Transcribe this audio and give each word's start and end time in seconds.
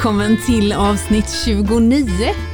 välkommen 0.00 0.36
till 0.46 0.72
avsnitt 0.72 1.30
29, 1.44 2.06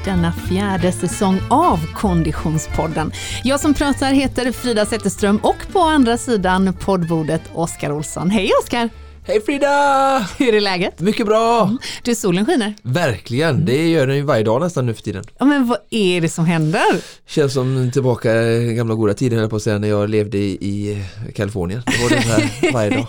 denna 0.05 0.33
fjärde 0.33 0.93
säsong 0.93 1.41
av 1.51 1.93
Konditionspodden. 1.95 3.13
Jag 3.45 3.61
som 3.61 3.75
pratar 3.75 4.13
heter 4.13 4.53
Frida 4.53 4.87
Zetterström 4.87 5.37
och 5.43 5.57
på 5.73 5.79
andra 5.79 6.17
sidan 6.17 6.75
poddbordet 6.81 7.43
Oskar 7.55 7.93
Olsson. 7.93 8.31
Hej 8.31 8.51
Oskar! 8.63 9.06
Hej 9.29 9.41
Frida! 9.41 10.19
Hur 10.39 10.55
är 10.55 10.61
läget? 10.61 11.01
Mycket 11.01 11.27
bra! 11.27 11.63
Mm. 11.65 11.79
Du, 12.03 12.15
solen 12.15 12.47
skiner. 12.47 12.75
Verkligen, 12.83 13.65
det 13.65 13.89
gör 13.89 14.07
den 14.07 14.17
ju 14.17 14.23
varje 14.23 14.43
dag 14.45 14.61
nästan 14.61 14.87
nu 14.87 14.95
för 14.95 15.03
tiden. 15.03 15.25
Ja, 15.39 15.45
men 15.45 15.67
vad 15.67 15.79
är 15.91 16.21
det 16.21 16.29
som 16.29 16.45
händer? 16.47 16.83
Känns 17.27 17.53
som 17.55 17.91
tillbaka 17.93 18.43
i 18.43 18.75
gamla 18.75 18.95
goda 18.95 19.15
tider 19.15 19.37
höll 19.37 19.49
på 19.51 19.57
att 19.57 19.63
säga 19.63 19.79
när 19.79 19.89
jag 19.89 20.11
levde 20.11 20.39
i, 20.39 20.51
i 20.51 21.05
Kalifornien. 21.35 21.83
Det 21.87 22.03
var 22.03 22.11
det 22.11 22.17
här 22.17 22.73
varje 22.73 22.91
dag. 22.91 23.07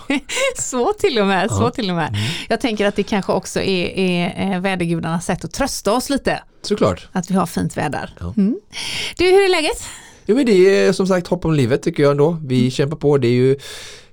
så 0.58 0.92
till 0.92 1.18
och 1.18 1.26
med, 1.26 1.50
så 1.50 1.62
Ja. 1.62 1.70
till 1.70 1.90
och 1.90 1.96
med. 1.96 2.14
Jag 2.48 2.60
tänker 2.60 2.86
att 2.86 2.96
det 2.96 3.02
kanske 3.02 3.32
också 3.32 3.60
är, 3.60 3.86
är 3.98 4.54
eh, 4.54 4.60
vädergudarnas 4.60 5.24
sätt 5.26 5.44
att 5.44 5.52
trösta 5.52 5.92
oss 5.92 6.10
lite. 6.10 6.42
Såklart. 6.62 7.08
Att 7.12 7.30
vi 7.30 7.34
har 7.34 7.46
fint 7.46 7.76
väder. 7.76 8.14
Ja. 8.20 8.34
Mm. 8.36 8.58
Du, 9.16 9.24
hur 9.24 9.44
är 9.44 9.48
läget? 9.50 9.82
Jo 10.26 10.36
men 10.36 10.46
det 10.46 10.52
är 10.52 10.92
som 10.92 11.06
sagt 11.06 11.26
hopp 11.26 11.44
om 11.44 11.54
livet 11.54 11.82
tycker 11.82 12.02
jag 12.02 12.10
ändå. 12.10 12.38
Vi 12.46 12.70
kämpar 12.70 12.96
på, 12.96 13.18
det 13.18 13.28
är 13.28 13.32
ju 13.32 13.56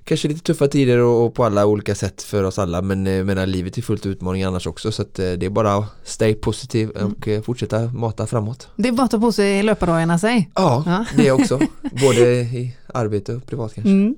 kanske 0.06 0.28
lite 0.28 0.40
tuffa 0.40 0.68
tider 0.68 0.98
och, 0.98 1.34
på 1.34 1.44
alla 1.44 1.66
olika 1.66 1.94
sätt 1.94 2.22
för 2.22 2.44
oss 2.44 2.58
alla 2.58 2.82
men 2.82 3.06
eh, 3.06 3.24
menar, 3.24 3.46
livet 3.46 3.78
är 3.78 3.82
fullt 3.82 4.06
av 4.06 4.12
utmaningar 4.12 4.48
annars 4.48 4.66
också 4.66 4.92
så 4.92 5.02
att 5.02 5.18
eh, 5.18 5.30
det 5.32 5.46
är 5.46 5.50
bara 5.50 5.74
att 5.74 5.84
stay 6.04 6.34
positiv 6.34 6.90
och 6.90 7.28
eh, 7.28 7.42
fortsätta 7.42 7.80
mata 7.80 8.26
framåt. 8.26 8.68
Det 8.76 8.88
är 8.88 8.92
bara 8.92 9.02
att 9.04 9.10
ta 9.10 9.20
på 9.20 9.32
sig 9.32 9.62
löpardojorna 9.62 10.18
sig. 10.18 10.50
Ja, 10.54 10.82
Ja. 10.86 11.04
det 11.16 11.32
också. 11.32 11.60
Både 12.02 12.20
i 12.40 12.76
arbete 12.94 13.34
och 13.34 13.46
privat 13.46 13.74
kanske. 13.74 13.90
Mm. 13.90 14.14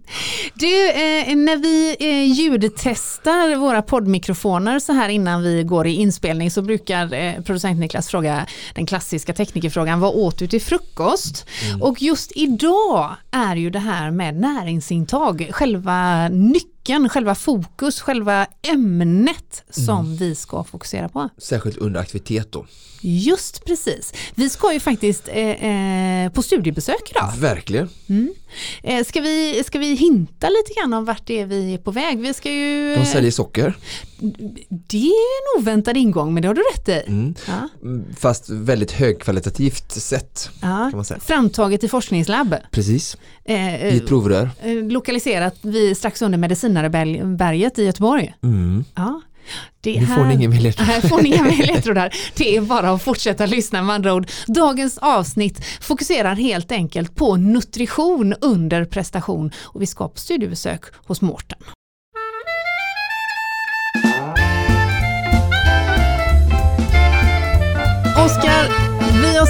Du, 0.55 0.91
eh, 0.91 1.37
när 1.37 1.57
vi 1.57 1.97
eh, 2.01 2.33
ljudtestar 2.33 3.57
våra 3.57 3.83
poddmikrofoner 3.83 4.79
så 4.79 4.93
här 4.93 5.09
innan 5.09 5.43
vi 5.43 5.63
går 5.63 5.87
i 5.87 5.93
inspelning 5.93 6.51
så 6.51 6.63
brukar 6.63 7.13
eh, 7.15 7.43
producent 7.43 7.81
Niklas 7.81 8.09
fråga 8.09 8.47
den 8.75 8.87
klassiska 8.87 9.33
teknikerfrågan, 9.33 10.01
vad 10.01 10.15
åt 10.15 10.39
du 10.39 10.47
till 10.47 10.63
frukost? 10.63 11.47
Och 11.81 12.03
just 12.03 12.33
idag 12.35 13.11
är 13.31 13.57
ju 13.57 13.71
det 13.71 13.79
här 13.79 14.11
med 14.11 14.35
näringsintag 14.35 15.49
själva 15.51 15.78
nyckeln, 15.83 16.29
själva 17.09 17.35
fokus, 17.35 18.01
själva 18.01 18.47
ämnet 18.73 19.65
som 19.71 20.17
vi 20.17 20.35
ska 20.35 20.65
fokusera 20.65 21.09
på. 21.09 21.29
Särskilt 21.39 21.77
under 21.77 22.01
aktivitet 22.01 22.53
då. 22.53 22.67
Just 23.01 23.65
precis. 23.65 24.13
Vi 24.35 24.51
ska 24.51 24.73
ju 24.73 24.81
faktiskt 24.81 25.29
eh, 25.29 25.65
eh, 26.25 26.33
på 26.33 26.43
studiebesök 26.43 27.11
idag. 27.11 27.33
Verkligen. 27.39 27.89
Eh, 28.83 29.05
ska, 29.05 29.21
vi, 29.21 29.63
ska 29.67 29.79
vi 29.79 29.95
hinta 29.95 30.49
lite 30.49 30.81
grann 30.81 30.93
om 30.95 31.05
vart 31.05 31.27
det 31.27 31.41
är 31.41 31.47
vi 31.47 31.75
är 31.75 31.79
på 31.79 31.91
väg? 31.91 32.19
Vi 32.21 32.35
ska 32.35 32.51
ju... 32.51 32.95
De 32.97 33.05
säljer 33.05 33.31
socker. 33.31 33.77
Det 34.69 35.07
är 35.07 35.57
en 35.57 35.61
oväntad 35.63 35.97
ingång, 35.97 36.35
men 36.35 36.43
det 36.43 36.49
har 36.49 36.55
du 36.55 36.63
rätt 36.75 36.89
i. 36.89 37.11
Mm. 37.11 37.35
Ja, 37.47 37.69
Mm, 37.83 38.05
Fast 38.19 38.49
väldigt 38.51 38.93
högkvalitativt 38.93 39.93
sätt 39.93 40.51
ja. 40.63 41.05
Framtaget 41.21 41.85
i 41.85 41.89
forskningslabb. 41.89 42.55
Precis, 42.71 43.17
Eh, 43.45 43.95
i 43.95 43.97
ett 43.97 44.07
provrör. 44.07 44.51
eh, 44.63 44.75
lokaliserat 44.75 45.55
vid, 45.63 45.97
strax 45.97 46.23
under 46.23 46.39
Medicinareberget 46.83 47.79
i 47.79 47.85
Göteborg. 47.85 48.35
Mm. 48.43 48.85
Ja. 48.95 49.21
Det 49.81 50.01
Nu 50.01 50.07
får 50.07 50.25
ni 50.25 50.35
ingen 50.35 50.51
mer 50.51 50.61
ledtråd. 50.61 50.87
Här 50.89 51.01
får 51.01 51.23
ni 51.23 51.29
inga 51.29 51.43
mer 51.43 51.67
ledtrådar. 51.67 52.15
Det 52.37 52.57
är 52.57 52.61
bara 52.61 52.91
att 52.91 53.03
fortsätta 53.03 53.47
lyssna 53.47 53.83
med 53.83 53.95
andra 53.95 54.15
ord. 54.15 54.27
Dagens 54.47 54.99
avsnitt 54.99 55.65
fokuserar 55.81 56.35
helt 56.35 56.73
enkelt 56.73 57.15
på 57.15 57.37
nutrition 57.37 58.35
under 58.41 58.85
prestation 58.85 59.51
och 59.65 59.83
vi 59.83 59.87
ska 59.87 60.09
på 60.09 60.19
studiebesök 60.19 60.83
hos 61.07 61.21
Mårten. 61.21 61.59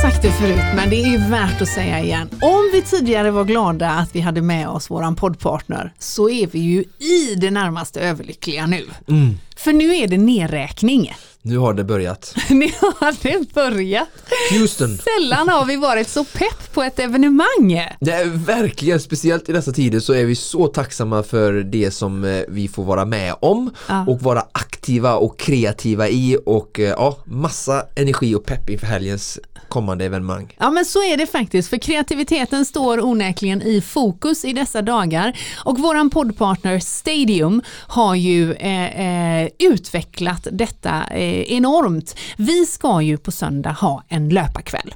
Sagt 0.02 0.22
det 0.22 0.32
förut 0.32 0.60
men 0.76 0.90
det 0.90 1.02
är 1.02 1.30
värt 1.30 1.62
att 1.62 1.68
säga 1.68 2.00
igen. 2.00 2.28
Om 2.40 2.70
vi 2.72 2.82
tidigare 2.82 3.30
var 3.30 3.44
glada 3.44 3.90
att 3.90 4.14
vi 4.14 4.20
hade 4.20 4.42
med 4.42 4.68
oss 4.68 4.90
våran 4.90 5.16
poddpartner 5.16 5.92
så 5.98 6.30
är 6.30 6.46
vi 6.46 6.58
ju 6.58 6.84
i 6.98 7.34
det 7.34 7.50
närmaste 7.50 8.00
överlyckliga 8.00 8.66
nu. 8.66 8.84
Mm. 9.08 9.38
För 9.58 9.72
nu 9.72 9.96
är 9.96 10.08
det 10.08 10.18
nedräkning. 10.18 11.14
Nu 11.42 11.58
har 11.58 11.74
det 11.74 11.84
börjat. 11.84 12.34
Nu 12.48 12.68
har 12.80 13.22
det 13.22 13.52
börjat. 13.54 14.08
Houston. 14.50 14.98
Sällan 14.98 15.48
har 15.48 15.64
vi 15.64 15.76
varit 15.76 16.08
så 16.08 16.24
pepp 16.24 16.72
på 16.74 16.82
ett 16.82 16.98
evenemang. 16.98 17.86
Det 18.00 18.12
är 18.12 18.24
verkligen, 18.46 19.00
speciellt 19.00 19.48
i 19.48 19.52
dessa 19.52 19.72
tider 19.72 20.00
så 20.00 20.12
är 20.12 20.24
vi 20.24 20.34
så 20.36 20.66
tacksamma 20.66 21.22
för 21.22 21.52
det 21.52 21.90
som 21.90 22.24
eh, 22.24 22.40
vi 22.48 22.68
får 22.68 22.84
vara 22.84 23.04
med 23.04 23.34
om 23.40 23.70
Ja. 23.88 24.04
och 24.08 24.22
vara 24.22 24.44
aktiva 24.52 25.14
och 25.16 25.38
kreativa 25.38 26.08
i 26.08 26.38
och 26.46 26.80
eh, 26.80 26.88
ja, 26.88 27.16
massa 27.24 27.84
energi 27.96 28.34
och 28.34 28.44
pepp 28.46 28.70
inför 28.70 28.86
helgens 28.86 29.38
kommande 29.68 30.04
evenemang. 30.04 30.54
Ja 30.58 30.70
men 30.70 30.84
så 30.84 30.98
är 31.04 31.16
det 31.16 31.26
faktiskt, 31.26 31.70
för 31.70 31.76
kreativiteten 31.78 32.64
står 32.64 33.04
onekligen 33.04 33.62
i 33.62 33.80
fokus 33.80 34.44
i 34.44 34.52
dessa 34.52 34.82
dagar. 34.82 35.38
Och 35.64 35.78
våran 35.78 36.10
poddpartner 36.10 36.78
Stadium 36.78 37.62
har 37.88 38.14
ju 38.14 38.52
eh, 38.52 39.40
eh, 39.42 39.47
Eh, 39.48 39.66
utvecklat 39.68 40.46
detta 40.52 41.06
eh, 41.06 41.52
enormt. 41.52 42.18
Vi 42.36 42.66
ska 42.66 43.02
ju 43.02 43.16
på 43.16 43.32
söndag 43.32 43.70
ha 43.72 44.02
en 44.08 44.28
löparkväll. 44.28 44.94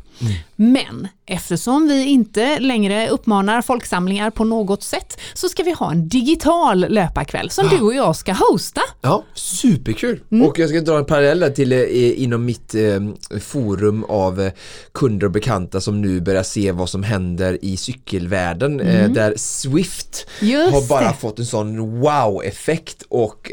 Men 0.56 1.08
eftersom 1.26 1.88
vi 1.88 2.04
inte 2.04 2.58
längre 2.58 3.08
uppmanar 3.08 3.62
folksamlingar 3.62 4.30
på 4.30 4.44
något 4.44 4.82
sätt 4.82 5.20
så 5.34 5.48
ska 5.48 5.62
vi 5.62 5.72
ha 5.72 5.92
en 5.92 6.08
digital 6.08 6.86
löparkväll 6.88 7.50
som 7.50 7.68
du 7.68 7.80
och 7.80 7.94
jag 7.94 8.16
ska 8.16 8.32
hosta. 8.32 8.80
Ja, 9.00 9.24
superkul! 9.34 10.20
Mm. 10.32 10.46
Och 10.46 10.58
jag 10.58 10.68
ska 10.68 10.80
dra 10.80 10.98
en 10.98 11.04
parallell 11.04 11.52
till 11.54 11.72
eh, 11.72 12.22
inom 12.22 12.44
mitt 12.44 12.74
eh, 12.74 13.38
forum 13.40 14.04
av 14.04 14.40
eh, 14.40 14.52
kunder 14.92 15.26
och 15.26 15.32
bekanta 15.32 15.80
som 15.80 16.00
nu 16.00 16.20
börjar 16.20 16.42
se 16.42 16.72
vad 16.72 16.88
som 16.88 17.02
händer 17.02 17.58
i 17.64 17.76
cykelvärlden 17.76 18.80
eh, 18.80 19.10
där 19.10 19.34
Swift 19.36 20.26
Mm. 20.40 20.52
Just 20.52 20.72
har 20.72 20.88
bara 20.88 21.08
det. 21.08 21.14
fått 21.14 21.38
en 21.38 21.46
sån 21.46 22.00
wow-effekt 22.00 23.02
och 23.08 23.52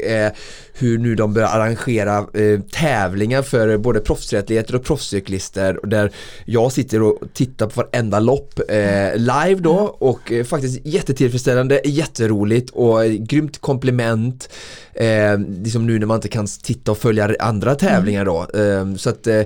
hur 0.72 0.98
nu 0.98 1.14
de 1.14 1.34
börjar 1.34 1.48
arrangera 1.48 2.26
tävlingar 2.72 3.42
för 3.42 3.78
både 3.78 4.00
proffsatleter 4.00 4.74
och 4.74 4.84
proffscyklister 4.84 5.76
och 5.76 5.88
där 5.88 6.12
jag 6.50 6.72
sitter 6.72 7.02
och 7.02 7.18
tittar 7.34 7.66
på 7.66 7.82
varenda 7.82 8.20
lopp 8.20 8.60
eh, 8.68 9.16
live 9.16 9.60
då 9.60 9.96
och 9.98 10.32
eh, 10.32 10.44
faktiskt 10.44 10.86
jättetillfredsställande, 10.86 11.80
jätteroligt 11.84 12.70
och 12.70 13.04
eh, 13.04 13.12
grymt 13.12 13.58
komplement 13.58 14.48
eh, 14.94 15.38
liksom 15.38 15.86
nu 15.86 15.98
när 15.98 16.06
man 16.06 16.14
inte 16.14 16.28
kan 16.28 16.46
titta 16.62 16.90
och 16.90 16.98
följa 16.98 17.36
andra 17.38 17.74
tävlingar 17.74 18.24
då 18.24 18.46
eh, 18.60 18.94
så 18.94 19.10
att 19.10 19.26
eh, 19.26 19.42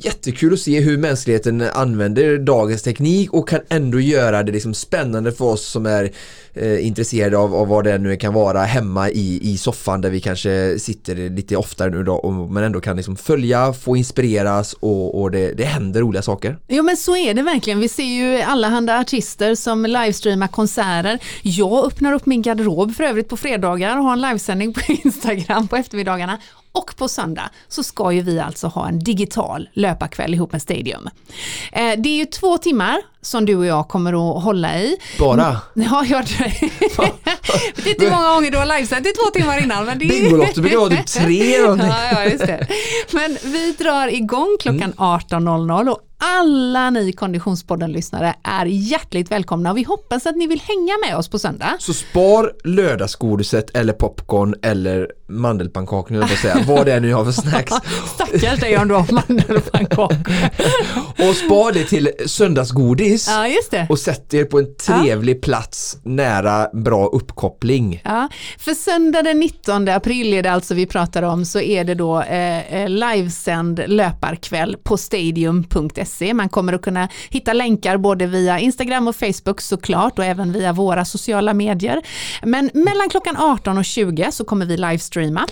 Jättekul 0.00 0.52
att 0.52 0.60
se 0.60 0.80
hur 0.80 0.98
mänskligheten 0.98 1.60
använder 1.72 2.38
dagens 2.38 2.82
teknik 2.82 3.32
och 3.32 3.48
kan 3.48 3.60
ändå 3.68 4.00
göra 4.00 4.42
det 4.42 4.52
liksom 4.52 4.74
spännande 4.74 5.32
för 5.32 5.44
oss 5.44 5.66
som 5.66 5.86
är 5.86 6.10
eh, 6.54 6.86
intresserade 6.86 7.38
av, 7.38 7.54
av 7.54 7.68
vad 7.68 7.84
det 7.84 7.98
nu 7.98 8.16
kan 8.16 8.34
vara 8.34 8.62
hemma 8.62 9.10
i, 9.10 9.40
i 9.42 9.58
soffan 9.58 10.00
där 10.00 10.10
vi 10.10 10.20
kanske 10.20 10.78
sitter 10.78 11.14
lite 11.30 11.56
oftare 11.56 11.90
nu 11.90 12.02
då 12.02 12.14
och, 12.14 12.32
men 12.32 12.64
ändå 12.64 12.80
kan 12.80 12.96
liksom 12.96 13.16
följa, 13.16 13.72
få 13.72 13.96
inspireras 13.96 14.72
och, 14.72 15.22
och 15.22 15.30
det, 15.30 15.52
det 15.52 15.64
händer 15.64 16.00
roliga 16.00 16.22
saker. 16.22 16.58
Jo 16.68 16.82
men 16.82 16.96
så 16.96 17.16
är 17.16 17.34
det 17.34 17.42
verkligen. 17.42 17.80
Vi 17.80 17.88
ser 17.88 18.04
ju 18.04 18.40
allehanda 18.40 19.00
artister 19.00 19.54
som 19.54 19.86
livestreamar 19.86 20.48
konserter. 20.48 21.18
Jag 21.42 21.86
öppnar 21.86 22.12
upp 22.12 22.26
min 22.26 22.42
garderob 22.42 22.94
för 22.94 23.04
övrigt 23.04 23.28
på 23.28 23.36
fredagar 23.36 23.98
och 23.98 24.04
har 24.04 24.12
en 24.12 24.20
livesändning 24.20 24.72
på 24.72 24.80
Instagram 25.04 25.68
på 25.68 25.76
eftermiddagarna. 25.76 26.38
Och 26.74 26.96
på 26.96 27.08
söndag 27.08 27.50
så 27.68 27.82
ska 27.82 28.12
ju 28.12 28.20
vi 28.22 28.40
alltså 28.40 28.66
ha 28.66 28.88
en 28.88 28.98
digital 28.98 29.68
löparkväll 29.72 30.34
ihop 30.34 30.52
med 30.52 30.62
Stadium. 30.62 31.08
Eh, 31.72 31.92
det 31.98 32.08
är 32.08 32.16
ju 32.16 32.24
två 32.26 32.58
timmar 32.58 32.96
som 33.22 33.46
du 33.46 33.56
och 33.56 33.66
jag 33.66 33.88
kommer 33.88 34.36
att 34.36 34.42
hålla 34.44 34.78
i. 34.78 34.96
Bara 35.18 35.56
Ja, 35.74 36.04
jag 36.08 36.18
vet 37.76 37.86
inte 37.86 38.04
hur 38.04 38.10
många 38.10 38.28
gånger 38.34 38.50
du 38.50 38.58
har 38.58 38.66
livesänt, 38.66 39.04
det 39.04 39.10
är 39.10 39.24
två 39.24 39.38
timmar 39.38 39.62
innan. 39.62 39.84
Men 39.86 39.98
det 39.98 40.04
är... 40.04 40.08
Bingolotto 40.08 40.60
brukar 40.60 40.78
vara 40.78 40.90
typ 40.90 41.06
tre. 41.06 41.56
Ja, 41.56 41.76
ja, 42.12 42.24
just 42.24 42.46
det. 42.46 42.66
Men 43.12 43.36
vi 43.42 43.72
drar 43.72 44.08
igång 44.14 44.56
klockan 44.60 44.82
Mm. 44.82 44.94
18.00 44.96 45.88
och 45.88 45.98
alla 46.26 46.90
ni 46.90 47.12
Konditionspodden-lyssnare 47.12 48.34
är 48.42 48.66
hjärtligt 48.66 49.30
välkomna 49.30 49.70
och 49.70 49.76
vi 49.76 49.82
hoppas 49.82 50.26
att 50.26 50.36
ni 50.36 50.46
vill 50.46 50.60
hänga 50.60 50.92
med 51.06 51.16
oss 51.16 51.28
på 51.28 51.38
söndag. 51.38 51.76
Så 51.78 51.94
spar 51.94 52.52
lördagsgodiset 52.64 53.76
eller 53.76 53.92
popcorn 53.92 54.54
eller 54.62 55.08
mandelpannkakor, 55.28 56.16
jag 56.16 56.38
säga, 56.38 56.64
vad 56.66 56.86
det 56.86 56.92
är 56.92 57.00
nu 57.00 57.14
har 57.14 57.24
för 57.24 57.32
snacks. 57.32 57.72
Stackars 58.14 58.60
dig 58.60 58.78
om 58.78 58.88
du 58.88 58.94
har 58.94 59.12
mandelpannkakor. 59.12 60.16
Och 61.28 61.36
spar 61.36 61.72
det 61.72 61.84
till 61.84 62.10
söndagsgodis 62.26 63.28
Ja, 63.28 63.48
just 63.48 63.70
det. 63.70 63.86
och 63.88 63.98
sätt 63.98 64.34
er 64.34 64.44
på 64.44 64.58
en 64.58 64.74
trevlig 64.76 65.42
plats 65.42 65.98
nära 66.02 66.68
bra 66.72 67.06
uppkoppling. 67.06 68.00
Ja, 68.04 68.28
för 68.58 68.74
söndag 68.74 69.22
den 69.22 69.40
19 69.40 69.88
april 69.88 70.34
är 70.34 70.42
det 70.42 70.52
alltså 70.52 70.74
vi 70.74 70.86
pratar 70.86 71.22
om 71.22 71.44
så 71.44 71.60
är 71.60 71.84
det 71.84 71.94
då 71.94 72.22
eh, 72.22 72.74
eh, 72.74 72.88
livesänd 72.88 73.80
löparkväll 73.86 74.76
på 74.82 74.96
stadium.se 74.96 76.13
cykelwebben.se. 76.14 76.34
Man 76.34 76.48
kommer 76.48 76.72
att 76.72 76.82
kunna 76.82 77.08
hitta 77.30 77.52
länkar 77.52 77.96
både 77.96 78.26
via 78.26 78.58
Instagram 78.58 79.08
och 79.08 79.16
Facebook 79.16 79.60
såklart 79.60 80.18
och 80.18 80.24
även 80.24 80.52
via 80.52 80.72
våra 80.72 81.04
sociala 81.04 81.54
medier. 81.54 82.02
Men 82.42 82.70
mellan 82.74 83.08
klockan 83.10 83.36
18 83.36 83.78
och 83.78 83.84
20 83.84 84.28
så 84.32 84.44
kommer 84.44 84.66
vi 84.66 84.76
livestreama. 84.76 85.46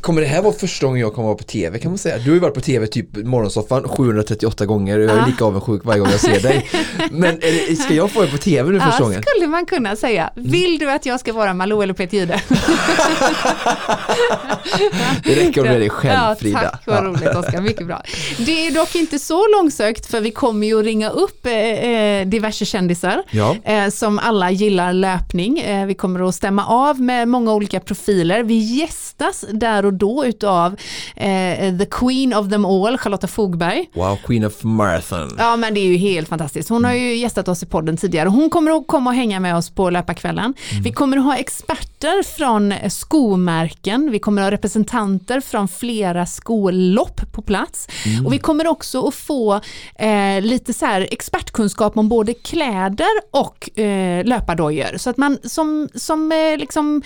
Kommer 0.00 0.20
det 0.20 0.26
här 0.26 0.42
vara 0.42 0.52
första 0.54 0.86
gången 0.86 1.00
jag 1.00 1.14
kommer 1.14 1.26
vara 1.28 1.38
på 1.38 1.44
TV 1.44 1.78
kan 1.78 1.90
man 1.90 1.98
säga? 1.98 2.18
Du 2.18 2.30
har 2.30 2.34
ju 2.34 2.40
varit 2.40 2.54
på 2.54 2.60
TV 2.60 2.86
typ 2.86 3.16
morgonsoffan 3.16 3.88
738 3.88 4.66
gånger 4.66 4.98
och 4.98 5.04
jag 5.04 5.10
är 5.12 5.16
Ja. 5.18 5.26
lika 5.26 5.44
avundsjuk 5.44 5.84
varje 5.84 6.00
gång 6.00 6.10
jag 6.10 6.20
ser 6.20 6.40
dig. 6.40 6.70
Men 7.10 7.38
det, 7.40 7.76
ska 7.76 7.94
jag 7.94 8.10
få 8.10 8.18
vara 8.20 8.30
på 8.30 8.38
TV 8.38 8.70
nu 8.72 8.80
första 8.80 8.94
Ja, 8.98 9.04
gången? 9.04 9.22
skulle 9.22 9.46
man 9.46 9.66
kunna 9.66 9.96
säga. 9.96 10.30
Vill 10.36 10.78
du 10.78 10.90
att 10.90 11.06
jag 11.06 11.20
ska 11.20 11.32
vara 11.32 11.54
Malou 11.54 11.82
eller 11.82 11.94
Peter 11.94 12.16
Jihde? 12.16 12.40
Det 15.24 15.34
räcker 15.34 15.60
om 15.60 15.66
det 15.68 15.74
är 15.74 15.78
dig 15.80 15.90
själv 15.90 16.14
ja, 16.14 16.36
Frida. 16.40 16.60
Tack, 16.60 16.82
vad 16.86 16.96
Ja. 16.96 17.00
roligt 17.02 17.34
Oskar, 17.36 17.60
mycket 17.60 17.86
bra. 17.86 18.02
Det 18.38 18.66
är 18.66 18.70
dock 18.70 18.94
inte 18.94 19.18
så 19.18 19.46
långsökt 19.56 19.93
för 20.00 20.20
vi 20.20 20.30
kommer 20.30 20.66
ju 20.66 20.78
att 20.78 20.84
ringa 20.84 21.10
upp 21.10 21.46
eh, 21.46 21.52
eh, 21.52 22.26
diverse 22.26 22.64
kändisar 22.64 23.22
Ja. 23.30 23.56
eh, 23.64 23.88
som 23.90 24.18
alla 24.18 24.50
gillar 24.50 24.92
löpning. 24.92 25.58
Eh, 25.58 25.86
vi 25.86 25.94
kommer 25.94 26.28
att 26.28 26.34
stämma 26.34 26.66
av 26.66 27.00
med 27.00 27.28
många 27.28 27.52
olika 27.54 27.80
profiler. 27.80 28.42
Vi 28.42 28.54
gästas 28.58 29.44
där 29.50 29.86
och 29.86 29.94
då 29.94 30.24
utav 30.26 30.76
eh, 31.16 31.78
the 31.78 31.86
queen 31.90 32.34
of 32.34 32.50
them 32.50 32.64
all, 32.64 32.98
Charlotta 32.98 33.26
Fogberg. 33.26 33.86
Wow, 33.94 34.18
Queen 34.26 34.44
of 34.44 34.64
Marathon. 34.64 35.34
Ja 35.38 35.56
men 35.56 35.74
det 35.74 35.80
är 35.80 35.84
ju 35.86 35.96
helt 35.96 36.28
fantastiskt. 36.28 36.68
Hon 36.68 36.84
har 36.84 36.92
ju 36.92 37.14
gästat 37.16 37.48
oss 37.48 37.62
i 37.62 37.66
podden 37.66 37.96
tidigare. 37.96 38.28
Hon 38.28 38.50
kommer 38.50 38.70
att 38.76 38.86
komma 38.86 39.10
och 39.10 39.16
hänga 39.16 39.40
med 39.40 39.56
oss 39.56 39.70
på 39.70 39.90
löparkvällen. 39.90 40.54
Vi 40.84 40.92
kommer 40.92 41.16
att 41.16 41.24
ha 41.24 41.36
experter 41.36 42.22
från 42.22 42.74
skomärken. 42.90 44.10
Vi 44.10 44.18
kommer 44.18 44.42
att 44.42 44.46
ha 44.46 44.50
representanter 44.50 45.40
från 45.40 45.68
flera 45.68 46.26
skolopp 46.26 47.32
på 47.32 47.42
plats. 47.42 47.88
Och 48.26 48.32
vi 48.32 48.38
kommer 48.38 48.66
också 48.66 49.08
att 49.08 49.14
få 49.14 49.60
eh, 49.98 50.40
lite 50.42 50.72
så 50.72 50.86
här 50.86 51.08
expertkunskap 51.10 51.96
om 51.96 52.08
både 52.08 52.34
kläder 52.34 53.10
och 53.30 53.78
eh, 53.78 54.24
löpardojor. 54.24 54.96
Så 54.96 55.10
att 55.10 55.16
man 55.16 55.38
som, 55.44 55.88
som 55.94 56.32
eh, 56.32 56.58
liksom, 56.58 57.02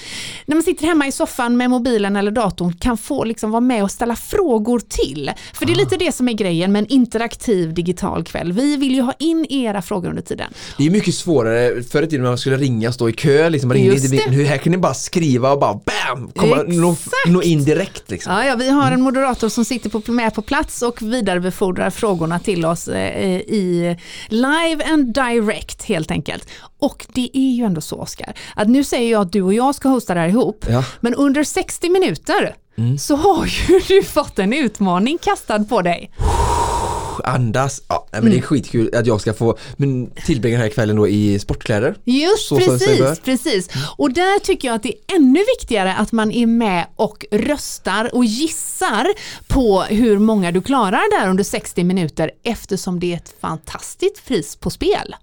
när 0.46 0.56
man 0.56 0.62
sitter 0.62 0.86
hemma 0.86 1.06
i 1.06 1.12
soffan 1.12 1.56
med 1.56 1.70
mobilen 1.70 2.16
eller 2.16 2.30
datorn 2.30 2.72
kan 2.72 2.96
få 2.96 3.24
liksom 3.24 3.50
vara 3.50 3.60
med 3.60 3.82
och 3.82 3.90
ställa 3.90 4.16
frågor 4.16 4.80
till. 4.88 5.30
För 5.52 5.66
det 5.66 5.72
är 5.72 5.76
lite 5.76 5.96
det 5.96 6.12
som 6.12 6.28
är 6.28 6.32
grejen 6.32 6.72
med 6.72 6.82
en 6.82 6.88
interaktiv 6.88 7.74
digital 7.74 8.24
kväll. 8.24 8.52
Vi 8.52 8.76
vill 8.76 8.94
ju 8.94 9.00
ha 9.00 9.14
in 9.18 9.46
era 9.50 9.82
frågor 9.82 10.08
under 10.08 10.22
tiden. 10.22 10.52
Det 10.78 10.86
är 10.86 10.90
mycket 10.90 11.14
svårare 11.14 11.82
förr 11.82 12.02
i 12.02 12.06
tiden 12.06 12.22
när 12.22 12.30
man 12.30 12.38
skulle 12.38 12.56
ringa 12.56 12.88
och 12.88 12.94
stå 12.94 13.08
i 13.08 13.12
kö. 13.12 13.48
Liksom, 13.48 13.68
man 13.68 13.76
ringde 13.76 13.92
Just 13.92 14.12
inte, 14.12 14.30
det. 14.30 14.36
nu 14.36 14.44
här 14.44 14.58
kan 14.58 14.70
ni 14.70 14.78
bara 14.78 14.94
skriva 14.94 15.52
och 15.52 15.60
bara 15.60 15.74
BAM! 15.74 16.30
Komma, 16.36 16.62
nå, 16.66 16.96
nå 17.26 17.42
in 17.42 17.64
direkt 17.64 18.10
liksom. 18.10 18.32
Ja, 18.32 18.44
ja, 18.44 18.54
vi 18.54 18.70
har 18.70 18.92
en 18.92 19.02
moderator 19.02 19.48
som 19.48 19.64
sitter 19.64 19.90
på, 19.90 20.12
med 20.12 20.34
på 20.34 20.42
plats 20.42 20.82
och 20.82 21.02
vidarebefordrar 21.02 21.90
frågorna 21.90 22.38
till 22.38 22.57
oss 22.64 22.88
eh, 22.88 23.36
i 23.40 23.96
live 24.28 24.84
and 24.84 25.14
direct 25.14 25.82
helt 25.84 26.10
enkelt. 26.10 26.48
Och 26.78 27.06
det 27.12 27.30
är 27.32 27.50
ju 27.56 27.64
ändå 27.64 27.80
så 27.80 27.96
Oskar, 28.00 28.32
att 28.56 28.68
nu 28.68 28.84
säger 28.84 29.12
jag 29.12 29.22
att 29.22 29.32
du 29.32 29.42
och 29.42 29.54
jag 29.54 29.74
ska 29.74 29.88
hosta 29.88 30.14
det 30.14 30.20
här 30.20 30.28
ihop, 30.28 30.64
Ja. 30.70 30.84
men 31.00 31.14
under 31.14 31.44
60 31.44 31.88
minuter 31.90 32.54
så 32.98 33.16
har 33.16 33.46
ju 33.46 33.80
du 33.88 34.02
fått 34.02 34.38
en 34.38 34.52
utmaning 34.52 35.18
kastad 35.18 35.64
på 35.64 35.82
dig. 35.82 36.10
Andas. 37.24 37.82
Ja, 37.88 38.06
nej, 38.12 38.18
Mm. 38.18 38.24
men 38.24 38.32
det 38.32 38.44
är 38.44 38.46
skitkul 38.46 38.94
att 38.94 39.06
jag 39.06 39.20
ska 39.20 39.32
få 39.34 39.56
men, 39.76 40.10
tillbringa 40.10 40.56
den 40.56 40.62
här 40.62 40.68
kvällen 40.70 40.96
då 40.96 41.08
i 41.08 41.38
sportkläder. 41.38 41.94
Just 42.04 42.48
precis, 42.48 43.20
precis. 43.24 43.68
Och 43.96 44.12
där 44.12 44.38
tycker 44.38 44.68
jag 44.68 44.74
att 44.74 44.82
det 44.82 44.88
är 44.88 45.16
ännu 45.16 45.40
viktigare 45.58 45.94
att 45.94 46.12
man 46.12 46.30
är 46.32 46.46
med 46.46 46.86
och 46.96 47.26
röstar 47.30 48.14
och 48.14 48.24
gissar 48.24 49.06
på 49.48 49.82
hur 49.82 50.18
många 50.18 50.52
du 50.52 50.60
klarar 50.62 51.20
där 51.20 51.28
under 51.30 51.44
60 51.44 51.84
minuter 51.84 52.30
eftersom 52.44 53.00
det 53.00 53.12
är 53.12 53.16
ett 53.16 53.34
fantastiskt 53.40 54.26
pris 54.26 54.56
på 54.56 54.70
spel. 54.70 55.14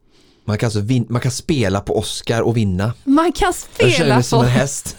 Man 0.48 0.58
kan, 0.58 0.68
alltså 0.68 0.80
vin- 0.80 1.06
man 1.10 1.22
kan 1.22 1.32
spela 1.32 1.82
på 1.82 1.98
Oscar 1.98 2.42
och 2.42 2.58
vinna. 2.58 2.94
Man 3.04 3.32
kan 3.32 3.54
Jag 3.78 3.92
känner 3.92 3.94
spela 3.96 4.16
mig 4.16 4.24
som 4.24 4.40
på 4.40 4.46
en 4.46 4.52
häst. 4.52 4.96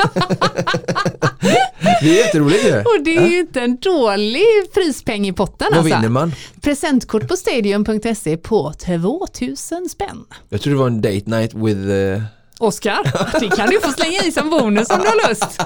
det 2.02 2.10
är 2.20 2.24
jätteroligt 2.24 2.64
ju. 2.66 2.78
och 2.78 3.04
det 3.04 3.16
är 3.16 3.26
ju 3.28 3.38
inte 3.40 3.60
en 3.60 3.76
dålig 3.76 4.42
prispeng 4.74 5.26
i 5.28 5.32
potten 5.32 5.68
Vad 5.70 5.78
alltså. 5.78 5.96
vinner 5.96 6.08
man? 6.08 6.32
Presentkort 6.60 7.28
på 7.28 7.36
stadium.se 7.36 8.36
på 8.36 8.72
2000 8.72 9.88
spänn. 9.88 10.24
Jag 10.48 10.60
tror 10.60 10.72
det 10.74 10.78
var 10.80 10.86
en 10.86 11.00
date 11.00 11.22
night 11.30 11.54
with 11.54 11.90
eh, 11.90 12.22
Oskar, 12.58 12.98
det 13.40 13.56
kan 13.56 13.70
du 13.70 13.80
få 13.80 13.92
slänga 13.92 14.20
i 14.24 14.32
som 14.32 14.50
bonus 14.50 14.90
om 14.90 14.98
du 14.98 15.06
har 15.06 15.28
lust. 15.28 15.60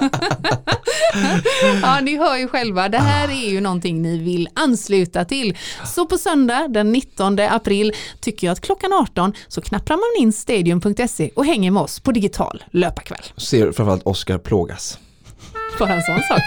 ja, 1.81 1.99
ni 2.01 2.17
hör 2.17 2.37
ju 2.37 2.47
själva, 2.47 2.89
det 2.89 2.97
här 2.97 3.27
är 3.27 3.49
ju 3.49 3.61
någonting 3.61 4.01
ni 4.01 4.17
vill 4.17 4.49
ansluta 4.53 5.25
till. 5.25 5.57
Så 5.85 6.05
på 6.05 6.17
söndag 6.17 6.67
den 6.67 6.91
19 6.91 7.39
april 7.39 7.93
tycker 8.19 8.47
jag 8.47 8.51
att 8.51 8.61
klockan 8.61 8.93
18 8.93 9.33
så 9.47 9.61
knappar 9.61 9.95
man 9.95 10.23
in 10.23 10.33
stadium.se 10.33 11.29
och 11.35 11.45
hänger 11.45 11.71
med 11.71 11.83
oss 11.83 11.99
på 11.99 12.11
digital 12.11 12.63
löparkväll. 12.71 13.23
ser 13.37 13.71
framförallt 13.71 14.03
Oscar 14.05 14.37
plågas. 14.37 14.99
Bara 15.79 15.93
en 15.93 16.01
sån 16.01 16.21
sak. 16.23 16.41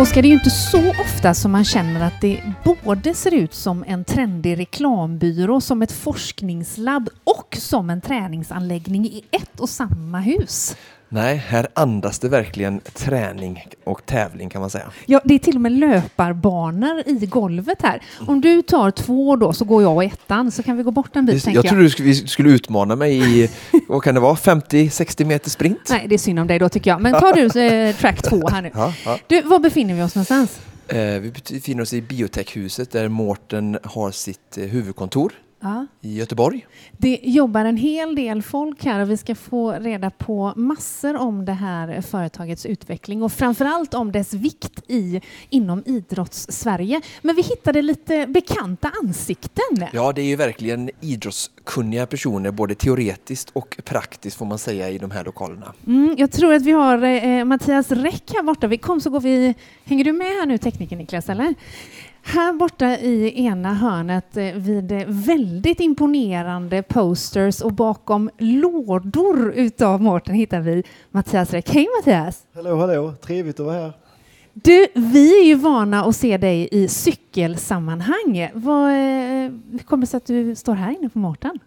Oskar, 0.00 0.22
det 0.22 0.28
är 0.28 0.30
ju 0.30 0.34
inte 0.34 0.50
så 0.50 0.90
ofta 0.90 1.34
som 1.34 1.52
man 1.52 1.64
känner 1.64 2.06
att 2.06 2.20
det 2.20 2.40
både 2.64 3.14
ser 3.14 3.34
ut 3.34 3.54
som 3.54 3.84
en 3.86 4.04
trendig 4.04 4.58
reklambyrå, 4.58 5.60
som 5.60 5.82
ett 5.82 5.92
forskningslabb 5.92 7.08
och 7.24 7.56
som 7.60 7.90
en 7.90 8.00
träningsanläggning 8.00 9.06
i 9.06 9.24
ett 9.30 9.60
och 9.60 9.68
samma 9.68 10.20
hus. 10.20 10.76
Nej, 11.10 11.36
här 11.36 11.66
andas 11.74 12.18
det 12.18 12.28
verkligen 12.28 12.80
träning 12.80 13.66
och 13.84 14.06
tävling 14.06 14.48
kan 14.48 14.60
man 14.60 14.70
säga. 14.70 14.84
Ja, 15.06 15.20
det 15.24 15.34
är 15.34 15.38
till 15.38 15.54
och 15.54 15.60
med 15.60 15.72
löparbanor 15.72 17.02
i 17.06 17.26
golvet 17.26 17.82
här. 17.82 18.02
Om 18.26 18.40
du 18.40 18.62
tar 18.62 18.90
två 18.90 19.36
då 19.36 19.52
så 19.52 19.64
går 19.64 19.82
jag 19.82 20.04
i 20.04 20.06
ettan 20.06 20.50
så 20.50 20.62
kan 20.62 20.76
vi 20.76 20.82
gå 20.82 20.90
bort 20.90 21.16
en 21.16 21.26
bit 21.26 21.46
jag 21.46 21.54
jag. 21.54 21.66
trodde 21.66 21.88
du 21.88 22.14
skulle 22.14 22.50
utmana 22.50 22.96
mig 22.96 23.42
i, 23.42 23.50
vad 23.88 24.02
kan 24.02 24.14
det 24.14 24.20
vara, 24.20 24.34
50-60 24.34 25.24
meter 25.24 25.50
sprint? 25.50 25.80
Nej, 25.90 26.06
det 26.08 26.14
är 26.14 26.18
synd 26.18 26.38
om 26.38 26.46
dig 26.46 26.58
då 26.58 26.68
tycker 26.68 26.90
jag. 26.90 27.00
Men 27.00 27.12
tar 27.12 27.32
du 27.32 27.60
eh, 27.60 27.96
track 27.96 28.22
två 28.22 28.48
här 28.48 28.62
nu. 28.62 28.70
Ja, 28.78 28.94
ja. 29.04 29.18
Du, 29.26 29.42
var 29.42 29.58
befinner 29.58 29.94
vi 29.94 30.02
oss 30.02 30.14
någonstans? 30.14 30.60
Eh, 30.88 30.96
vi 30.98 31.32
befinner 31.50 31.82
oss 31.82 31.92
i 31.92 32.02
biotechhuset 32.02 32.90
där 32.90 33.08
Mårten 33.08 33.78
har 33.84 34.10
sitt 34.10 34.58
eh, 34.58 34.64
huvudkontor 34.64 35.32
Ja. 35.60 35.86
i 36.00 36.18
Göteborg. 36.18 36.66
Det 36.92 37.20
jobbar 37.22 37.64
en 37.64 37.76
hel 37.76 38.14
del 38.14 38.42
folk 38.42 38.84
här 38.84 39.00
och 39.00 39.10
vi 39.10 39.16
ska 39.16 39.34
få 39.34 39.72
reda 39.72 40.10
på 40.10 40.52
massor 40.56 41.16
om 41.16 41.44
det 41.44 41.52
här 41.52 42.00
företagets 42.00 42.66
utveckling 42.66 43.22
och 43.22 43.32
framförallt 43.32 43.94
om 43.94 44.12
dess 44.12 44.34
vikt 44.34 44.82
i, 44.88 45.20
inom 45.48 45.82
idrotts-Sverige. 45.86 47.00
Men 47.22 47.36
vi 47.36 47.42
hittade 47.42 47.82
lite 47.82 48.26
bekanta 48.26 48.92
ansikten. 49.02 49.88
Ja, 49.92 50.12
det 50.12 50.22
är 50.22 50.26
ju 50.26 50.36
verkligen 50.36 50.90
idrottskunniga 51.00 52.06
personer, 52.06 52.50
både 52.50 52.74
teoretiskt 52.74 53.50
och 53.52 53.76
praktiskt 53.84 54.36
får 54.36 54.46
man 54.46 54.58
säga 54.58 54.90
i 54.90 54.98
de 54.98 55.10
här 55.10 55.24
lokalerna. 55.24 55.74
Mm, 55.86 56.14
jag 56.18 56.32
tror 56.32 56.54
att 56.54 56.62
vi 56.62 56.72
har 56.72 57.02
eh, 57.02 57.44
Mattias 57.44 57.90
Räck 57.90 58.32
här 58.34 58.42
borta. 58.42 58.66
Vi 58.66 58.78
kom 58.78 59.00
så 59.00 59.10
går 59.10 59.20
vi... 59.20 59.54
Hänger 59.84 60.04
du 60.04 60.12
med 60.12 60.26
här 60.26 60.46
nu 60.46 60.58
tekniker 60.58 60.96
Niklas 60.96 61.28
eller? 61.28 61.54
Här 62.30 62.52
borta 62.52 62.98
i 62.98 63.44
ena 63.44 63.74
hörnet 63.74 64.36
eh, 64.36 64.54
vid 64.54 64.92
eh, 64.92 65.04
väldigt 65.06 65.80
imponerande 65.80 66.82
posters 66.82 67.60
och 67.60 67.72
bakom 67.72 68.30
lådor 68.38 69.52
utav 69.56 70.02
Mårten 70.02 70.34
hittar 70.34 70.60
vi 70.60 70.82
Mattias 71.10 71.52
Räck. 71.52 71.70
Hej 71.70 71.86
Mattias! 71.98 72.42
Hallå, 72.54 72.76
hallå, 72.76 73.14
trevligt 73.22 73.60
att 73.60 73.66
vara 73.66 73.76
här. 73.76 73.92
Du, 74.52 74.86
vi 74.94 75.40
är 75.40 75.44
ju 75.44 75.54
vana 75.54 76.04
att 76.04 76.16
se 76.16 76.36
dig 76.36 76.68
i 76.72 76.88
cykelsammanhang. 76.88 78.50
Vad, 78.54 78.90
eh, 78.90 78.96
hur 79.70 79.84
kommer 79.84 80.00
det 80.00 80.06
sig 80.06 80.16
att 80.16 80.26
du 80.26 80.54
står 80.54 80.74
här 80.74 80.96
inne 80.98 81.08
på 81.08 81.18
Mårten? 81.18 81.58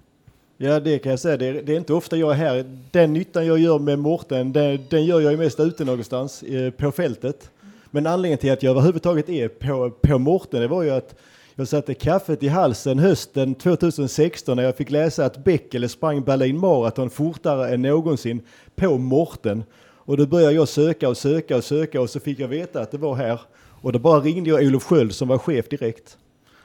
Ja, 0.58 0.80
det 0.80 1.00
kan 1.00 1.10
jag 1.10 1.20
säga. 1.20 1.38
Det 1.38 1.46
är, 1.46 1.53
det 1.53 1.74
är 1.74 1.77
inte 1.77 1.94
ofta 1.94 2.18
jag 2.18 2.32
är 2.32 2.36
här. 2.36 2.65
Den 2.91 3.13
nyttan 3.13 3.46
jag 3.46 3.60
gör 3.60 3.80
med 3.80 4.00
Mårten, 4.00 4.53
den, 4.53 4.80
den 4.89 5.06
gör 5.06 5.22
jag 5.22 5.32
ju 5.32 5.38
mest 5.38 5.60
ute 5.60 5.86
någonstans 5.86 6.44
eh, 6.44 6.72
på 6.72 6.91
fältet. 6.91 7.50
Men 7.92 8.08
anledningen 8.08 8.38
till 8.38 8.52
att 8.52 8.64
jag 8.64 8.72
överhuvudtaget 8.72 9.30
är 9.30 9.48
på, 9.48 9.90
på 9.90 10.18
Mårten, 10.18 10.62
det 10.62 10.68
var 10.68 10.84
ju 10.84 10.90
att 10.90 11.16
jag 11.56 11.68
satte 11.68 11.94
kaffet 11.94 12.44
i 12.44 12.48
halsen 12.48 13.00
hösten 13.00 13.56
2016 13.56 14.58
när 14.58 14.64
jag 14.64 14.78
fick 14.78 14.90
läsa 14.90 15.26
att 15.26 15.44
Beckele 15.44 15.90
sprang 15.90 16.24
Berlin 16.24 16.60
Marathon 16.60 17.10
fortare 17.10 17.74
än 17.74 17.82
någonsin 17.82 18.42
på 18.76 18.98
Mårten. 18.98 19.64
Och 20.06 20.18
då 20.18 20.26
började 20.26 20.54
jag 20.54 20.68
söka 20.68 21.10
och 21.10 21.18
söka 21.18 21.58
och 21.58 21.64
söka 21.64 22.02
och 22.02 22.10
så 22.10 22.20
fick 22.20 22.40
jag 22.40 22.48
veta 22.48 22.82
att 22.82 22.92
det 22.92 22.98
var 22.98 23.16
här. 23.16 23.42
Och 23.82 23.94
då 23.94 24.00
bara 24.00 24.20
ringde 24.20 24.50
jag 24.50 24.64
Olof 24.64 24.84
Sköld 24.84 25.16
som 25.16 25.28
var 25.28 25.38
chef 25.38 25.70
direkt. 25.70 26.18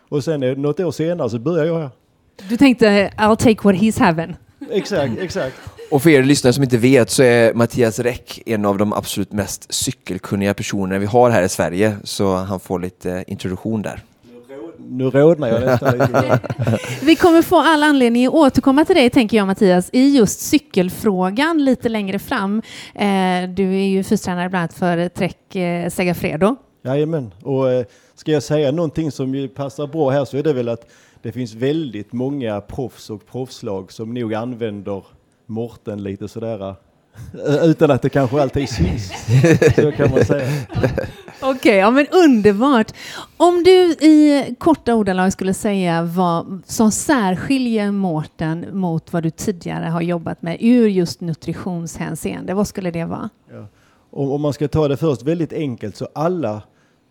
Och 0.08 0.24
sen 0.24 0.42
eh, 0.42 0.56
något 0.56 0.80
år 0.80 0.90
senare 0.90 1.30
så 1.30 1.38
började 1.38 1.68
jag 1.68 1.78
här. 1.78 1.90
Du 2.48 2.56
tänkte 2.56 3.12
I'll 3.18 3.36
take 3.36 3.62
what 3.62 3.74
he's 3.74 4.00
having. 4.00 4.36
Exakt, 4.70 5.18
exakt. 5.18 5.56
Och 5.90 6.02
för 6.02 6.10
er 6.10 6.22
lyssnare 6.22 6.52
som 6.52 6.62
inte 6.62 6.78
vet 6.78 7.10
så 7.10 7.22
är 7.22 7.54
Mattias 7.54 7.98
Räck 7.98 8.42
en 8.46 8.64
av 8.64 8.78
de 8.78 8.92
absolut 8.92 9.32
mest 9.32 9.74
cykelkunniga 9.74 10.54
personer 10.54 10.98
vi 10.98 11.06
har 11.06 11.30
här 11.30 11.42
i 11.42 11.48
Sverige, 11.48 11.96
så 12.04 12.34
han 12.36 12.60
får 12.60 12.80
lite 12.80 13.24
introduktion 13.26 13.82
där. 13.82 14.02
nu 14.78 15.10
rodnar 15.10 15.48
jag 15.48 15.60
nästan. 15.60 15.98
Vi 17.02 17.16
kommer 17.16 17.42
få 17.42 17.60
all 17.60 17.82
anledning 17.82 18.26
att 18.26 18.32
återkomma 18.32 18.84
till 18.84 18.96
dig, 18.96 19.10
tänker 19.10 19.36
jag 19.36 19.46
Mattias, 19.46 19.90
i 19.92 20.16
just 20.16 20.40
cykelfrågan 20.40 21.64
lite 21.64 21.88
längre 21.88 22.18
fram. 22.18 22.62
Eh, 22.94 23.48
du 23.48 23.74
är 23.74 23.86
ju 23.86 24.04
fystränare 24.04 24.48
bland 24.48 24.60
annat 24.62 24.74
för 24.74 25.08
Trek 25.08 25.56
eh, 25.56 25.90
Segafredo. 25.90 26.56
Jajamän, 26.84 27.34
och 27.42 27.70
eh, 27.70 27.84
ska 28.14 28.32
jag 28.32 28.42
säga 28.42 28.70
någonting 28.72 29.12
som 29.12 29.48
passar 29.54 29.86
bra 29.86 30.10
här 30.10 30.24
så 30.24 30.36
är 30.36 30.42
det 30.42 30.52
väl 30.52 30.68
att 30.68 30.90
det 31.22 31.32
finns 31.32 31.54
väldigt 31.54 32.12
många 32.12 32.60
proffs 32.60 33.10
och 33.10 33.26
proffslag 33.26 33.92
som 33.92 34.14
nog 34.14 34.34
använder 34.34 35.02
Morten 35.46 36.02
lite 36.02 36.28
sådär 36.28 36.68
eh, 36.68 36.74
utan 37.64 37.90
att 37.90 38.02
det 38.02 38.08
kanske 38.08 38.42
alltid 38.42 38.68
syns. 38.68 39.12
Så 39.74 39.92
kan 39.92 40.10
man 40.10 40.24
säga. 40.24 40.48
Okej, 41.40 41.50
okay, 41.50 41.74
ja 41.74 41.90
men 41.90 42.06
underbart. 42.06 42.92
Om 43.36 43.62
du 43.62 43.70
i 43.92 44.54
korta 44.58 44.94
ordalag 44.94 45.32
skulle 45.32 45.54
säga 45.54 46.02
vad 46.02 46.62
som 46.66 46.92
särskiljer 46.92 47.90
Mårten 47.90 48.66
mot 48.72 49.12
vad 49.12 49.22
du 49.22 49.30
tidigare 49.30 49.84
har 49.84 50.00
jobbat 50.00 50.42
med 50.42 50.56
ur 50.60 50.88
just 50.88 51.20
nutritionshänseende, 51.20 52.54
vad 52.54 52.68
skulle 52.68 52.90
det 52.90 53.04
vara? 53.04 53.30
Ja. 53.50 53.66
Om, 54.10 54.32
om 54.32 54.40
man 54.40 54.52
ska 54.52 54.68
ta 54.68 54.88
det 54.88 54.96
först 54.96 55.22
väldigt 55.22 55.52
enkelt 55.52 55.96
så 55.96 56.08
alla 56.14 56.62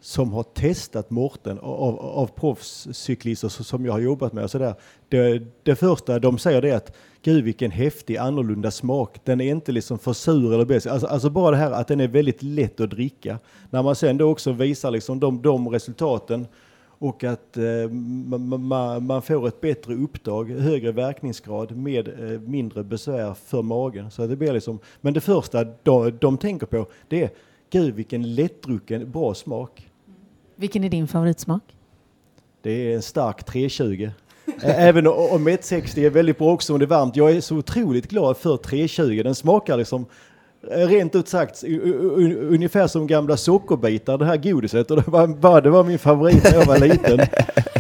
som 0.06 0.34
har 0.34 0.44
testat 0.44 1.10
Morten 1.10 1.60
av, 1.60 2.00
av 2.00 2.28
proffscyklister 2.28 3.48
som 3.48 3.86
jag 3.86 3.94
har 3.94 4.00
jobbat 4.00 4.34
med. 4.34 4.52
Så 4.52 4.58
där. 4.58 4.74
Det, 5.10 5.44
det 5.64 5.76
första 5.76 6.20
de 6.20 6.38
säger 6.38 6.62
det 6.62 6.70
är 6.70 6.76
att 6.76 6.96
gud 7.22 7.44
vilken 7.44 7.72
häftig 7.72 8.18
annorlunda 8.18 8.72
smak. 8.72 9.20
Den 9.24 9.42
är 9.42 9.52
inte 9.52 9.72
liksom 9.72 10.00
för 10.00 10.14
sur 10.14 10.54
eller 10.54 10.66
bäst. 10.66 10.88
Alltså, 10.88 11.08
alltså, 11.08 11.30
bara 11.30 11.52
det 11.52 11.58
här 11.58 11.72
att 11.72 11.88
den 11.88 12.00
är 12.00 12.08
väldigt 12.08 12.44
lätt 12.44 12.80
att 12.80 12.90
dricka. 12.90 13.40
När 13.70 13.84
man 13.84 13.96
sen 13.96 14.18
då 14.18 14.32
också 14.32 14.52
visar 14.52 14.92
liksom 14.92 15.20
de, 15.20 15.42
de 15.42 15.70
resultaten 15.70 16.48
och 16.84 17.24
att 17.24 17.58
eh, 17.58 17.90
man, 17.90 19.06
man, 19.06 19.22
får 19.22 19.48
ett 19.48 19.62
bättre 19.62 19.94
upptag, 19.94 20.52
högre 20.52 20.92
verkningsgrad 20.92 21.76
med 21.76 22.08
eh, 22.08 22.40
mindre 22.40 22.84
besvär 22.84 23.34
för 23.34 23.62
magen. 23.62 24.12
Så 24.12 24.28
det 24.28 24.36
blir 24.36 24.54
liksom, 24.54 24.80
men 25.02 25.14
det 25.14 25.22
första 25.22 25.64
de, 25.84 26.18
de 26.22 26.38
tänker 26.38 26.66
på 26.66 26.88
det 27.08 27.24
är 27.24 27.30
gud 27.70 27.96
vilken 27.96 28.36
lättdrucken 28.36 29.12
bra 29.12 29.34
smak. 29.34 29.85
Vilken 30.56 30.84
är 30.84 30.90
din 30.90 31.08
favoritsmak? 31.08 31.64
Det 32.62 32.92
är 32.92 32.96
en 32.96 33.02
stark 33.02 33.44
320. 33.44 34.10
Även 34.62 35.08
om 35.08 35.32
160 35.32 36.06
är 36.06 36.10
väldigt 36.10 36.38
bra 36.38 36.54
också 36.54 36.74
om 36.74 36.80
det 36.80 36.86
är 36.86 36.88
varmt. 36.88 37.16
Jag 37.16 37.32
är 37.32 37.42
så 37.42 37.56
otroligt 37.56 38.10
glad 38.10 38.38
för 38.38 38.58
320. 38.58 39.22
Den 39.24 39.36
smakar 39.36 39.78
liksom 39.78 40.06
rent 40.72 41.16
ut 41.16 41.28
sagt 41.28 41.64
ungefär 41.64 42.88
som 42.88 43.08
gamla 43.08 43.38
sockerbitar, 43.38 44.18
det 44.18 44.26
här 44.26 44.38
godiset. 44.38 44.92
Och 44.92 44.98
det 44.98 45.08
var, 45.08 45.62
det 45.62 45.70
var 45.70 45.84
min 45.84 46.00
favorit 46.00 46.44
när 46.44 46.54
jag 46.54 46.66
var 46.66 46.80
liten. 46.80 47.20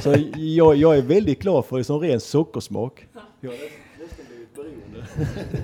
Så 0.04 0.16
jag, 0.36 0.76
jag 0.76 0.98
är 0.98 1.02
väldigt 1.02 1.42
glad 1.42 1.66
för 1.66 1.78
liksom 1.78 2.00
ren 2.00 2.20
sockersmak. 2.20 3.08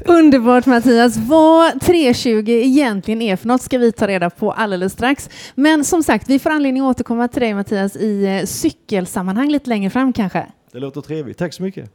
Underbart 0.06 0.66
Mattias. 0.66 1.18
Vad 1.18 1.82
320 1.82 2.44
egentligen 2.48 3.22
är 3.22 3.36
för 3.36 3.48
något 3.48 3.62
ska 3.62 3.78
vi 3.78 3.92
ta 3.92 4.08
reda 4.08 4.30
på 4.30 4.52
alldeles 4.52 4.94
strax. 4.94 5.30
Men 5.56 5.86
som 5.86 6.04
sagt, 6.04 6.30
vi 6.30 6.40
får 6.40 6.50
anledning 6.50 6.84
att 6.84 6.90
återkomma 6.90 7.28
till 7.28 7.42
dig 7.42 7.54
Mattias 7.54 7.96
i 7.96 8.26
eh, 8.26 8.46
cykelsammanhang 8.46 9.50
lite 9.50 9.70
längre 9.70 9.90
fram 9.90 10.14
kanske. 10.14 10.46
Det 10.72 10.80
låter 10.80 11.02
trevligt. 11.02 11.38
Tack 11.38 11.54
så 11.54 11.64
mycket. 11.64 11.92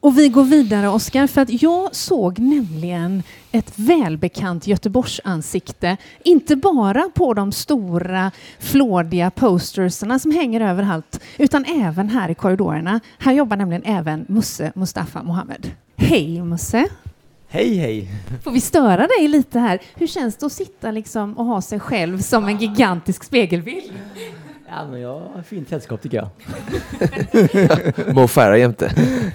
Och 0.00 0.18
vi 0.18 0.28
går 0.28 0.44
vidare 0.44 0.88
Oskar, 0.88 1.26
för 1.26 1.40
att 1.40 1.62
jag 1.62 1.94
såg 1.94 2.38
nämligen 2.38 3.22
ett 3.52 3.72
välbekant 3.76 4.66
Göteborgsansikte. 4.66 5.96
Inte 6.24 6.56
bara 6.56 7.10
på 7.14 7.34
de 7.34 7.52
stora 7.52 8.30
flådiga 8.58 9.30
postersarna 9.30 10.18
som 10.18 10.30
hänger 10.30 10.60
överallt, 10.60 11.20
utan 11.38 11.64
även 11.64 12.08
här 12.08 12.28
i 12.28 12.34
korridorerna. 12.34 13.00
Här 13.18 13.32
jobbar 13.32 13.56
nämligen 13.56 13.82
även 13.84 14.24
Musse 14.28 14.72
Mustafa 14.74 15.22
Mohammed. 15.22 15.70
Hej 16.02 16.42
Musse! 16.42 16.88
Hej 17.48 17.76
hej! 17.76 18.08
Får 18.44 18.50
vi 18.50 18.60
störa 18.60 19.06
dig 19.06 19.28
lite 19.28 19.58
här? 19.58 19.78
Hur 19.94 20.06
känns 20.06 20.36
det 20.36 20.46
att 20.46 20.52
sitta 20.52 20.90
liksom 20.90 21.38
och 21.38 21.44
ha 21.44 21.62
sig 21.62 21.80
själv 21.80 22.18
som 22.18 22.48
en 22.48 22.58
gigantisk 22.58 23.24
spegelbild? 23.24 23.92
Ja, 24.68 24.86
men 24.90 25.00
jag 25.00 25.20
har 25.34 25.42
fint 25.42 25.68
sällskap 25.68 26.02
tycker 26.02 26.16
jag. 26.16 28.14
Mo 28.14 28.28
Farah 28.28 28.58
jämte. 28.58 28.92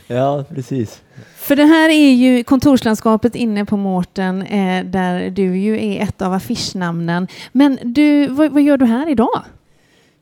Ja, 0.07 0.43
precis. 0.49 1.01
För 1.35 1.55
det 1.55 1.65
här 1.65 1.89
är 1.89 2.13
ju 2.13 2.43
kontorslandskapet 2.43 3.35
inne 3.35 3.65
på 3.65 3.77
Mårten 3.77 4.41
eh, 4.41 4.85
där 4.85 5.29
du 5.29 5.57
ju 5.57 5.85
är 5.85 6.03
ett 6.03 6.21
av 6.21 6.33
affischnamnen. 6.33 7.27
Men 7.51 7.79
du, 7.83 8.27
vad, 8.27 8.51
vad, 8.51 8.61
gör 8.61 8.77
du 8.77 8.85
här 8.85 9.09
idag? 9.09 9.41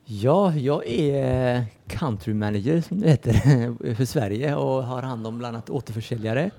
Ja, 0.06 0.54
jag 0.54 0.86
är 0.86 1.64
country 1.86 2.34
manager 2.34 2.80
som 2.80 3.00
det 3.00 3.08
heter 3.10 3.32
för 3.94 4.04
Sverige 4.04 4.54
och 4.54 4.84
har 4.84 5.02
hand 5.02 5.26
om 5.26 5.38
bland 5.38 5.56
annat 5.56 5.70
återförsäljare. 5.70 6.50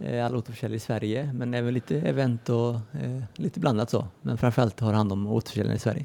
Eh, 0.00 0.26
alla 0.26 0.38
återförsäljare 0.38 0.76
i 0.76 0.80
Sverige, 0.80 1.32
men 1.34 1.54
även 1.54 1.74
lite 1.74 1.96
event 1.96 2.48
och 2.48 2.74
eh, 2.74 3.22
lite 3.34 3.60
blandat 3.60 3.90
så. 3.90 4.06
Men 4.22 4.38
framförallt 4.38 4.80
har 4.80 4.92
hand 4.92 5.12
om 5.12 5.26
återförsäljare 5.26 5.76
i 5.76 5.78
Sverige. 5.78 6.04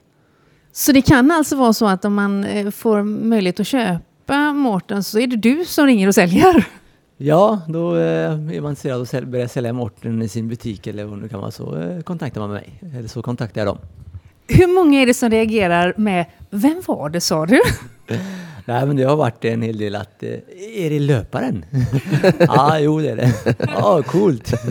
Så 0.72 0.91
det 0.91 1.01
kan 1.01 1.32
alltså 1.32 1.56
vara 1.56 1.74
så 1.74 1.88
att 1.88 2.06
om 2.06 2.13
man 2.13 2.44
eh, 2.44 2.72
får 2.72 3.03
möjlighet 3.03 3.60
att 3.60 3.67
köpa 3.67 4.53
Mårten 4.53 5.03
så 5.03 5.20
är 5.20 5.27
det 5.27 5.36
du 5.36 5.65
som 5.65 5.86
ringer 5.86 6.08
och 6.08 6.15
säljer? 6.15 6.67
Ja, 7.20 7.62
då 7.67 7.94
är 7.94 8.62
man 8.62 8.72
intresserad 8.72 8.96
av 8.96 9.08
att 9.24 9.27
börja 9.27 9.48
sälja 9.48 9.74
Mårten 9.74 10.22
i 10.22 10.29
sin 10.29 10.48
butik 10.48 10.88
eller 10.88 11.06
vad 11.06 11.22
det 11.22 11.29
kan 11.29 11.39
vara 11.39 11.51
så 11.51 12.01
kontaktar 12.06 12.41
man 12.41 12.50
mig. 12.50 12.82
Eller 12.96 13.08
så 13.08 13.22
kontaktar 13.22 13.62
jag 13.62 13.67
dem. 13.67 13.77
Hur 14.48 14.75
många 14.75 15.01
är 15.01 15.06
det 15.06 15.13
som 15.13 15.30
reagerar 15.30 15.94
med 15.98 16.25
Vem 16.50 16.82
var 16.86 17.10
det 17.10 17.22
sa 17.22 17.46
du? 17.46 17.62
Nej, 18.66 18.86
men 18.86 18.96
det 18.96 19.04
har 19.04 19.16
varit 19.16 19.46
en 19.46 19.62
hel 19.62 19.77
del 19.77 19.96
att 19.96 20.24
Är 20.24 20.89
det 20.89 21.00
löparen? 21.00 21.66
Ja, 22.39 22.46
ah, 22.50 22.80
jo 22.80 23.00
det 23.00 23.10
är 23.10 23.16
det. 23.16 23.34
Ja, 23.60 23.84
ah, 23.84 24.04
coolt. 24.04 24.54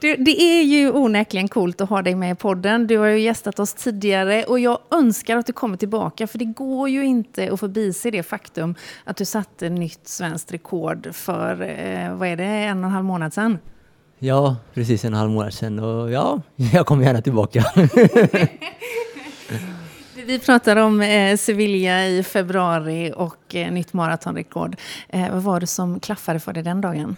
Du, 0.00 0.16
det 0.16 0.42
är 0.42 0.62
ju 0.62 0.90
onekligen 0.90 1.48
coolt 1.48 1.80
att 1.80 1.88
ha 1.88 2.02
dig 2.02 2.14
med 2.14 2.32
i 2.32 2.34
podden. 2.34 2.86
Du 2.86 2.98
har 2.98 3.06
ju 3.06 3.20
gästat 3.20 3.58
oss 3.58 3.74
tidigare 3.74 4.44
och 4.44 4.58
jag 4.58 4.78
önskar 4.90 5.36
att 5.36 5.46
du 5.46 5.52
kommer 5.52 5.76
tillbaka 5.76 6.26
för 6.26 6.38
det 6.38 6.44
går 6.44 6.88
ju 6.88 7.04
inte 7.04 7.52
att 7.52 7.60
förbise 7.60 8.10
det 8.10 8.22
faktum 8.22 8.74
att 9.04 9.16
du 9.16 9.24
satte 9.24 9.68
nytt 9.68 10.08
svenskt 10.08 10.52
rekord 10.52 11.14
för, 11.14 11.62
eh, 11.62 12.14
vad 12.14 12.28
är 12.28 12.36
det, 12.36 12.44
en 12.44 12.78
och 12.78 12.84
en 12.84 12.92
halv 12.94 13.04
månad 13.04 13.34
sedan? 13.34 13.58
Ja, 14.24 14.56
precis 14.74 15.04
en 15.04 15.14
halv 15.14 15.30
månad 15.30 15.54
sedan 15.54 15.78
och 15.78 16.10
ja, 16.10 16.40
jag 16.72 16.86
kommer 16.86 17.04
gärna 17.04 17.22
tillbaka. 17.22 17.64
Vi 20.26 20.38
pratar 20.38 20.76
om 20.76 21.00
eh, 21.00 21.36
Sevilla 21.36 22.06
i 22.06 22.22
februari 22.22 23.12
och 23.16 23.54
eh, 23.54 23.72
nytt 23.72 23.92
maratonrekord. 23.92 24.76
Eh, 25.08 25.30
vad 25.32 25.42
var 25.42 25.60
det 25.60 25.66
som 25.66 26.00
klaffade 26.00 26.40
för 26.40 26.52
dig 26.52 26.62
den 26.62 26.80
dagen? 26.80 27.16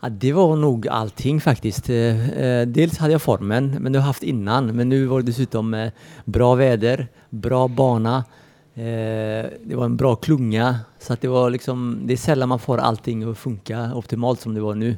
Ja, 0.00 0.08
det 0.08 0.32
var 0.32 0.56
nog 0.56 0.88
allting 0.88 1.40
faktiskt. 1.40 1.90
Eh, 1.90 2.30
eh, 2.30 2.66
dels 2.66 2.98
hade 2.98 3.12
jag 3.12 3.22
formen, 3.22 3.76
men 3.80 3.92
det 3.92 3.98
har 3.98 4.02
jag 4.02 4.06
haft 4.06 4.22
innan. 4.22 4.66
Men 4.66 4.88
nu 4.88 5.06
var 5.06 5.20
det 5.20 5.26
dessutom 5.26 5.74
eh, 5.74 5.92
bra 6.24 6.54
väder, 6.54 7.08
bra 7.30 7.68
bana. 7.68 8.24
Det 8.74 9.74
var 9.74 9.84
en 9.84 9.96
bra 9.96 10.16
klunga. 10.16 10.78
Så 10.98 11.12
att 11.12 11.20
det 11.20 11.28
var 11.28 11.50
liksom, 11.50 12.00
det 12.04 12.12
är 12.12 12.16
sällan 12.16 12.48
man 12.48 12.58
får 12.58 12.78
allting 12.78 13.30
att 13.30 13.38
funka 13.38 13.94
optimalt 13.94 14.40
som 14.40 14.54
det 14.54 14.60
var 14.60 14.74
nu. 14.74 14.96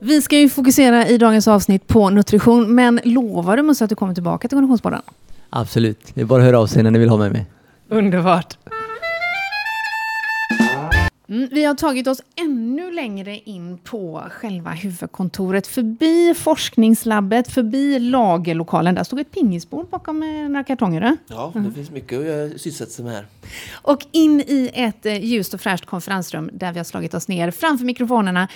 Vi 0.00 0.22
ska 0.22 0.38
ju 0.38 0.48
fokusera 0.48 1.08
i 1.08 1.18
dagens 1.18 1.48
avsnitt 1.48 1.86
på 1.86 2.10
nutrition, 2.10 2.74
men 2.74 3.00
lovar 3.04 3.56
du 3.56 3.62
Musse 3.62 3.84
att 3.84 3.90
du 3.90 3.96
kommer 3.96 4.14
tillbaka 4.14 4.48
till 4.48 4.56
Konditionspodden? 4.56 5.02
Absolut, 5.50 6.14
det 6.14 6.20
är 6.20 6.24
bara 6.24 6.40
att 6.40 6.46
höra 6.46 6.60
av 6.60 6.66
sig 6.66 6.82
när 6.82 6.90
ni 6.90 6.98
vill 6.98 7.08
ha 7.08 7.16
med 7.16 7.32
mig. 7.32 7.46
Underbart! 7.88 8.56
Mm, 11.28 11.48
vi 11.52 11.64
har 11.64 11.74
tagit 11.74 12.06
oss 12.06 12.22
ännu 12.36 12.92
längre 12.92 13.36
in 13.36 13.78
på 13.78 14.24
själva 14.30 14.70
huvudkontoret, 14.70 15.66
förbi 15.66 16.34
forskningslabbet, 16.34 17.52
förbi 17.52 17.98
lagerlokalen. 17.98 18.94
Där 18.94 19.04
stod 19.04 19.20
ett 19.20 19.30
pingisbord 19.30 19.88
bakom 19.88 20.22
eh, 20.22 20.28
några 20.28 20.64
kartonger. 20.64 21.16
Ja, 21.26 21.50
det 21.52 21.58
mm. 21.58 21.74
finns 21.74 21.90
mycket 21.90 22.18
att 22.18 22.60
sysselsätta 22.60 22.90
sig 22.90 23.04
med 23.04 23.14
här. 23.14 23.26
Och 23.72 24.06
in 24.12 24.40
i 24.40 24.70
ett 24.74 25.06
eh, 25.06 25.24
ljust 25.24 25.54
och 25.54 25.60
fräscht 25.60 25.86
konferensrum 25.86 26.50
där 26.52 26.72
vi 26.72 26.78
har 26.78 26.84
slagit 26.84 27.14
oss 27.14 27.28
ner 27.28 27.50
framför 27.50 27.84
mikrofonerna 27.84 28.48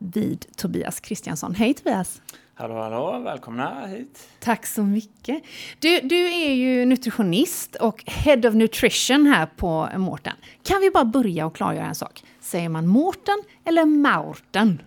vid 0.00 0.56
Tobias 0.56 1.00
Kristiansson. 1.00 1.54
Hej 1.54 1.74
Tobias! 1.74 2.22
Hallå, 2.54 2.74
hallå, 2.74 3.18
välkomna 3.18 3.86
hit. 3.86 4.28
Tack 4.40 4.66
så 4.66 4.82
mycket. 4.82 5.42
Du, 5.78 6.00
du 6.00 6.28
är 6.28 6.52
ju 6.52 6.84
nutritionist 6.84 7.74
och 7.76 8.04
Head 8.06 8.48
of 8.48 8.54
Nutrition 8.54 9.26
här 9.26 9.46
på 9.46 9.88
Mårten. 9.96 10.32
Kan 10.62 10.80
vi 10.80 10.90
bara 10.90 11.04
börja 11.04 11.46
och 11.46 11.56
klargöra 11.56 11.86
en 11.86 11.94
sak? 11.94 12.22
Säger 12.40 12.68
man 12.68 12.86
Mårten 12.86 13.42
eller 13.64 13.84
Maurten? 13.84 14.82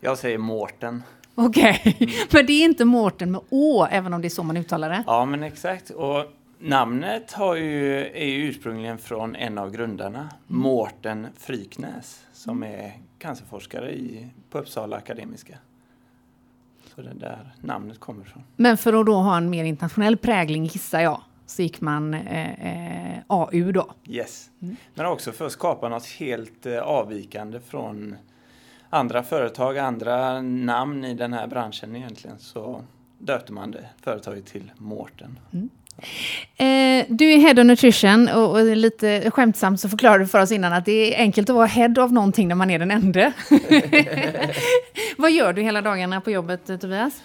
Jag 0.00 0.18
säger 0.18 0.38
Mårten. 0.38 1.02
Okej, 1.34 1.80
okay. 1.80 1.94
mm. 2.00 2.14
men 2.32 2.46
det 2.46 2.52
är 2.52 2.64
inte 2.64 2.84
Mårten 2.84 3.30
med 3.30 3.40
Å, 3.50 3.86
även 3.90 4.14
om 4.14 4.20
det 4.20 4.28
är 4.28 4.30
så 4.30 4.42
man 4.42 4.56
uttalar 4.56 4.90
det? 4.90 5.04
Ja, 5.06 5.24
men 5.24 5.42
exakt. 5.42 5.90
Och 5.90 6.24
namnet 6.58 7.32
har 7.32 7.56
ju, 7.56 8.06
är 8.06 8.26
ju 8.26 8.48
ursprungligen 8.48 8.98
från 8.98 9.36
en 9.36 9.58
av 9.58 9.70
grundarna, 9.70 10.18
mm. 10.18 10.30
Mårten 10.46 11.26
Fryknäs, 11.38 12.22
som 12.32 12.62
är 12.62 12.92
cancerforskare 13.18 13.92
i, 13.92 14.28
på 14.50 14.58
Uppsala 14.58 14.96
Akademiska. 14.96 15.58
Så 16.94 17.02
det 17.02 17.10
är 17.10 17.14
där 17.14 17.54
namnet 17.60 18.00
kommer 18.00 18.22
ifrån. 18.22 18.42
Men 18.56 18.76
för 18.76 18.92
att 18.92 19.06
då 19.06 19.14
ha 19.14 19.36
en 19.36 19.50
mer 19.50 19.64
internationell 19.64 20.16
prägling 20.16 20.64
gissar 20.64 21.00
jag? 21.00 21.20
så 21.50 21.62
gick 21.62 21.80
man 21.80 22.14
eh, 22.14 23.12
eh, 23.12 23.18
AU 23.26 23.72
då. 23.72 23.90
Yes. 24.06 24.50
Men 24.94 25.06
också 25.06 25.32
för 25.32 25.46
att 25.46 25.52
skapa 25.52 25.88
något 25.88 26.06
helt 26.06 26.66
eh, 26.66 26.78
avvikande 26.78 27.60
från 27.60 28.16
andra 28.90 29.22
företag, 29.22 29.78
andra 29.78 30.42
namn 30.42 31.04
i 31.04 31.14
den 31.14 31.32
här 31.32 31.46
branschen 31.46 31.96
egentligen. 31.96 32.38
Så 32.38 32.84
döpte 33.18 33.52
man 33.52 33.70
det 33.70 33.88
företaget 34.02 34.46
till 34.46 34.72
Mårten. 34.76 35.38
Eh, 36.56 37.06
du 37.08 37.32
är 37.32 37.38
Head 37.38 37.60
of 37.60 37.66
Nutrition 37.66 38.28
och, 38.28 38.50
och 38.50 38.76
lite 38.76 39.30
skämtsamt 39.30 39.80
så 39.80 39.88
förklarade 39.88 40.24
du 40.24 40.28
för 40.28 40.40
oss 40.40 40.52
innan 40.52 40.72
att 40.72 40.84
det 40.84 41.14
är 41.14 41.18
enkelt 41.18 41.50
att 41.50 41.56
vara 41.56 41.66
Head 41.66 41.94
of 41.98 42.10
någonting 42.10 42.48
när 42.48 42.54
man 42.54 42.70
är 42.70 42.78
den 42.78 42.90
enda. 42.90 43.32
Vad 45.16 45.32
gör 45.32 45.52
du 45.52 45.62
hela 45.62 45.82
dagarna 45.82 46.20
på 46.20 46.30
jobbet 46.30 46.70
eh, 46.70 46.76
Tobias? 46.76 47.22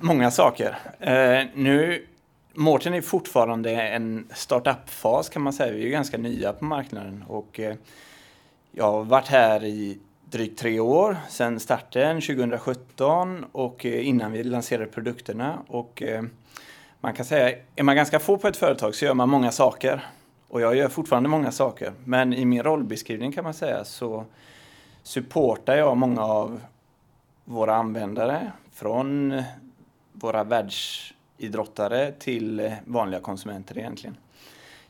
Många 0.00 0.30
saker. 0.30 0.78
Eh, 1.00 1.46
nu, 1.54 2.06
Mårten 2.54 2.94
är 2.94 3.00
fortfarande 3.00 3.70
en 3.70 4.26
startup-fas 4.34 5.28
kan 5.28 5.42
man 5.42 5.52
säga. 5.52 5.72
Vi 5.72 5.86
är 5.86 5.90
ganska 5.90 6.18
nya 6.18 6.52
på 6.52 6.64
marknaden 6.64 7.24
och 7.28 7.60
eh, 7.60 7.74
jag 8.72 8.92
har 8.92 9.04
varit 9.04 9.28
här 9.28 9.64
i 9.64 9.98
drygt 10.30 10.58
tre 10.58 10.80
år 10.80 11.16
sedan 11.28 11.60
starten 11.60 12.20
2017 12.20 13.44
och 13.52 13.86
eh, 13.86 14.08
innan 14.08 14.32
vi 14.32 14.44
lanserade 14.44 14.86
produkterna. 14.86 15.58
Och, 15.66 16.02
eh, 16.02 16.22
man 17.00 17.14
kan 17.14 17.24
säga, 17.24 17.58
är 17.76 17.82
man 17.82 17.96
ganska 17.96 18.18
få 18.18 18.38
på 18.38 18.48
ett 18.48 18.56
företag 18.56 18.94
så 18.94 19.04
gör 19.04 19.14
man 19.14 19.28
många 19.28 19.52
saker. 19.52 20.06
Och 20.48 20.60
jag 20.60 20.76
gör 20.76 20.88
fortfarande 20.88 21.28
många 21.28 21.52
saker. 21.52 21.92
Men 22.04 22.34
i 22.34 22.44
min 22.44 22.62
rollbeskrivning 22.62 23.32
kan 23.32 23.44
man 23.44 23.54
säga 23.54 23.84
så 23.84 24.24
supportar 25.02 25.76
jag 25.76 25.96
många 25.96 26.22
av 26.24 26.60
våra 27.44 27.74
användare 27.74 28.52
från 28.72 29.42
våra 30.12 30.44
världsidrottare 30.44 32.12
till 32.12 32.74
vanliga 32.84 33.20
konsumenter 33.20 33.78
egentligen. 33.78 34.16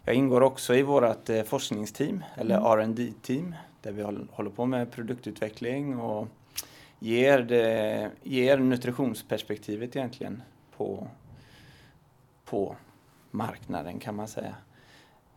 Jag 0.04 0.14
ingår 0.14 0.40
också 0.40 0.74
i 0.74 0.82
vårt 0.82 1.28
eh, 1.28 1.42
forskningsteam, 1.42 2.24
eller 2.36 2.76
R&D 2.78 3.12
team 3.22 3.54
där 3.82 3.92
vi 3.92 4.02
håll- 4.02 4.28
håller 4.32 4.50
på 4.50 4.66
med 4.66 4.92
produktutveckling 4.92 5.98
och 5.98 6.28
ger, 6.98 7.38
det, 7.38 8.10
ger 8.22 8.58
nutritionsperspektivet 8.58 9.96
egentligen 9.96 10.42
på, 10.76 11.06
på 12.50 12.76
marknaden 13.30 13.98
kan 13.98 14.16
man 14.16 14.28
säga. 14.28 14.54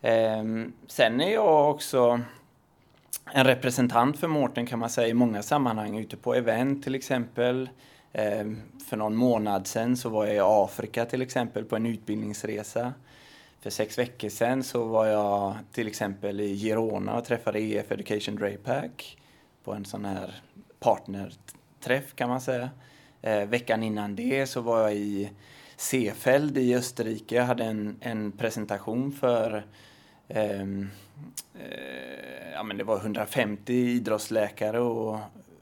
Ehm, 0.01 0.73
sen 0.87 1.21
är 1.21 1.33
jag 1.33 1.71
också 1.71 2.21
en 3.33 3.45
representant 3.45 4.19
för 4.19 4.27
Mårten 4.27 4.65
kan 4.65 4.79
man 4.79 4.89
säga 4.89 5.07
i 5.07 5.13
många 5.13 5.43
sammanhang, 5.43 5.97
ute 5.97 6.17
på 6.17 6.35
event 6.35 6.83
till 6.83 6.95
exempel. 6.95 7.69
Ehm, 8.13 8.61
för 8.89 8.97
någon 8.97 9.15
månad 9.15 9.67
sedan 9.67 9.97
så 9.97 10.09
var 10.09 10.25
jag 10.25 10.35
i 10.35 10.39
Afrika 10.41 11.05
till 11.05 11.21
exempel 11.21 11.65
på 11.65 11.75
en 11.75 11.85
utbildningsresa. 11.85 12.93
För 13.61 13.69
sex 13.69 13.97
veckor 13.97 14.29
sedan 14.29 14.63
så 14.63 14.83
var 14.83 15.05
jag 15.05 15.55
till 15.71 15.87
exempel 15.87 16.39
i 16.39 16.55
Girona 16.55 17.17
och 17.17 17.25
träffade 17.25 17.59
EF 17.59 17.91
Education 17.91 18.35
Draypack 18.35 19.17
på 19.63 19.73
en 19.73 19.85
sån 19.85 20.05
här 20.05 20.41
partnerträff 20.79 22.15
kan 22.15 22.29
man 22.29 22.41
säga. 22.41 22.69
Eh, 23.21 23.45
veckan 23.45 23.83
innan 23.83 24.15
det 24.15 24.47
så 24.47 24.61
var 24.61 24.81
jag 24.81 24.95
i 24.95 25.31
Seefeld 25.81 26.57
i 26.57 26.75
Österrike. 26.75 27.35
Jag 27.35 27.43
hade 27.43 27.63
en, 27.63 27.95
en 28.00 28.31
presentation 28.31 29.11
för 29.11 29.65
ehm, 30.27 30.89
eh, 31.53 32.51
ja, 32.53 32.63
men 32.63 32.77
det 32.77 32.83
var 32.83 32.97
150 32.97 33.73
idrottsläkare 33.73 34.79
och 34.79 35.19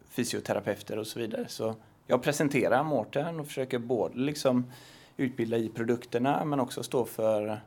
fysioterapeuter 0.09 0.97
och 0.97 1.07
så 1.07 1.19
vidare. 1.19 1.45
Så 1.47 1.75
jag 2.07 2.23
presenterar 2.23 2.83
Mårten 2.83 3.39
och 3.39 3.47
försöker 3.47 3.79
både 3.79 4.19
liksom 4.19 4.71
utbilda 5.17 5.57
i 5.57 5.69
produkterna 5.69 6.45
men 6.45 6.59
också 6.59 6.83
stå 6.83 7.05
för 7.05 7.61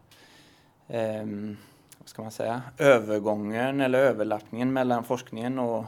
ehm, 0.88 1.56
vad 1.98 2.08
ska 2.08 2.22
man 2.22 2.32
säga, 2.32 2.62
övergången 2.78 3.80
eller 3.80 3.98
överlappningen 3.98 4.72
mellan 4.72 5.04
forskningen 5.04 5.58
och 5.58 5.84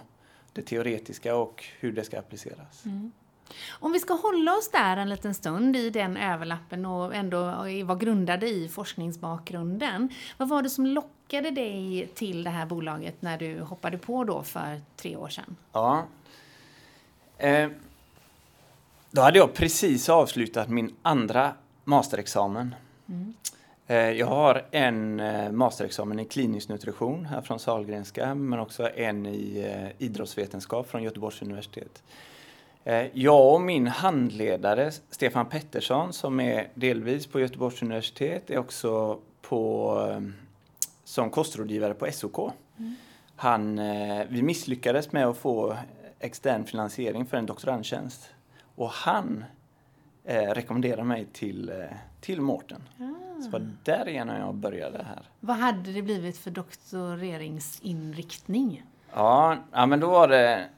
det 0.52 0.62
teoretiska 0.62 1.36
och 1.36 1.64
hur 1.80 1.92
det 1.92 2.04
ska 2.04 2.18
appliceras. 2.18 2.84
Mm. 2.84 3.12
Om 3.70 3.92
vi 3.92 4.00
ska 4.00 4.14
hålla 4.14 4.56
oss 4.56 4.70
där 4.70 4.96
en 4.96 5.08
liten 5.08 5.34
stund 5.34 5.76
i 5.76 5.90
den 5.90 6.16
överlappen 6.16 6.86
och 6.86 7.14
ändå 7.14 7.38
vara 7.84 7.98
grundade 7.98 8.48
i 8.48 8.68
forskningsbakgrunden. 8.68 10.08
Vad 10.36 10.48
var 10.48 10.62
det 10.62 10.70
som 10.70 10.86
lockade 10.86 11.50
dig 11.50 12.08
till 12.14 12.44
det 12.44 12.50
här 12.50 12.66
bolaget 12.66 13.22
när 13.22 13.38
du 13.38 13.60
hoppade 13.60 13.98
på 13.98 14.24
då 14.24 14.42
för 14.42 14.80
tre 14.96 15.16
år 15.16 15.28
sedan? 15.28 15.56
Ja. 15.72 16.04
Eh, 17.38 17.68
då 19.10 19.22
hade 19.22 19.38
jag 19.38 19.54
precis 19.54 20.08
avslutat 20.08 20.68
min 20.68 20.94
andra 21.02 21.52
masterexamen. 21.84 22.74
Eh, 23.86 23.96
jag 23.96 24.26
har 24.26 24.66
en 24.70 25.20
eh, 25.20 25.52
masterexamen 25.52 26.20
i 26.20 26.24
klinisk 26.24 26.68
nutrition 26.68 27.26
här 27.26 27.40
från 27.40 27.58
Sahlgrenska 27.58 28.34
men 28.34 28.58
också 28.58 28.88
en 28.88 29.26
i 29.26 29.64
eh, 29.66 30.06
idrottsvetenskap 30.06 30.90
från 30.90 31.02
Göteborgs 31.02 31.42
universitet. 31.42 32.02
Eh, 32.84 33.06
Jag 33.12 33.54
och 33.54 33.60
min 33.60 33.86
handledare 33.86 34.90
Stefan 35.10 35.46
Pettersson 35.46 36.12
som 36.12 36.40
är 36.40 36.68
delvis 36.74 37.26
på 37.26 37.40
Göteborgs 37.40 37.82
universitet 37.82 38.50
är 38.50 38.58
också 38.58 39.18
på, 39.42 39.96
eh, 40.10 40.20
som 41.04 41.30
kostrådgivare 41.30 41.94
på 41.94 42.12
SOK. 42.12 42.50
Han, 43.36 43.78
eh, 43.78 44.24
vi 44.28 44.42
misslyckades 44.42 45.12
med 45.12 45.26
att 45.26 45.36
få 45.36 45.76
extern 46.20 46.64
finansiering 46.64 47.26
för 47.26 47.36
en 47.36 47.46
doktorandtjänst. 47.46 48.30
Och 48.74 48.90
han 48.90 49.44
eh, 50.24 50.42
rekommenderade 50.42 51.04
mig 51.04 51.26
till, 51.32 51.72
till 52.20 52.40
Mårten. 52.40 52.82
Så 53.38 53.44
det 53.44 53.50
var 53.52 53.68
därigenom 53.84 54.36
jag 54.36 54.54
började 54.54 54.98
här. 54.98 55.22
Vad 55.40 55.56
hade 55.56 55.92
det 55.92 56.02
blivit 56.02 56.38
för 56.38 56.50
doktoreringsinriktning? 56.50 58.84
Ja, 59.14 59.56
ja 59.72 59.86
men 59.86 60.00
då 60.00 60.10
var 60.10 60.28
det... 60.28 60.68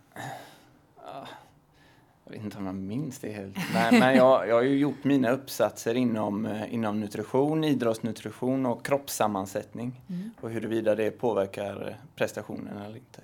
ja, 1.05 1.27
Jag 2.29 2.33
vet 2.33 2.45
inte 2.45 2.59
om 2.59 2.67
jag 2.67 2.75
minns 2.75 3.19
det 3.19 3.33
helt. 3.33 3.57
Men, 3.75 3.99
men 3.99 4.17
jag, 4.17 4.49
jag 4.49 4.55
har 4.55 4.63
ju 4.63 4.79
gjort 4.79 5.05
mina 5.05 5.31
uppsatser 5.31 5.95
inom, 5.95 6.47
eh, 6.47 6.75
inom 6.75 7.01
nutrition, 7.01 7.65
idrottsnutrition 7.65 8.67
och 8.67 8.87
kroppssammansättning. 8.87 10.01
Och 10.41 10.51
huruvida 10.51 10.95
det 10.95 11.11
påverkar 11.11 11.89
eh, 11.89 11.95
prestationen 12.17 12.79
eller 12.79 12.97
inte. 12.97 13.21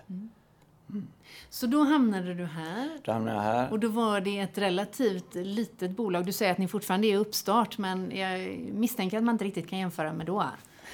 Så 1.51 1.67
då 1.67 1.83
hamnade 1.85 2.35
du 2.35 2.45
här 2.45 2.99
Då 3.05 3.12
hamnade 3.12 3.37
jag 3.37 3.43
här. 3.43 3.71
och 3.73 3.79
då 3.81 3.88
var 3.88 4.21
det 4.21 4.38
ett 4.38 4.59
relativt 4.59 5.35
litet 5.35 5.91
bolag. 5.91 6.27
Du 6.27 6.33
säger 6.33 6.53
att 6.53 6.59
ni 6.59 6.69
fortfarande 6.69 7.07
är 7.07 7.17
uppstart 7.17 7.79
men 7.79 8.17
jag 8.17 8.59
misstänker 8.73 9.19
att 9.19 9.25
man 9.25 9.35
inte 9.35 9.45
riktigt 9.45 9.69
kan 9.69 9.79
jämföra 9.79 10.12
med 10.12 10.27
då. 10.27 10.45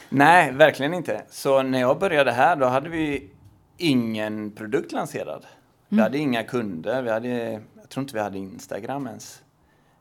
Nej, 0.09 0.53
verkligen 0.53 0.95
inte. 0.95 1.23
Så 1.31 1.63
när 1.63 1.81
jag 1.81 1.99
började 1.99 2.33
här 2.33 2.57
då 2.57 2.67
hade 2.67 2.89
vi 2.89 3.31
ingen 3.77 4.51
produkt 4.51 4.93
lanserad. 4.93 5.47
Vi 5.89 6.01
hade 6.01 6.19
inga 6.19 6.43
kunder, 6.43 7.03
vi 7.03 7.11
hade, 7.11 7.29
jag 7.75 7.89
tror 7.89 8.03
inte 8.03 8.15
vi 8.15 8.21
hade 8.21 8.39
Instagram 8.39 9.07
ens. 9.07 9.43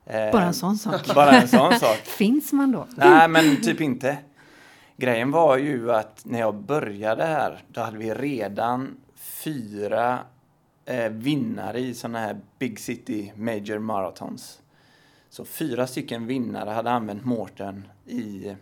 Eh, 0.06 0.32
Bara 0.32 0.43
en 0.45 0.54
sån 0.54 0.78
sak. 0.78 1.08
Bara 1.15 1.32
en 1.32 1.47
sån 1.47 1.73
sak. 1.73 1.97
Finns 2.04 2.54
man 2.54 2.71
då? 2.71 2.88
Nej, 2.95 3.28
men 3.28 3.62
typ 3.62 3.82
inte. 3.82 4.17
Grejen 4.97 5.32
var 5.32 5.58
ju 5.58 5.91
att 5.91 6.26
när 6.26 6.39
jag 6.39 6.56
började 6.56 7.23
här, 7.23 7.63
då 7.67 7.82
hade 7.82 7.97
vi 7.97 8.13
redan 8.13 8.97
fyra 9.15 10.19
eh, 10.86 11.10
vinnare 11.10 11.80
i 11.80 11.93
sådana 11.93 12.19
här 12.19 12.38
Big 12.60 12.80
City 12.80 13.34
Major 13.36 13.80
Marathons. 13.80 14.62
Så 15.30 15.45
fyra 15.45 15.88
stycken 15.88 16.28
vinnare 16.28 16.69
hade 16.69 16.91
använt 16.91 17.26
Mårten 17.26 17.88
i, 18.06 18.56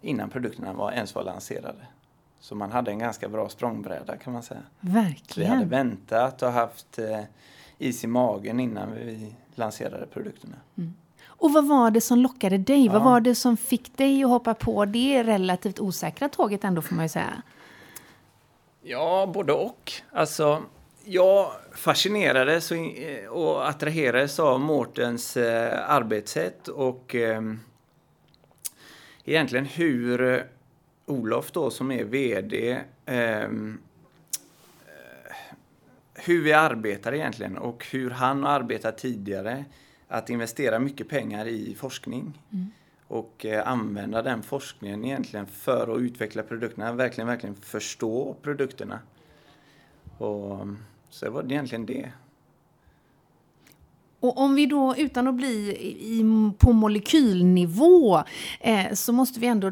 innan 0.00 0.30
produkterna 0.30 0.72
var, 0.72 0.92
ens 0.92 1.14
var 1.14 1.22
lanserade. 1.24 1.86
Så 2.40 2.54
man 2.54 2.72
hade 2.72 2.90
en 2.90 2.98
ganska 2.98 3.28
bra 3.28 3.48
språngbräda 3.48 4.16
kan 4.16 4.32
man 4.32 4.42
säga. 4.42 4.60
Så 4.80 4.86
vi 4.86 4.90
hade 4.90 5.08
Verkligen. 5.08 5.68
väntat 5.68 6.42
och 6.42 6.52
haft 6.52 6.98
eh, 6.98 7.20
is 7.78 8.04
i 8.04 8.06
magen 8.06 8.60
innan 8.60 8.92
vi 8.94 9.34
lanserade 9.54 10.06
produkterna. 10.06 10.54
Och 11.26 11.52
vad 11.52 11.68
var 11.68 11.90
det 11.90 12.00
som 12.00 12.18
lockade 12.18 12.58
dig? 12.58 12.88
Vad 12.88 13.00
Ja. 13.00 13.04
var 13.04 13.20
det 13.20 13.34
som 13.34 13.56
fick 13.56 13.96
dig 13.96 14.24
att 14.24 14.30
hoppa 14.30 14.54
på 14.54 14.84
det 14.84 15.22
relativt 15.24 15.80
osäkra 15.80 16.28
tåget 16.28 16.64
ändå 16.64 16.82
får 16.82 16.94
man 16.94 17.04
ju 17.04 17.08
säga? 17.08 17.42
Ja, 18.82 19.30
både 19.34 19.52
och. 19.52 19.92
Alltså, 20.12 20.62
jag 21.04 21.50
fascinerades 21.74 22.70
och, 22.70 22.76
eh, 22.76 23.68
attraherades 23.68 24.40
av 24.40 24.60
Mårtens 24.60 25.36
eh, 25.36 25.90
arbetssätt 25.90 26.68
och 26.68 27.14
eh, 27.14 27.42
egentligen 29.24 29.64
hur 29.64 30.46
Olof 31.08 31.52
då 31.52 31.70
som 31.70 31.90
är 31.90 32.04
VD 32.04 32.80
ehm, 33.06 33.78
eh, 34.86 35.34
hur 36.14 36.42
vi 36.42 36.52
arbetar 36.52 37.14
egentligen 37.14 37.58
och 37.58 37.86
hur 37.90 38.10
han 38.10 38.42
har 38.42 38.50
arbetat 38.50 38.98
tidigare 38.98 39.64
att 40.08 40.30
investera 40.30 40.78
mycket 40.78 41.08
pengar 41.08 41.46
i 41.46 41.74
forskning 41.74 42.42
och 43.08 43.46
eh, 43.46 43.68
använda 43.68 44.22
den 44.22 44.42
forskningen 44.42 45.04
egentligen 45.04 45.46
för 45.46 45.96
att 45.96 46.00
utveckla 46.00 46.42
produkterna, 46.42 46.92
verkligen, 46.92 47.28
verkligen 47.28 47.54
förstå 47.54 48.36
produkterna. 48.42 48.98
Och, 50.18 50.66
så 51.10 51.24
det 51.24 51.30
var 51.30 51.44
egentligen 51.44 51.86
det. 51.86 52.12
Och 54.20 54.38
om 54.38 54.54
vi 54.54 54.66
då, 54.66 54.94
utan 54.96 55.28
att 55.28 55.34
bli 55.34 55.76
i, 56.00 56.24
på 56.58 56.72
molekylnivå, 56.72 58.22
eh, 58.60 58.92
så 58.92 59.12
måste 59.12 59.40
vi 59.40 59.46
ändå 59.46 59.70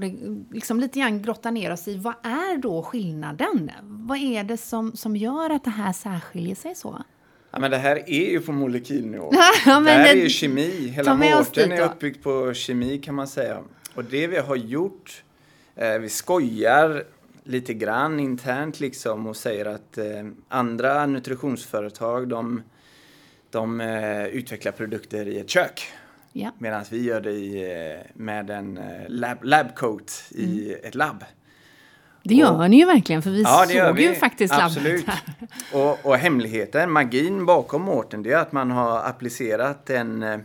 liksom 0.53 0.81
lite 0.81 0.99
grann 0.99 1.23
grotta 1.23 1.51
ner 1.51 1.73
oss 1.73 1.89
i 1.89 1.97
vad 1.97 2.15
är 2.23 2.59
då 2.59 2.83
skillnaden? 2.83 3.71
Vad 3.83 4.19
är 4.19 4.45
det 4.45 4.57
som, 4.57 4.97
som 4.97 5.17
gör 5.17 5.51
att 5.51 5.65
det 5.65 5.71
här 5.71 5.93
särskiljer 5.93 6.55
sig 6.55 6.75
så? 6.75 7.03
Ja, 7.51 7.59
men 7.59 7.71
det 7.71 7.77
här 7.77 7.97
är 8.11 8.31
ju 8.31 8.41
på 8.41 8.53
molekylnivå. 8.53 9.31
ja, 9.67 9.81
det 9.81 9.91
här 9.91 10.15
är 10.15 10.23
ju 10.23 10.29
kemi. 10.29 10.89
Hela 10.89 11.15
mårten 11.15 11.73
är 11.73 11.85
uppbyggd 11.85 12.23
på 12.23 12.55
kemi 12.55 12.99
kan 12.99 13.15
man 13.15 13.29
säga. 13.29 13.59
Och 13.95 14.05
det 14.05 14.27
vi 14.27 14.39
har 14.39 14.57
gjort, 14.57 15.25
eh, 15.77 15.99
vi 15.99 16.09
skojar 16.09 17.05
lite 17.45 17.75
grann 17.75 18.21
internt 18.21 18.81
liksom 18.81 19.27
och 19.27 19.37
säger 19.37 19.67
att 19.67 19.99
eh, 19.99 20.05
andra 20.49 21.07
nutritionsföretag 21.07 22.29
de, 22.29 22.63
de 23.57 23.81
eh, 23.81 24.27
utvecklar 24.27 24.73
produkter 24.73 25.29
i 25.29 25.39
ett 25.39 25.51
kök. 25.51 25.93
Ja. 26.33 26.51
Medan 26.59 26.85
vi 26.91 27.03
gör 27.03 27.21
det 27.21 27.31
i, 27.31 27.73
eh, 27.73 28.01
med 28.15 28.51
en 28.51 28.79
eh, 28.79 29.09
lab, 29.09 29.45
labcoat 29.45 30.25
i 30.31 30.69
mm. 30.69 30.81
ett 30.83 30.95
labb. 30.95 31.25
Det 32.23 32.35
gör 32.35 32.63
och, 32.63 32.71
ni 32.71 32.79
ju 32.79 32.87
verkligen, 32.87 33.23
för 33.23 33.31
vi 33.31 33.43
ja, 33.43 33.67
såg 33.69 34.01
ju 34.01 34.15
faktiskt 34.15 34.55
Absolut. 34.55 35.07
labbet 35.07 35.51
och, 35.73 36.07
och 36.07 36.17
hemligheten, 36.17 36.91
magin 36.91 37.47
bakom 37.47 37.83
Mårten, 37.83 38.23
det 38.23 38.33
är 38.33 38.39
att 38.39 38.53
man 38.53 38.71
har 38.71 38.99
applicerat 38.99 39.91
en, 39.91 40.23
eh, 40.23 40.39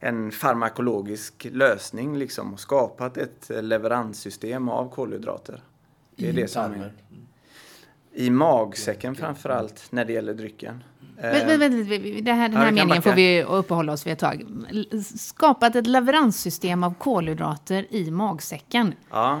en 0.00 0.30
farmakologisk 0.30 1.46
lösning 1.50 2.18
liksom 2.18 2.52
och 2.52 2.60
skapat 2.60 3.16
ett 3.16 3.50
leveranssystem 3.62 4.68
av 4.68 4.90
kolhydrater. 4.90 5.60
Det 6.16 6.28
är 6.28 6.30
I 6.30 6.32
det 6.32 6.48
som 6.48 6.72
är. 6.72 6.92
I 8.12 8.30
magsäcken 8.30 9.14
framför 9.14 9.50
allt 9.50 9.86
när 9.90 10.04
det 10.04 10.12
gäller 10.12 10.34
drycken. 10.34 10.84
Vänta, 11.16 11.56
vänta, 11.56 11.76
det 12.22 12.32
här, 12.32 12.48
den 12.48 12.58
här 12.58 12.66
ja, 12.66 12.72
meningen 12.72 13.02
får 13.02 13.12
vi 13.12 13.42
uppehålla 13.42 13.92
oss 13.92 14.06
vid 14.06 14.12
ett 14.12 14.18
tag. 14.18 14.46
Skapat 15.18 15.76
ett 15.76 15.86
leveranssystem 15.86 16.84
av 16.84 16.94
kolhydrater 16.94 17.86
i 17.90 18.10
magsäcken. 18.10 18.94
Ja, 19.10 19.40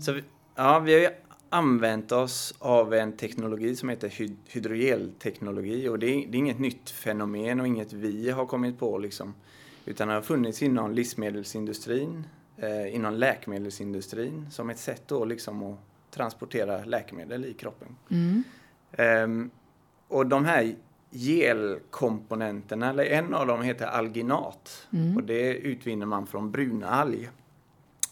så 0.00 0.12
vi, 0.12 0.22
ja, 0.54 0.78
vi 0.78 0.92
har 0.92 1.00
ju 1.00 1.08
använt 1.50 2.12
oss 2.12 2.54
av 2.58 2.94
en 2.94 3.12
teknologi 3.12 3.76
som 3.76 3.88
heter 3.88 4.08
hyd 4.08 4.36
hydrogelteknologi 4.46 5.88
och 5.88 5.98
det 5.98 6.06
är, 6.06 6.26
det 6.26 6.36
är, 6.36 6.38
inget 6.38 6.58
nytt 6.58 6.90
fenomen 6.90 7.60
och 7.60 7.66
inget 7.66 7.92
vi 7.92 8.30
har 8.30 8.46
kommit 8.46 8.78
på 8.78 8.98
liksom. 8.98 9.34
Utan 9.84 10.08
det 10.08 10.14
har 10.14 10.22
funnits 10.22 10.62
inom 10.62 10.92
livsmedelsindustrin, 10.92 12.26
eh, 12.56 12.94
inom 12.94 13.14
läkemedelsindustrin 13.14 14.50
som 14.50 14.70
ett 14.70 14.78
sätt 14.78 15.02
då 15.06 15.24
liksom 15.24 15.62
att 15.62 15.78
transportera 16.10 16.84
läkemedel 16.84 17.44
i 17.44 17.52
kroppen. 17.52 17.96
Mm. 18.10 18.44
Um, 18.98 19.50
och 20.08 20.26
de 20.26 20.44
här 20.44 20.74
gelkomponenterna, 21.10 22.90
eller 22.90 23.04
en 23.04 23.34
av 23.34 23.46
dem 23.46 23.62
heter 23.62 23.86
alginat 23.86 24.88
mm. 24.92 25.16
och 25.16 25.22
det 25.22 25.54
utvinner 25.54 26.06
man 26.06 26.26
från 26.26 26.50
brunalg. 26.50 27.30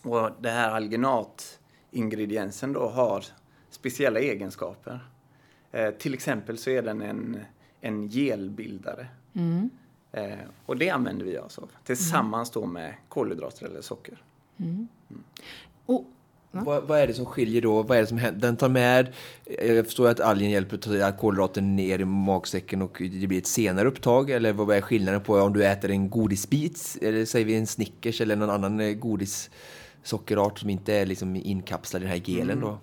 Och 0.03 0.31
det 0.41 0.51
här 0.51 0.71
alginatingrediensen 0.71 2.73
då 2.73 2.89
har 2.89 3.25
speciella 3.71 4.21
egenskaper. 4.21 5.01
Eh, 5.73 5.91
till 5.91 6.15
exempel 6.15 6.59
så 6.59 6.71
är 6.71 6.83
den 6.83 7.03
en, 7.03 7.41
en 7.81 8.09
gelbildare. 8.09 9.07
Mm. 9.33 9.71
Eh, 10.13 10.39
och 10.67 10.77
det 10.77 10.91
använder 10.91 11.25
vi 11.25 11.39
oss 11.39 11.59
av 11.59 11.71
tillsammans 11.85 12.51
då 12.51 12.67
med 12.67 12.95
kolhydrater 13.09 13.67
eller 13.67 13.81
socker. 13.81 14.23
Mm. 16.55 16.65
Vad, 16.65 16.83
vad, 16.83 16.99
är 16.99 17.07
det 17.07 17.15
som 17.15 17.27
skiljer 17.27 17.63
då? 17.63 17.83
Vad 17.83 17.97
är 17.97 18.01
det 18.01 18.07
som 18.07 18.19
händer? 18.19 18.41
Den 18.41 18.57
tar 18.57 18.69
med, 18.69 19.13
jag 19.63 19.85
förstår 19.85 20.09
att 20.09 20.21
algen 20.21 20.51
hjälper 20.51 20.77
att 20.77 20.83
ta 20.83 21.13
kolhydraten 21.13 21.77
ner 21.77 21.99
i 21.99 22.05
magsäcken 22.05 22.83
och 22.83 22.97
det 22.99 23.27
blir 23.27 23.39
ett 23.39 23.47
senare 23.47 23.89
upptag. 23.89 24.31
Eller 24.31 24.53
vad 24.53 24.77
är 24.77 24.81
skillnaden 24.81 25.21
på 25.21 25.35
om 25.35 25.53
du 25.53 25.65
äter 25.65 25.91
en 25.91 26.11
godisbit, 26.11 26.99
eller 27.03 27.25
säger 27.25 27.47
vi 27.47 27.55
en 27.55 27.67
Snickers 27.67 28.21
eller 28.21 28.37
någon 28.37 28.51
annan 28.51 28.81
eh, 28.81 28.93
godissockerart 28.93 30.59
som 30.59 30.71
inte 30.71 30.95
är 30.95 31.07
liksom 31.07 31.37
inkapslad 31.37 32.03
i 32.03 32.05
den 32.05 32.13
här 32.13 32.21
gelen 32.21 32.61
då? 32.61 32.69
Mm. 32.69 32.79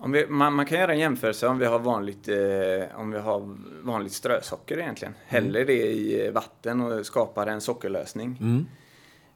Om 0.00 0.12
vi, 0.12 0.26
man, 0.26 0.54
man, 0.54 0.66
kan 0.66 0.78
göra 0.78 0.92
en 0.92 0.98
jämförelse 0.98 1.46
om 1.46 1.58
vi 1.58 1.66
har 1.66 1.78
vanligt, 1.78 2.28
eh, 2.28 3.00
om 3.00 3.10
vi 3.10 3.18
har 3.18 3.56
vanligt 3.82 4.12
strösocker 4.12 4.78
egentligen. 4.78 5.14
Häller 5.26 5.60
mm. 5.60 5.66
det 5.66 5.86
i 5.86 6.30
vatten 6.30 6.80
och 6.80 7.06
skapar 7.06 7.46
en 7.46 7.60
sockerlösning. 7.60 8.38
Mm. 8.40 8.66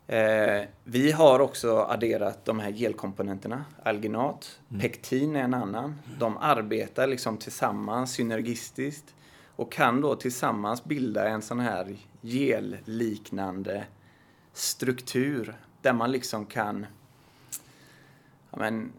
Eh, 0.07 0.63
vi 0.85 1.13
har 1.13 1.41
också 1.41 1.79
adderat 1.79 2.45
de 2.45 2.61
här 2.61 2.71
gelkomponenterna, 2.71 3.65
alginat, 3.83 4.61
mm. 4.71 4.81
pektin 4.81 5.37
är 5.37 5.41
en 5.43 5.55
annan. 5.55 5.99
De 6.19 6.37
arbetar 6.37 7.07
liksom 7.07 7.39
tillsammans 7.39 8.13
synergistiskt 8.13 9.15
och 9.57 9.73
kan 9.73 10.01
då 10.01 10.15
tillsammans 10.15 10.85
bilda 10.85 11.29
en 11.29 11.43
sån 11.43 11.61
här 11.61 11.97
gelliknande 12.21 13.85
struktur 14.53 15.55
där 15.81 15.93
man 15.93 16.13
liksom 16.13 16.47
kan 16.47 16.87
ja, 18.51 18.59
men, 18.59 18.93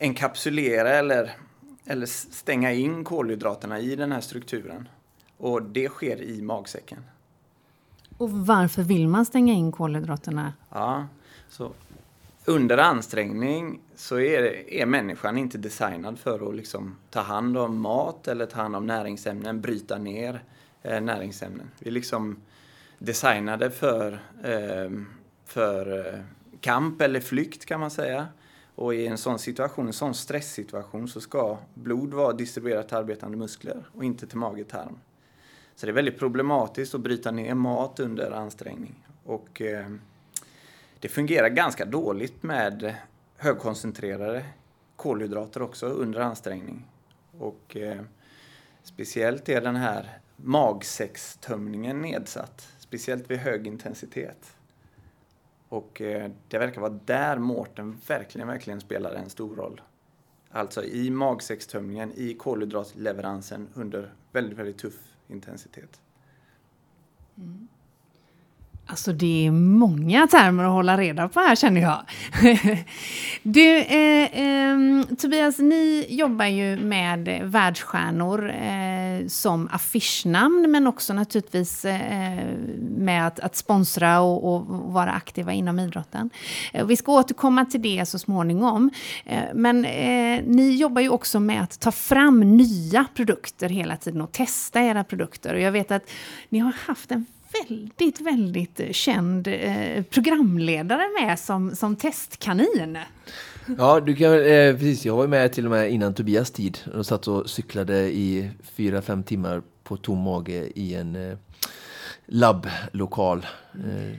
enkapsulera 0.00 0.90
eller, 0.90 1.36
eller 1.84 2.06
stänga 2.06 2.72
in 2.72 3.04
kolhydraterna 3.04 3.80
i 3.80 3.96
den 3.96 4.12
här 4.12 4.20
strukturen. 4.20 4.88
Och 5.36 5.62
det 5.62 5.88
sker 5.88 6.22
i 6.22 6.42
magsäcken. 6.42 7.04
Och 8.18 8.30
varför 8.30 8.82
vill 8.82 9.08
man 9.08 9.26
stänga 9.26 9.52
in 9.52 9.72
kolhydraterna? 9.72 10.52
Ja, 10.70 11.06
så 11.48 11.72
under 12.44 12.78
ansträngning 12.78 13.80
så 13.96 14.18
är, 14.18 14.70
är 14.72 14.86
människan 14.86 15.38
inte 15.38 15.58
designad 15.58 16.18
för 16.18 16.48
att 16.48 16.56
liksom 16.56 16.96
ta 17.10 17.20
hand 17.20 17.58
om 17.58 17.80
mat 17.80 18.28
eller 18.28 18.46
ta 18.46 18.62
hand 18.62 18.76
om 18.76 18.86
näringsämnen, 18.86 19.60
bryta 19.60 19.98
ner 19.98 20.42
eh, 20.82 21.00
näringsämnen. 21.00 21.70
Vi 21.78 21.88
är 21.88 21.92
liksom 21.92 22.36
designade 22.98 23.70
för, 23.70 24.12
eh, 24.42 24.90
för 25.44 26.06
eh, 26.14 26.20
kamp 26.60 27.00
eller 27.00 27.20
flykt 27.20 27.66
kan 27.66 27.80
man 27.80 27.90
säga. 27.90 28.26
Och 28.74 28.94
i 28.94 29.06
en 29.06 29.18
sån 29.18 29.38
situation, 29.38 29.86
en 29.86 29.92
sån 29.92 30.14
stresssituation 30.14 31.08
så 31.08 31.20
ska 31.20 31.58
blod 31.74 32.14
vara 32.14 32.32
distribuerat 32.32 32.88
till 32.88 32.96
arbetande 32.96 33.36
muskler 33.36 33.84
och 33.92 34.04
inte 34.04 34.26
till 34.26 34.38
mage-tarm. 34.38 34.98
Så 35.76 35.86
det 35.86 35.92
är 35.92 35.94
väldigt 35.94 36.18
problematiskt 36.18 36.94
att 36.94 37.00
bryta 37.00 37.30
ner 37.30 37.54
mat 37.54 38.00
under 38.00 38.30
ansträngning. 38.30 38.94
Och 39.24 39.62
eh, 39.62 39.86
det 41.00 41.08
fungerar 41.08 41.48
ganska 41.48 41.84
dåligt 41.84 42.42
med 42.42 42.94
högkoncentrerade 43.36 44.44
kolhydrater 44.96 45.62
också 45.62 45.86
under 45.86 46.20
ansträngning. 46.20 46.86
Och 47.38 47.76
eh, 47.76 48.02
speciellt 48.82 49.48
är 49.48 49.60
den 49.60 49.76
här 49.76 50.18
magsäckstömningen 50.36 52.00
nedsatt, 52.00 52.68
speciellt 52.78 53.30
vid 53.30 53.38
hög 53.38 53.66
intensitet. 53.66 54.56
Och 55.68 56.00
eh, 56.00 56.30
det 56.48 56.58
verkar 56.58 56.80
vara 56.80 56.98
där 57.04 57.38
Mårten 57.38 58.00
verkligen, 58.06 58.48
verkligen 58.48 58.80
spelar 58.80 59.14
en 59.14 59.30
stor 59.30 59.56
roll. 59.56 59.80
Alltså 60.50 60.84
i 60.84 61.10
magsäckstömningen, 61.10 62.12
i 62.16 62.34
kolhydratleveransen 62.34 63.68
under 63.74 64.12
väldigt, 64.32 64.58
väldigt 64.58 64.78
tuff 64.78 65.13
intensitet. 65.28 66.00
Mm. 67.36 67.68
Alltså 68.86 69.12
det 69.12 69.46
är 69.46 69.50
många 69.50 70.26
termer 70.26 70.64
att 70.64 70.70
hålla 70.70 70.98
reda 70.98 71.28
på 71.28 71.40
här 71.40 71.56
känner 71.56 71.80
jag. 71.80 72.02
du, 73.42 73.76
eh, 73.78 74.40
eh, 74.40 75.02
Tobias, 75.18 75.58
ni 75.58 76.06
jobbar 76.08 76.44
ju 76.44 76.76
med 76.76 77.40
världsstjärnor 77.42 78.50
eh, 78.50 79.26
som 79.28 79.68
affischnamn 79.72 80.70
men 80.70 80.86
också 80.86 81.12
naturligtvis 81.12 81.84
eh, 81.84 82.46
med 82.98 83.26
att, 83.26 83.40
att 83.40 83.56
sponsra 83.56 84.20
och, 84.20 84.54
och, 84.54 84.66
vara 84.92 85.12
aktiva 85.12 85.52
inom 85.52 85.78
idrotten. 85.78 86.30
Eh, 86.72 86.86
vi 86.86 86.96
ska 86.96 87.12
återkomma 87.12 87.64
till 87.64 87.82
det 87.82 88.06
så 88.06 88.18
småningom. 88.18 88.90
Eh, 89.24 89.42
men 89.54 89.84
eh, 89.84 90.42
ni 90.46 90.76
jobbar 90.76 91.02
ju 91.02 91.08
också 91.08 91.40
med 91.40 91.62
att 91.62 91.80
ta 91.80 91.92
fram 91.92 92.40
nya 92.40 93.04
produkter 93.14 93.68
hela 93.68 93.96
tiden 93.96 94.20
och 94.20 94.32
testa 94.32 94.80
era 94.80 95.04
produkter. 95.04 95.54
Och 95.54 95.60
jag 95.60 95.72
vet 95.72 95.90
att 95.90 96.10
ni 96.48 96.58
har 96.58 96.72
haft 96.86 97.10
en 97.10 97.26
väldigt, 97.62 98.20
väldigt 98.20 98.80
eh, 98.80 98.90
känd 98.90 99.46
eh, 99.46 100.02
programledare 100.10 101.02
med 101.20 101.38
som, 101.38 101.76
som 101.76 101.96
testkanin. 101.96 102.98
Ja, 103.78 104.00
du 104.00 104.14
kan, 104.14 104.32
eh, 104.32 104.72
precis. 104.72 105.04
Jag 105.04 105.16
var 105.16 105.26
med 105.26 105.52
till 105.52 105.64
och 105.64 105.70
med 105.70 105.90
innan 105.90 106.14
Tobias 106.14 106.50
tid 106.50 106.78
och 106.94 107.06
satt 107.06 107.28
och 107.28 107.50
cyklade 107.50 108.12
i 108.12 108.50
fyra, 108.62 109.02
fem 109.02 109.22
timmar 109.22 109.62
på 109.84 109.96
tom 109.96 110.18
mage 110.18 110.68
i 110.74 110.94
en 110.94 111.30
eh, 111.30 111.36
labblokal. 112.26 113.46
Eh, 113.74 114.16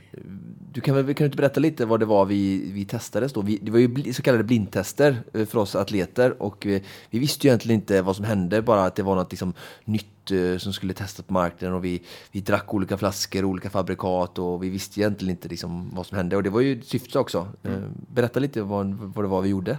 du 0.72 0.82
kan 0.82 0.96
väl 0.96 1.06
kan 1.06 1.16
du 1.16 1.26
inte 1.26 1.38
berätta 1.38 1.60
lite 1.60 1.86
vad 1.86 2.00
det 2.00 2.06
var 2.06 2.26
vi, 2.26 2.72
vi 2.72 2.86
testades 2.86 3.34
då? 3.34 3.42
Vi, 3.42 3.60
det 3.62 3.72
var 3.72 3.80
ju 3.80 4.14
så 4.14 4.22
kallade 4.22 4.44
blindtester 4.44 5.18
eh, 5.34 5.46
för 5.46 5.60
oss 5.60 5.76
atleter 5.76 6.42
och 6.42 6.66
vi, 6.66 6.84
vi, 7.10 7.20
visste 7.20 7.48
ju 7.48 7.50
egentligen 7.50 7.82
inte 7.82 8.02
vad 8.02 8.16
som 8.16 8.26
hände, 8.26 8.62
bara 8.62 8.86
att 8.86 8.96
det 8.96 9.04
var 9.04 9.16
något 9.16 9.32
liksom 9.32 9.54
nytt 9.86 10.15
uh, 10.32 10.58
som 10.58 10.74
skulle 10.74 10.94
testas 10.94 11.26
på 11.26 11.34
marknaden 11.34 11.76
och 11.76 11.86
vi, 11.86 12.02
vi 12.32 12.42
drack 12.42 12.74
olika 12.74 12.98
flaskor, 12.98 13.46
olika 13.46 13.70
fabrikat 13.70 14.40
och 14.40 14.64
vi 14.64 14.70
visste 14.70 15.00
egentligen 15.00 15.36
inte 15.36 15.48
liksom 15.48 15.96
vad 15.96 16.06
som 16.06 16.18
hände 16.18 16.36
och 16.36 16.44
det 16.44 16.50
var 16.50 16.62
ju 16.62 16.82
syftet 16.82 17.16
också. 17.16 17.48
Mm. 17.64 17.84
Uh, 17.84 17.90
berätta 18.14 18.40
lite 18.40 18.62
vad, 18.62 18.94
vad 18.94 19.26
det 19.26 19.30
var 19.30 19.42
vi 19.42 19.50
gjorde. 19.50 19.78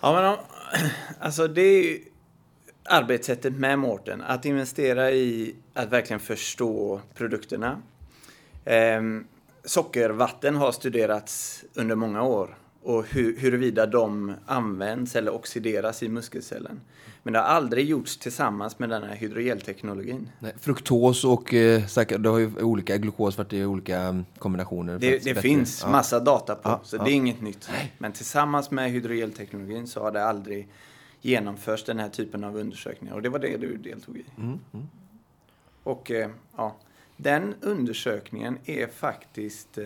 Ja 0.00 0.12
men 0.12 0.36
alltså 1.20 1.48
det 1.48 1.62
är 1.62 1.82
ju 1.82 1.98
arbetssättet 2.88 3.56
med 3.56 3.78
Mårten, 3.78 4.22
att 4.22 4.44
investera 4.44 5.10
i 5.10 5.54
att 5.74 5.92
verkligen 5.92 6.20
förstå 6.20 7.00
produkterna. 7.14 7.82
Ehm, 8.64 9.26
sockervatten 9.64 10.56
har 10.56 10.72
studerats 10.72 11.64
under 11.74 11.94
många 11.94 12.22
år 12.22 12.56
och 12.82 13.06
hu 13.06 13.38
huruvida 13.38 13.86
de 13.86 14.34
används 14.46 15.16
eller 15.16 15.34
oxideras 15.34 16.02
i 16.02 16.08
muskelcellen. 16.08 16.80
Men 17.26 17.32
det 17.32 17.38
har 17.38 17.46
aldrig 17.46 17.86
gjorts 17.86 18.16
tillsammans 18.16 18.78
med 18.78 18.88
den 18.88 19.02
här 19.02 19.14
hydrogelteknologin. 19.14 20.30
Nej, 20.38 20.52
fruktos 20.60 21.24
och 21.24 21.54
eh, 21.54 21.86
säkert, 21.86 22.22
det 22.22 22.28
har 22.28 22.38
ju 22.38 22.62
olika 22.62 22.96
glukos 22.96 23.38
varit 23.38 23.52
i 23.52 23.64
olika 23.64 24.00
mm, 24.00 24.24
kombinationer. 24.38 24.98
Det, 24.98 25.24
det 25.24 25.34
finns 25.34 25.82
ja. 25.82 25.90
massa 25.90 26.20
data 26.20 26.54
på, 26.54 26.68
Ja, 26.68 26.80
så 26.84 26.96
ja. 26.96 27.04
det 27.04 27.10
är 27.10 27.14
inget 27.14 27.40
nytt. 27.40 27.70
Men 27.98 28.12
tillsammans 28.12 28.70
med 28.70 28.90
hydrogelteknologin 28.90 29.86
så 29.86 30.02
har 30.02 30.12
det 30.12 30.24
aldrig 30.24 30.68
genomförts 31.20 31.84
den 31.84 31.98
här 31.98 32.08
typen 32.08 32.44
av 32.44 32.56
undersökningar. 32.56 33.14
Och 33.14 33.22
det 33.22 33.28
var 33.28 33.38
det 33.38 33.56
du 33.56 33.76
deltog 33.76 34.16
i. 34.16 34.24
Mm, 34.38 34.58
mm. 34.74 34.86
Och 35.82 36.10
eh, 36.10 36.30
ja, 36.56 36.76
den 37.16 37.54
undersökningen 37.60 38.58
är 38.64 38.86
faktiskt, 38.86 39.78
eh, 39.78 39.84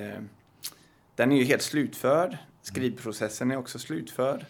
den 1.14 1.33
är 1.33 1.37
ju 1.37 1.44
helt 1.44 1.62
slutförd. 1.62 2.37
Skrivprocessen 2.62 3.50
är 3.50 3.57
också 3.57 3.79
slutförd. 3.79 4.46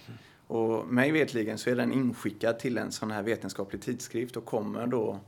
Och 0.50 0.86
mig 0.86 1.10
vetligen 1.10 1.58
så 1.58 1.70
är 1.70 1.76
den 1.76 1.92
inskickad 1.92 2.58
till 2.58 2.78
en 2.78 2.92
sån 2.92 3.10
här 3.10 3.22
vetenskaplig 3.22 3.82
tidskrift 3.82 4.36
och 4.36 4.44
kommer 4.44 4.86
då 4.86 5.18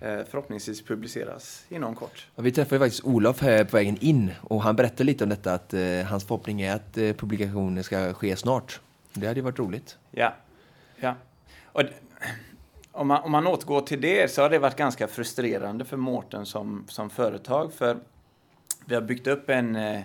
eh, 0.00 0.20
förhoppningsvis 0.30 0.82
publiceras 0.82 1.64
inom 1.68 1.94
kort. 1.94 2.26
Ja, 2.36 2.42
vi 2.42 2.52
träffade 2.52 2.78
faktiskt 2.78 3.04
Olof 3.04 3.40
här 3.40 3.64
på 3.64 3.76
vägen 3.76 3.96
in 4.00 4.30
och 4.40 4.62
han 4.62 4.76
berättade 4.76 5.04
lite 5.04 5.24
om 5.24 5.30
detta 5.30 5.54
att 5.54 5.74
eh, 5.74 6.02
hans 6.04 6.26
förhoppning 6.26 6.62
är 6.62 6.76
att 6.76 6.98
eh, 6.98 7.12
publikationen 7.12 7.84
ska 7.84 8.14
ske 8.14 8.36
snart. 8.36 8.80
Det 9.12 9.26
hade 9.26 9.40
ju 9.40 9.44
varit 9.44 9.58
roligt. 9.58 9.98
Ja. 10.10 10.34
ja. 10.96 11.14
Och 11.64 11.82
om, 12.92 13.08
man, 13.08 13.22
om 13.22 13.32
man 13.32 13.46
återgår 13.46 13.80
till 13.80 14.00
det 14.00 14.30
så 14.30 14.42
har 14.42 14.50
det 14.50 14.58
varit 14.58 14.76
ganska 14.76 15.08
frustrerande 15.08 15.84
för 15.84 15.96
Mårten 15.96 16.46
som, 16.46 16.84
som 16.88 17.10
företag. 17.10 17.72
För 17.72 17.96
vi 18.84 18.94
har 18.94 19.02
byggt 19.02 19.26
upp 19.26 19.50
en, 19.50 19.76
eh, 19.76 20.00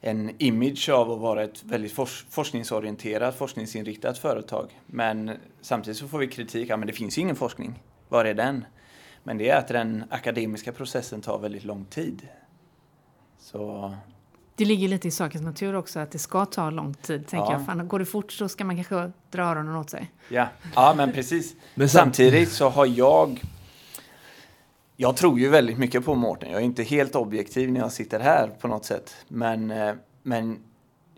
en 0.00 0.30
image 0.38 0.88
av 0.88 1.10
att 1.10 1.18
vara 1.18 1.42
ett 1.44 1.64
väldigt 1.64 1.92
fors, 1.92 2.24
forskningsorienterat, 2.30 3.36
forskningsinriktat 3.38 4.18
företag. 4.18 4.80
Men 4.86 5.30
samtidigt 5.60 5.98
så 5.98 6.08
får 6.08 6.18
vi 6.18 6.26
kritik, 6.28 6.68
ja 6.70 6.76
men 6.76 6.86
det 6.86 6.92
finns 6.92 7.18
ju 7.18 7.22
ingen 7.22 7.36
forskning. 7.36 7.82
Var 8.08 8.24
är 8.24 8.34
den? 8.34 8.64
Men 9.22 9.38
det 9.38 9.48
är 9.50 9.58
att 9.58 9.68
den 9.68 10.04
akademiska 10.10 10.72
processen 10.72 11.20
tar 11.20 11.38
väldigt 11.38 11.64
lång 11.64 11.84
tid. 11.84 12.28
Så 13.40 13.94
Det 14.56 14.64
ligger 14.64 14.88
lite 14.88 15.08
i 15.08 15.10
sakens 15.10 15.42
natur 15.44 15.74
också 15.74 16.00
att 16.00 16.10
det 16.10 16.18
ska 16.18 16.44
ta 16.46 16.70
lång 16.70 16.94
tid. 16.94 17.26
Tänker 17.26 17.46
Ja. 17.46 17.52
jag. 17.52 17.66
Fan, 17.66 17.88
går 17.88 17.98
det 17.98 18.04
fort 18.06 18.32
så 18.32 18.48
ska 18.48 18.64
man 18.64 18.76
kanske 18.76 19.12
dra 19.30 19.42
öronen 19.42 19.76
åt 19.76 19.90
sig. 19.90 20.10
Ja, 20.28 20.48
ja 20.74 20.94
men 20.96 21.12
precis. 21.12 21.54
Men 21.74 21.88
sam- 21.88 22.00
Samtidigt 22.02 22.52
så 22.52 22.68
har 22.68 22.86
jag... 22.86 23.40
Jag 25.02 25.16
tror 25.16 25.40
ju 25.40 25.48
väldigt 25.48 25.78
mycket 25.78 26.04
på 26.04 26.14
Mårten. 26.14 26.50
Jag 26.50 26.60
är 26.60 26.64
inte 26.64 26.82
helt 26.82 27.16
objektiv 27.16 27.72
när 27.72 27.80
jag 27.80 27.92
sitter 27.92 28.20
här 28.20 28.48
på 28.60 28.68
något 28.68 28.84
sätt. 28.84 29.16
Men, 29.28 29.70
eh, 29.70 29.94
men 30.22 30.58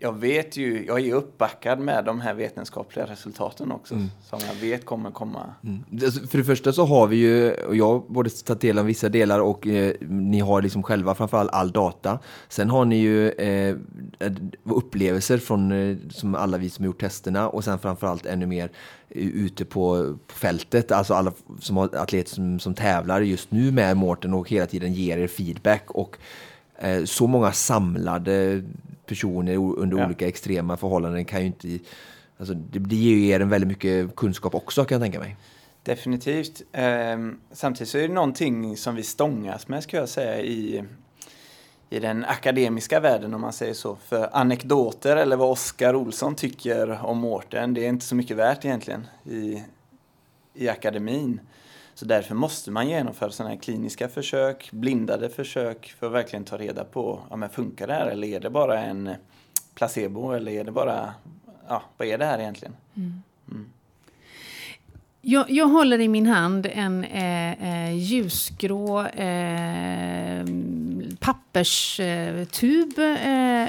jag 0.03 0.19
vet 0.19 0.57
ju, 0.57 0.85
jag 0.85 0.99
är 0.99 1.13
uppbackad 1.13 1.79
med 1.79 2.05
de 2.05 2.21
här 2.21 2.33
vetenskapliga 2.33 3.05
resultaten 3.05 3.71
också. 3.71 3.95
Som 4.23 4.39
jag 4.47 4.55
vet 4.55 4.85
kommer 4.85 5.11
komma. 5.11 5.53
Mm. 5.63 5.83
Alltså, 6.03 6.27
För 6.27 6.37
det 6.37 6.43
första 6.43 6.73
så 6.73 6.85
har 6.85 7.07
vi 7.07 7.15
ju, 7.15 7.53
och 7.53 7.75
jag 7.75 7.87
har 7.87 8.03
både 8.07 8.29
tagit 8.29 8.61
del 8.61 8.79
av 8.79 8.85
vissa 8.85 9.09
delar 9.09 9.39
och 9.39 9.67
eh, 9.67 9.93
ni 10.01 10.39
har 10.39 10.61
liksom 10.61 10.83
själva 10.83 11.15
framförallt 11.15 11.51
all 11.51 11.71
data. 11.71 12.19
Sen 12.49 12.69
har 12.69 12.85
ni 12.85 12.95
ju 12.95 13.29
eh, 13.29 13.75
upplevelser 14.63 15.37
från 15.37 15.71
eh, 15.71 15.97
som 16.09 16.35
alla 16.35 16.57
vi 16.57 16.69
som 16.69 16.83
har 16.83 16.87
gjort 16.87 17.01
testerna 17.01 17.49
och 17.49 17.63
sen 17.63 17.79
framförallt 17.79 18.25
ännu 18.25 18.45
mer 18.45 18.71
eh, 19.09 19.27
ute 19.27 19.65
på, 19.65 20.15
på 20.27 20.33
fältet, 20.33 20.91
alltså 20.91 21.13
alla 21.13 21.31
som 21.59 21.77
har 21.77 21.95
atleter 21.95 22.29
som, 22.29 22.59
som 22.59 22.73
tävlar 22.73 23.21
just 23.21 23.51
nu 23.51 23.71
med 23.71 23.97
Mårten 23.97 24.33
och 24.33 24.49
hela 24.49 24.65
tiden 24.65 24.93
ger 24.93 25.17
er 25.17 25.27
feedback 25.27 25.91
och 25.91 26.17
eh, 26.79 27.03
så 27.03 27.27
många 27.27 27.51
samlade 27.51 28.63
personer 29.05 29.57
under 29.57 29.97
Ja. 29.97 30.05
olika 30.05 30.27
extrema 30.27 30.77
förhållanden 30.77 31.25
kan 31.25 31.39
ju 31.41 31.45
inte 31.47 31.79
Alltså, 32.37 32.53
det 32.53 32.79
det 32.79 32.95
ger 32.95 33.15
ju 33.15 33.27
er 33.27 33.39
en 33.39 33.49
väldigt 33.49 33.67
mycket 33.67 34.15
kunskap 34.15 34.55
också 34.55 34.85
kan 34.85 34.95
jag 34.95 35.01
tänka 35.01 35.19
mig. 35.19 35.35
Definitivt. 35.83 36.61
Ehm, 36.71 37.39
samtidigt 37.51 37.89
så 37.89 37.97
är 37.97 38.07
det 38.07 38.13
någonting 38.13 38.77
som 38.77 38.95
vi 38.95 39.03
stångas 39.03 39.67
med, 39.67 39.83
ska 39.83 39.97
jag 39.97 40.09
säga, 40.09 40.41
i, 40.41 40.83
i 41.89 41.99
den 41.99 42.25
akademiska 42.25 42.99
världen, 42.99 43.33
om 43.33 43.41
man 43.41 43.53
säger 43.53 43.73
så. 43.73 43.95
För 43.95 44.29
anekdoter, 44.33 45.15
eller 45.15 45.35
vad 45.35 45.51
Oskar 45.51 45.95
Olsson 45.95 46.35
tycker 46.35 47.05
om 47.05 47.17
Mårten, 47.17 47.73
det 47.73 47.85
är 47.85 47.89
inte 47.89 48.05
så 48.05 48.15
mycket 48.15 48.37
värt 48.37 48.65
egentligen 48.65 49.07
i, 49.23 49.63
i 50.53 50.69
akademin. 50.69 51.39
Så 51.95 52.05
därför 52.05 52.35
måste 52.35 52.71
man 52.71 52.89
genomföra 52.89 53.31
sådana 53.31 53.55
här 53.55 53.61
kliniska 53.61 54.09
försök, 54.09 54.69
blindade 54.71 55.29
försök, 55.29 55.95
för 55.99 56.07
att 56.07 56.13
verkligen 56.13 56.45
ta 56.45 56.57
reda 56.57 56.83
på, 56.83 57.19
ja 57.29 57.35
men 57.35 57.49
funkar 57.49 57.87
det 57.87 57.93
här, 57.93 58.07
eller 58.07 58.27
är 58.27 58.39
det 58.39 58.49
bara 58.49 58.79
en 58.79 59.09
placebo, 59.75 60.31
eller 60.31 60.51
är 60.51 60.63
det 60.63 60.71
bara, 60.71 61.13
ja, 61.67 61.83
vad 61.97 62.07
är 62.07 62.17
det 62.17 62.25
här 62.25 62.39
egentligen? 62.39 62.75
Jag, 65.21 65.51
jag 65.51 65.67
håller 65.67 65.99
i 65.99 66.07
min 66.07 66.25
hand 66.25 66.67
en 66.71 67.03
eh, 67.03 67.87
eh, 67.87 67.95
ljusgrå 67.97 69.05
eh, 69.05 70.45
papperstub. 71.23 72.99
Eh, 72.99 73.67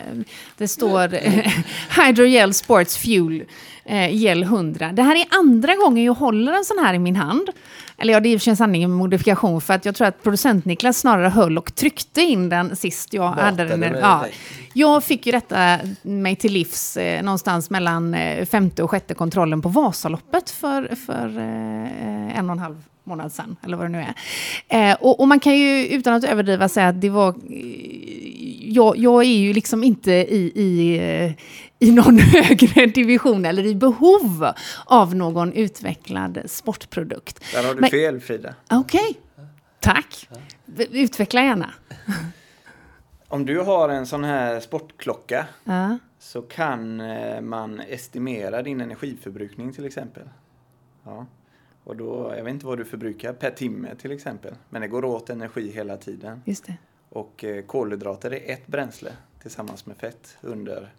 det 0.57 0.69
står 0.69 1.09
Hydrogel 2.03 2.55
Sports 2.55 2.97
Fuel 2.97 3.45
eh, 3.85 4.15
Gel 4.15 4.43
100. 4.43 4.93
Det 4.93 5.03
här 5.03 5.17
är 5.17 5.27
andra 5.31 5.75
gången 5.75 6.05
jag 6.05 6.15
håller 6.15 6.53
en 6.53 6.65
sån 6.65 6.79
här 6.79 6.95
i 6.95 6.99
min 6.99 7.17
hand. 7.17 7.49
Eller 7.99 8.13
ja, 8.13 8.21
det 8.21 8.29
är 8.29 8.31
i 8.31 8.37
och 8.37 8.41
för 8.41 8.45
sig 8.45 8.51
en 8.51 8.57
sanning 8.57 8.83
med 8.83 8.91
modifikation 8.91 9.61
för 9.61 9.75
att 9.75 9.85
jag 9.85 9.95
tror 9.95 10.07
att 10.07 10.23
producent 10.23 10.65
Niklas 10.65 10.99
snarare 10.99 11.29
höll 11.29 11.59
och 11.59 11.75
tryckte 11.75 12.21
in 12.21 12.49
den 12.49 12.77
sist 12.77 13.15
jag 13.15 13.29
hade 13.29 13.65
den. 13.65 13.97
Ja. 14.01 14.27
Jag 14.73 15.05
fick 15.05 15.27
ju 15.27 15.33
detta 15.33 15.79
mig 16.03 16.37
till 16.37 16.53
livs 16.53 16.97
eh, 16.97 17.23
någonstans 17.23 17.71
mellan 17.71 18.15
eh, 18.15 18.47
femte 18.47 18.83
och 18.83 18.91
sjätte 18.91 19.15
kontrollen 19.15 19.63
på 19.63 19.69
Vasaloppet 19.69 20.51
för, 20.51 20.95
för 21.07 21.39
eh, 21.39 22.39
en 22.39 22.51
och 22.51 22.53
en 22.53 22.59
halv 22.59 22.83
månad 23.05 23.33
sedan, 23.33 23.57
eller 23.63 23.77
vad 23.77 23.87
det 23.87 23.91
nu 23.91 24.05
är. 24.69 24.91
Eh, 24.91 24.97
och, 25.01 25.21
och 25.21 25.29
man 25.29 25.41
kan 25.41 25.59
ju 25.59 25.87
utan 25.89 26.15
att 26.15 26.25
överdriva 26.25 26.69
säga 26.69 26.89
att 26.89 27.01
det 27.01 27.11
var... 27.11 27.29
Eh, 27.29 27.35
jag, 28.75 28.97
jag 28.97 29.23
är 29.25 29.39
ju 29.39 29.53
liksom 29.53 29.85
inte 29.85 30.13
i, 30.13 30.53
i, 30.55 30.97
eh, 30.99 31.33
i 31.79 31.91
någon 31.93 32.19
högre 32.19 32.87
division 32.87 33.45
eller 33.45 33.67
i 33.67 33.75
behov 33.75 34.47
av 34.87 35.15
någon 35.15 35.53
utvecklad 35.53 36.39
sportprodukt. 36.47 37.41
Där 37.55 37.65
har 37.67 37.75
du 37.75 37.81
Men- 37.81 37.91
fel 37.91 38.21
Frida. 38.21 38.55
Okej, 38.71 39.15
tack. 39.81 40.29
Utveckla 40.77 41.43
gärna. 41.45 41.71
Om 43.29 43.47
du 43.47 43.61
har 43.61 43.89
en 43.89 44.07
sån 44.07 44.25
här 44.25 44.61
sportklocka 44.61 45.47
Ja. 45.65 45.99
så 46.19 46.43
kan 46.43 47.01
eh, 47.01 47.41
man 47.41 47.81
estimera 47.81 48.63
din 48.63 48.81
energiförbrukning 48.81 49.73
till 49.73 49.85
exempel. 49.87 50.23
Ja. 51.05 51.27
Och 51.85 51.97
då, 51.97 52.35
jag 52.37 52.45
vet 52.45 52.51
inte 52.51 52.67
vad 52.67 52.79
du 52.79 52.85
förbrukar 52.85 53.33
per 53.33 53.51
timme 53.51 53.89
till 53.99 54.13
exempel. 54.13 54.55
Men 54.71 54.83
det 54.83 54.89
går 54.89 55.05
åt 55.05 55.31
energi 55.31 55.71
hela 55.71 55.97
tiden. 55.97 56.43
Just 56.45 56.67
det. 56.67 56.75
Och 57.09 57.45
eh, 57.45 57.65
kolhydrater 57.65 58.35
är 58.35 58.53
ett 58.53 58.67
bränsle 58.67 59.13
tillsammans 59.43 59.87
med 59.87 59.97
fett 59.97 60.37
under 60.41 60.93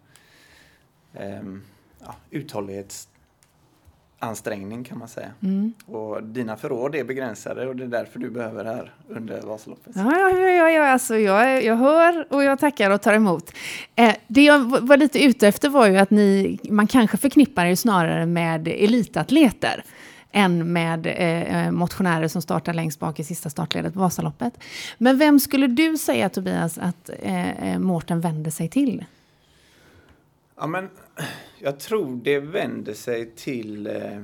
ehm, 1.13 1.62
ja, 2.00 2.15
uthållighetsansträngning 2.30 4.84
kan 4.84 4.98
man 4.98 5.08
säga. 5.08 5.32
Mm. 5.43 5.74
Och 5.86 6.24
dina 6.24 6.58
förråd 6.58 6.95
är 6.95 7.04
begränsade 7.04 7.67
och 7.67 7.76
det 7.76 7.84
är 7.84 7.88
därför 7.88 8.19
du 8.19 8.30
behöver 8.30 8.63
det 8.63 8.69
här 8.69 8.93
under 9.08 9.41
Vasaloppet. 9.41 9.95
Ja, 9.95 10.19
ja, 10.19 10.30
ja, 10.30 10.69
ja, 10.69 10.88
alltså 10.88 11.17
jag, 11.17 11.63
jag 11.63 11.76
hör 11.76 12.34
och 12.34 12.43
jag 12.43 12.60
tackar 12.60 12.91
och 12.91 13.02
tar 13.02 13.13
emot. 13.13 13.54
Eh, 13.95 14.15
det 14.28 14.43
jag 14.43 14.82
var 14.82 14.98
lite 14.98 15.24
ute 15.24 15.48
efter 15.48 15.69
var 15.69 15.88
ju 15.88 15.98
att 15.98 16.12
ni, 16.12 16.60
man 16.69 16.88
kanske 16.88 17.17
förknippar 17.17 17.65
er 17.65 17.76
snarare 17.76 18.26
med 18.26 18.67
elitatleter 18.67 19.84
än 20.36 20.74
med 20.74 21.08
eh, 21.08 21.71
motionärer 21.71 22.28
som 22.28 22.41
startar 22.41 22.74
längst 22.74 23.00
bak 23.00 23.19
i 23.19 23.24
sista 23.24 23.50
startledet 23.50 23.93
på 23.93 24.00
Vasaloppet. 24.00 24.54
Men 24.98 25.17
vem 25.17 25.39
skulle 25.39 25.67
du 25.67 25.98
säga, 25.98 26.30
Tobias, 26.30 26.78
att 26.78 27.10
eh, 27.19 27.74
eh, 27.74 27.80
Mårten 27.80 28.21
vänder 28.21 28.52
sig 28.52 28.69
till? 28.69 29.06
Ja, 30.58 30.67
men 30.67 30.89
jag 31.60 31.80
tror 31.80 32.19
det 32.24 32.39
vänder 32.39 32.93
sig 32.93 33.32
till 33.36 33.88
eh, 33.88 34.21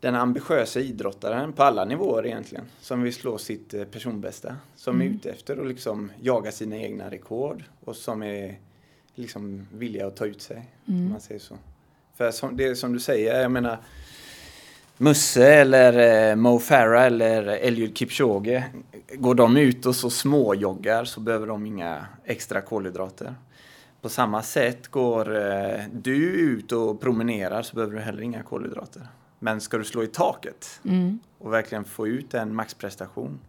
den 0.00 0.14
ambitiösa 0.14 0.80
idrottaren 0.80 1.52
på 1.52 1.62
alla 1.62 1.84
nivåer 1.84 2.26
egentligen. 2.26 2.64
Som 2.80 3.02
vill 3.02 3.14
slå 3.14 3.38
sitt 3.38 3.74
eh, 3.74 3.84
personbästa. 3.84 4.56
Som 4.76 5.00
är 5.00 5.04
ute 5.04 5.30
efter 5.30 5.60
att 5.60 5.66
liksom 5.66 6.12
jaga 6.20 6.52
sina 6.52 6.76
egna 6.76 7.10
rekord. 7.10 7.64
Och 7.84 7.96
som 7.96 8.22
är 8.22 8.58
liksom 9.14 9.66
villiga 9.72 10.06
att 10.06 10.16
ta 10.16 10.26
ut 10.26 10.42
sig. 10.42 10.70
Om 10.86 11.08
man 11.08 11.20
säger 11.20 11.40
så. 11.40 11.56
För 12.16 12.30
som, 12.30 12.56
det 12.56 12.76
som 12.76 12.92
du 12.92 13.00
säger, 13.00 13.40
jag 13.40 13.50
menar 13.50 13.78
Musse 15.02 15.46
eller 15.54 16.28
eh, 16.30 16.36
Mo 16.36 16.58
Farah 16.58 17.04
eller 17.04 17.42
Eliud 17.42 17.96
Kipchoge. 17.98 18.64
Går 19.14 19.34
de 19.34 19.56
ut 19.56 19.86
och 19.86 19.96
så 19.96 20.10
småjoggar 20.10 21.04
så 21.04 21.20
behöver 21.20 21.46
de 21.46 21.66
inga 21.66 22.06
extra 22.24 22.60
kolhydrater. 22.60 23.34
På 24.00 24.08
samma 24.08 24.42
sätt 24.42 24.88
går 24.88 25.36
eh, 25.36 25.80
du 25.92 26.16
ut 26.24 26.72
och 26.72 27.00
promenerar 27.00 27.62
så 27.62 27.74
behöver 27.74 27.94
du 27.94 28.00
heller 28.00 28.22
inga 28.22 28.42
kolhydrater. 28.42 29.06
Men 29.38 29.60
ska 29.60 29.78
du 29.78 29.84
slå 29.84 30.02
i 30.02 30.06
taket 30.06 30.80
Mm. 30.84 31.18
och 31.38 31.52
verkligen 31.52 31.84
få 31.84 32.08
ut 32.08 32.34
en 32.34 32.54
maxprestation 32.54 33.40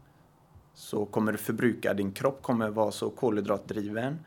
så 0.74 1.06
kommer 1.06 1.32
du 1.32 1.38
förbruka, 1.38 1.94
din 1.94 2.12
kropp 2.12 2.42
kommer 2.42 2.70
vara 2.70 2.92
så 2.92 3.10
kolhydratdriven 3.10 4.20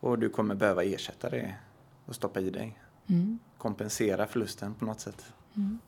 och 0.00 0.18
du 0.18 0.28
kommer 0.28 0.54
behöva 0.54 0.84
ersätta 0.84 1.30
det 1.30 1.54
och 2.06 2.14
stoppa 2.14 2.40
i 2.40 2.50
dig. 2.50 2.78
Mm. 3.08 3.38
Kompensera 3.58 4.26
förlusten 4.26 4.74
på 4.74 4.84
något 4.84 5.00
sätt. 5.00 5.24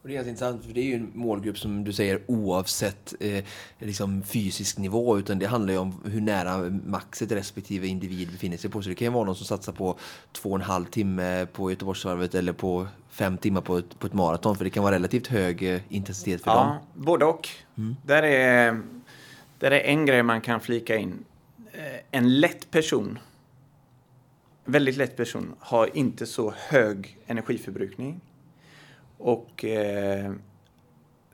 Och 0.03 0.09
det 0.09 0.13
är 0.13 0.15
ganska 0.15 0.31
intressant 0.31 0.65
för 0.65 0.73
det 0.73 0.81
är 0.81 0.85
ju 0.85 0.95
en 0.95 1.11
målgrupp 1.15 1.59
som 1.59 1.85
du 1.85 1.93
säger 1.93 2.21
oavsett 2.27 3.15
eh, 3.21 3.45
liksom 3.79 4.23
fysisk 4.23 4.79
nivå 4.79 5.19
utan 5.19 5.39
det 5.39 5.47
handlar 5.47 5.73
ju 5.73 5.79
om 5.79 6.01
hur 6.05 6.21
nära 6.21 6.71
maxet 6.87 7.33
respektive 7.33 7.87
individ 7.87 8.31
befinner 8.31 8.57
sig 8.57 8.71
på. 8.71 8.83
Så 8.83 8.89
det 8.89 8.95
kan 8.95 9.07
ju 9.07 9.13
vara 9.13 9.25
någon 9.25 9.37
som 9.37 9.47
satsar 9.47 9.73
på 9.73 9.99
två 10.33 10.49
och 10.51 10.57
en 10.57 10.63
halv 10.63 10.85
timme 10.85 11.47
på 11.53 11.71
Göteborgsvarvet 11.71 12.35
eller 12.35 12.53
på 12.53 12.87
fem 13.09 13.39
timmar 13.39 13.61
på 13.61 13.77
ett, 13.79 13.99
på 13.99 14.07
ett 14.07 14.13
maraton 14.13 14.57
för 14.57 14.65
det 14.65 14.71
kan 14.71 14.83
vara 14.83 14.95
relativt 14.95 15.27
hög 15.27 15.75
eh, 15.75 15.81
intensitet 15.89 16.43
för 16.43 16.51
dem. 16.51 16.69
Ja, 16.69 16.81
både 16.95 17.25
och. 17.25 17.49
Där, 18.05 18.23
är, 18.23 18.83
där 19.59 19.71
är 19.71 19.81
en 19.81 20.07
grej 20.07 20.23
man 20.23 20.41
kan 20.41 20.61
flika 20.61 20.97
in. 20.97 21.25
Eh, 21.73 22.01
En 22.11 22.41
lätt 22.41 22.71
person, 22.71 23.19
väldigt 24.65 24.97
lätt 24.97 25.17
person, 25.17 25.55
har 25.59 25.97
inte 25.97 26.27
så 26.27 26.55
hög 26.57 27.19
energiförbrukning. 27.27 28.21
Och 29.19 29.65
eh, 29.65 30.33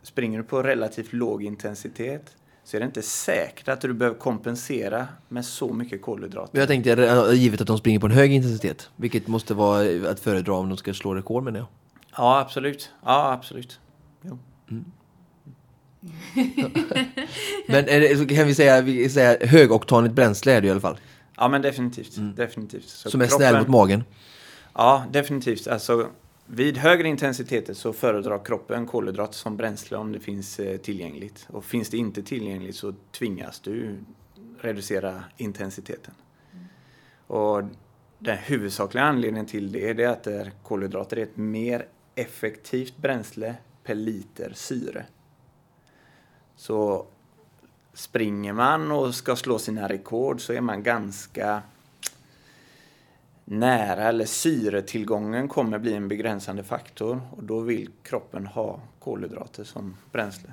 springer 0.02 0.38
du 0.38 0.44
på 0.44 0.62
relativt 0.62 1.12
låg 1.12 1.42
intensitet 1.42 2.36
så 2.64 2.76
är 2.76 2.80
det 2.80 2.86
inte 2.86 3.02
säkert 3.02 3.68
att 3.68 3.80
du 3.80 3.92
behöver 3.92 4.18
kompensera 4.18 5.08
med 5.28 5.44
så 5.44 5.72
mycket 5.72 6.02
kolhydrater. 6.02 6.50
Men 6.52 6.60
jag 6.60 6.68
tänkte 6.68 6.92
eh, 6.92 7.32
givet 7.32 7.60
att 7.60 7.66
de 7.66 7.78
springer 7.78 8.00
på 8.00 8.06
en 8.06 8.12
hög 8.12 8.32
intensitet 8.32 8.90
vilket 8.96 9.28
måste 9.28 9.54
vara 9.54 9.84
eh, 9.84 10.10
att 10.10 10.20
föredra 10.20 10.54
om 10.54 10.68
de 10.68 10.78
ska 10.78 10.94
slå 10.94 11.14
rekord 11.14 11.44
menar 11.44 11.58
jag. 11.58 11.68
Ja, 12.16 12.40
absolut. 12.40 12.90
Ja, 13.04 13.32
absolut. 13.32 13.80
Jo. 14.22 14.38
Men 17.66 17.84
det, 17.84 18.34
kan 18.34 18.46
vi 18.46 18.54
säga, 18.54 18.80
vi 18.80 19.08
säga 19.08 19.46
högoktanigt 19.46 20.14
bränsle 20.14 20.52
är 20.52 20.60
det 20.60 20.66
i 20.66 20.70
alla 20.70 20.80
fall. 20.80 20.96
Ja, 21.36 21.48
men 21.48 21.62
definitivt. 21.62 22.36
definitivt. 22.36 22.88
Så 22.88 23.10
som 23.10 23.20
är 23.20 23.26
snäll 23.26 23.58
mot 23.58 23.68
magen. 23.68 24.04
Ja, 24.74 25.04
definitivt. 25.10 25.66
Alltså, 25.66 26.08
vid 26.46 26.76
högre 26.76 27.08
intensiteter 27.08 27.74
så 27.74 27.92
föredrar 27.92 28.44
kroppen 28.44 28.86
kolhydrat 28.86 29.34
som 29.34 29.56
bränsle 29.56 29.96
om 29.96 30.12
det 30.12 30.20
finns 30.20 30.60
eh, 30.60 30.76
tillgängligt. 30.76 31.46
Och 31.50 31.64
finns 31.64 31.88
det 31.88 31.96
inte 31.96 32.22
tillgängligt 32.22 32.76
så 32.76 32.94
tvingas 33.10 33.60
du 33.60 33.98
reducera 34.60 35.24
intensiteten. 35.36 36.14
Och 37.26 37.62
den 38.18 38.38
huvudsakliga 38.38 39.04
anledningen 39.04 39.46
till 39.46 39.72
det 39.72 39.90
är 40.02 40.08
att 40.08 40.48
kolhydrater 40.62 41.16
är 41.16 41.22
ett 41.22 41.36
mer 41.36 41.86
effektivt 42.14 42.96
bränsle 42.96 43.54
per 43.84 43.94
liter 43.94 44.52
syre. 44.54 45.06
Så 46.56 47.06
springer 47.92 48.52
man 48.52 48.92
och 48.92 49.14
ska 49.14 49.36
slå 49.36 49.58
sina 49.58 49.88
rekord 49.88 50.40
så 50.40 50.52
är 50.52 50.60
man 50.60 50.82
ganska 50.82 51.62
nära 53.44 54.08
eller 54.08 54.24
syretillgången 54.24 55.48
kommer 55.48 55.78
bli 55.78 55.94
en 55.94 56.08
begränsande 56.08 56.62
faktor 56.62 57.20
och 57.30 57.44
då 57.44 57.60
vill 57.60 57.88
kroppen 58.02 58.46
ha 58.46 58.80
kolhydrater 58.98 59.64
som 59.64 59.96
bränsle. 60.12 60.48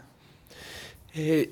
Eh, 1.12 1.43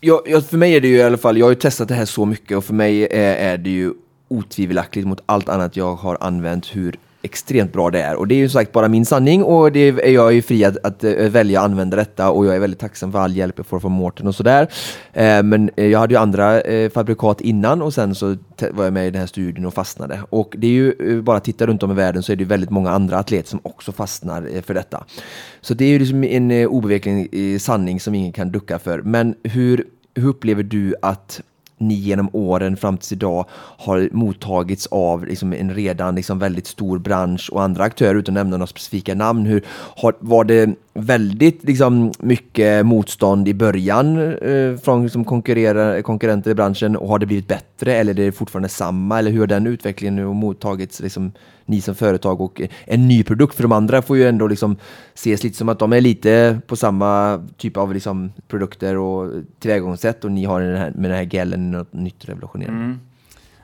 ja, 0.00 0.22
ja, 0.26 0.40
för 0.40 0.56
mig 0.56 0.74
är 0.74 0.80
det 0.80 0.88
ju 0.88 0.96
i 0.96 1.02
alla 1.02 1.18
fall, 1.18 1.38
jag 1.38 1.46
har 1.46 1.50
ju 1.50 1.56
testat 1.56 1.88
det 1.88 1.94
här 1.94 2.04
så 2.04 2.26
mycket 2.26 2.56
och 2.56 2.64
för 2.64 2.74
mig 2.74 3.02
är, 3.02 3.52
är 3.52 3.58
det 3.58 3.70
ju 3.70 3.92
otvivelaktigt 4.28 5.06
mot 5.06 5.22
allt 5.26 5.48
annat 5.48 5.76
jag 5.76 5.94
har 5.94 6.18
använt 6.20 6.76
hur 6.76 6.98
extremt 7.22 7.72
bra 7.72 7.90
det 7.90 8.02
är. 8.02 8.16
Och 8.16 8.28
det 8.28 8.34
är 8.34 8.38
ju 8.38 8.48
sagt 8.48 8.72
bara 8.72 8.88
min 8.88 9.06
sanning 9.06 9.44
och 9.44 9.72
det 9.72 9.80
är 9.80 10.08
jag 10.08 10.26
är 10.26 10.30
ju 10.30 10.42
fri 10.42 10.64
att, 10.64 10.76
att 10.84 11.04
eh, 11.04 11.12
välja 11.12 11.60
att 11.60 11.64
använda 11.64 11.96
detta 11.96 12.30
och 12.30 12.46
jag 12.46 12.56
är 12.56 12.60
väldigt 12.60 12.80
tacksam 12.80 13.12
för 13.12 13.18
all 13.18 13.36
hjälp 13.36 13.54
jag 13.56 13.66
får 13.66 13.80
från 13.80 13.92
Mårten 13.92 14.26
och 14.26 14.34
sådär. 14.34 14.68
Eh, 15.12 15.42
men 15.42 15.70
eh, 15.76 15.86
jag 15.86 15.98
hade 15.98 16.14
ju 16.14 16.20
andra 16.20 16.60
eh, 16.60 16.90
fabrikat 16.90 17.40
innan 17.40 17.82
och 17.82 17.94
sen 17.94 18.14
så 18.14 18.36
var 18.70 18.84
jag 18.84 18.92
med 18.92 19.06
i 19.06 19.10
den 19.10 19.20
här 19.20 19.26
studien 19.26 19.66
och 19.66 19.74
fastnade. 19.74 20.20
Och 20.30 20.54
det 20.58 20.66
är 20.66 20.70
ju, 20.70 20.92
eh, 20.92 21.22
bara 21.22 21.40
bara 21.40 21.40
titta 21.40 21.66
runt 21.66 21.82
om 21.82 21.90
i 21.90 21.94
världen 21.94 22.22
så 22.22 22.32
är 22.32 22.36
det 22.36 22.42
ju 22.42 22.48
väldigt 22.48 22.70
många 22.70 22.90
andra 22.90 23.18
atleter 23.18 23.48
som 23.48 23.60
också 23.62 23.92
fastnar 23.92 24.62
för 24.62 24.74
detta. 24.74 25.04
Så 25.60 25.74
det 25.74 25.84
är 25.84 25.88
ju 25.88 25.98
liksom 25.98 26.24
en 26.24 26.66
obeveklig 26.66 27.60
sanning 27.60 28.00
som 28.00 28.14
ingen 28.14 28.32
kan 28.32 28.52
ducka 28.52 28.78
för. 28.78 29.02
Men 29.02 29.34
hur, 29.44 29.84
hur 30.14 30.28
upplever 30.28 30.62
du 30.62 30.94
att 31.02 31.40
ni 31.80 31.94
genom 31.94 32.28
åren 32.32 32.76
fram 32.76 32.96
tills 32.96 33.12
idag 33.12 33.44
har 33.52 34.08
mottagits 34.12 34.86
av 34.86 35.26
liksom 35.26 35.52
en 35.52 35.74
redan 35.74 36.14
liksom 36.14 36.38
väldigt 36.38 36.66
stor 36.66 36.98
bransch 36.98 37.50
och 37.52 37.62
andra 37.62 37.84
aktörer 37.84 38.14
utan 38.14 38.36
att 38.36 38.40
nämna 38.40 38.56
några 38.56 38.66
specifika 38.66 39.14
namn. 39.14 39.46
Hur, 39.46 39.64
har, 39.96 40.14
var 40.18 40.44
det 40.44 40.74
väldigt 40.94 41.64
liksom, 41.64 42.12
mycket 42.18 42.86
motstånd 42.86 43.48
i 43.48 43.54
början 43.54 44.34
eh, 44.34 44.76
från 44.76 45.02
liksom, 45.02 45.24
konkurrenter 45.24 46.50
i 46.50 46.54
branschen 46.54 46.96
och 46.96 47.08
har 47.08 47.18
det 47.18 47.26
blivit 47.26 47.48
bättre 47.48 47.94
eller 47.94 48.12
är 48.12 48.24
det 48.24 48.32
fortfarande 48.32 48.68
samma? 48.68 49.18
Eller 49.18 49.30
hur 49.30 49.40
har 49.40 49.46
den 49.46 49.66
utvecklingen 49.66 50.16
nu 50.16 50.24
mottagits, 50.24 51.00
liksom, 51.00 51.32
ni 51.70 51.80
som 51.80 51.94
företag 51.94 52.40
och 52.40 52.60
en 52.84 53.08
ny 53.08 53.24
produkt? 53.24 53.54
För 53.54 53.62
de 53.62 53.72
andra 53.72 54.02
får 54.02 54.16
ju 54.16 54.28
ändå 54.28 54.46
liksom, 54.46 54.76
ses 55.14 55.44
lite 55.44 55.56
som 55.56 55.68
att 55.68 55.78
de 55.78 55.92
är 55.92 56.00
lite 56.00 56.60
på 56.66 56.76
samma 56.76 57.42
typ 57.56 57.76
av 57.76 57.94
liksom, 57.94 58.32
produkter 58.48 58.96
och 58.96 59.32
tillvägagångssätt 59.58 60.24
och 60.24 60.32
ni 60.32 60.44
har 60.44 60.60
den 60.60 60.76
här, 60.76 60.90
med 60.90 61.10
den 61.10 61.18
här 61.18 61.24
gelen 61.24 61.70
något 61.70 61.92
nytt 61.92 62.24
revolutionerande. 62.24 62.84
Mm. 62.84 63.00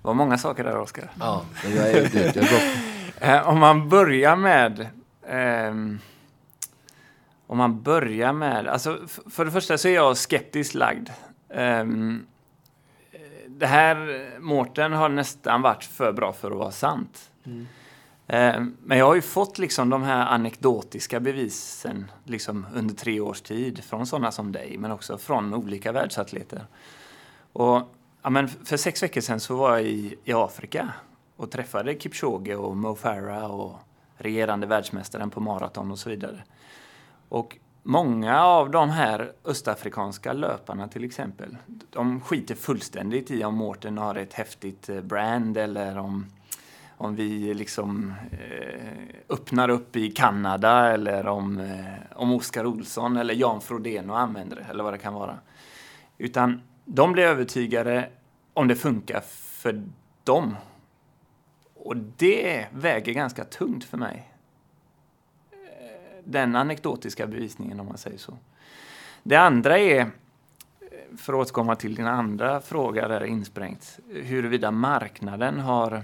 Det 0.03 0.09
var 0.09 0.15
många 0.15 0.39
saker 0.39 0.65
där, 0.65 0.77
Oskar. 0.77 1.11
Ja, 1.21 1.43
jag 1.65 1.91
är, 1.91 2.11
jag 2.15 2.37
är 2.37 2.41
bra. 2.41 2.59
Eh, 3.21 3.49
om 3.49 3.59
man 3.59 3.89
börjar 3.89 4.37
med... 4.37 4.87
ehm, 5.29 5.99
om 7.47 7.59
man 7.59 7.83
börjar 7.83 8.33
med... 8.33 8.67
Alltså, 8.67 8.99
för 9.31 9.45
det 9.45 9.51
första 9.51 9.79
så 9.79 9.89
är 9.89 9.95
jag 9.95 10.17
skeptiskt 10.17 10.75
lagd. 10.75 11.09
Eh, 11.49 11.85
det 13.49 13.67
här, 13.67 14.29
Mårten 14.41 14.93
har 14.93 15.09
nästan 15.09 15.63
varit 15.63 15.85
för 15.85 16.13
bra 16.13 16.33
för 16.33 16.51
att 16.51 16.57
vara 16.57 16.71
sant. 16.71 17.31
Ehm, 17.45 17.67
Eh, 18.27 18.63
men 18.83 18.99
jag 18.99 19.07
har 19.07 19.15
ju 19.15 19.23
fått 19.23 19.59
liksom 19.59 19.91
de 19.91 20.03
här 20.03 20.27
anekdotiska 20.27 21.21
bevisen 21.21 22.11
liksom 22.25 22.67
under 22.75 22.95
tre 22.95 23.21
års 23.21 23.41
tid 23.41 23.85
från 23.85 24.07
sådana 24.07 24.33
som 24.33 24.53
dig, 24.53 24.77
men 24.79 24.93
också 24.93 25.19
från 25.19 25.55
olika 25.55 25.93
världsatleter. 25.93 26.67
Och 27.53 27.83
ja, 28.23 28.31
men 28.31 28.49
för 28.49 28.77
sex 28.77 29.03
veckor 29.03 29.21
sedan 29.21 29.41
så 29.41 29.57
var 29.57 29.71
jag 29.71 29.83
i, 29.83 30.19
i 30.25 30.33
Afrika 30.33 30.93
och 31.37 31.51
träffade 31.51 31.99
Kipchoge 31.99 32.57
och 32.57 32.77
Mo 32.77 32.95
Farah 32.95 33.45
och 33.45 33.77
regerande 34.17 34.67
världsmästaren 34.67 35.31
på 35.31 35.41
maraton 35.41 35.91
och 35.91 35.99
så 35.99 36.11
vidare. 36.11 36.45
Och 37.29 37.57
många 37.83 38.43
av 38.43 38.71
de 38.71 38.91
här 38.91 39.33
östafrikanska 39.45 40.33
löparna 40.33 40.89
till 40.89 41.05
exempel, 41.05 41.57
de 41.91 42.21
skiter 42.21 42.55
fullständigt 42.55 43.31
i 43.31 43.45
om 43.45 43.55
Mårten 43.55 43.99
har 43.99 44.15
ett 44.15 44.33
häftigt 44.33 44.89
eh, 44.89 45.01
brand 45.01 45.57
eller 45.57 45.99
om, 45.99 46.27
om 46.97 47.15
vi 47.17 47.55
liksom 47.55 48.15
eh, 48.33 49.15
öppnar 49.29 49.69
upp 49.69 49.97
i 49.97 50.11
Kanada 50.11 50.93
eller 50.93 51.27
om, 51.27 51.61
eh, 51.61 52.19
om 52.19 52.33
Oskar 52.33 52.67
Olsson 52.67 53.17
eller 53.17 53.35
Jan 53.35 53.61
Frodeno 53.61 54.13
använder 54.13 54.57
det 54.57 54.67
eller 54.71 54.85
vad 54.85 54.95
det 54.95 54.99
kan 54.99 55.15
vara. 55.15 55.39
Utan 56.19 56.63
de 56.85 57.13
blir 57.13 57.25
övertygade 57.25 58.09
om 58.55 58.69
det 58.69 58.77
funkar 58.77 59.21
för 59.21 59.83
dem. 60.25 60.57
Och 61.75 61.97
det 61.97 62.67
väger 62.73 63.13
ganska 63.13 63.45
tungt 63.45 63.85
för 63.85 63.99
mig. 63.99 64.33
Eh, 65.53 65.59
den 66.25 66.57
anekdotiska 66.57 67.27
bevisningen 67.27 67.81
om 67.81 67.87
man 67.87 67.99
säger 67.99 68.19
så. 68.19 68.39
Det 69.23 69.37
andra 69.37 69.79
är, 69.79 70.01
eh, 70.01 70.07
för 71.17 71.33
att 71.33 71.39
återkomma 71.39 71.77
till 71.77 71.95
din 71.95 72.07
andra 72.07 72.61
fråga 72.61 73.09
där 73.09 73.25
insprängt, 73.25 73.99
huruvida 74.09 74.71
marknaden 74.71 75.61
har, 75.61 76.03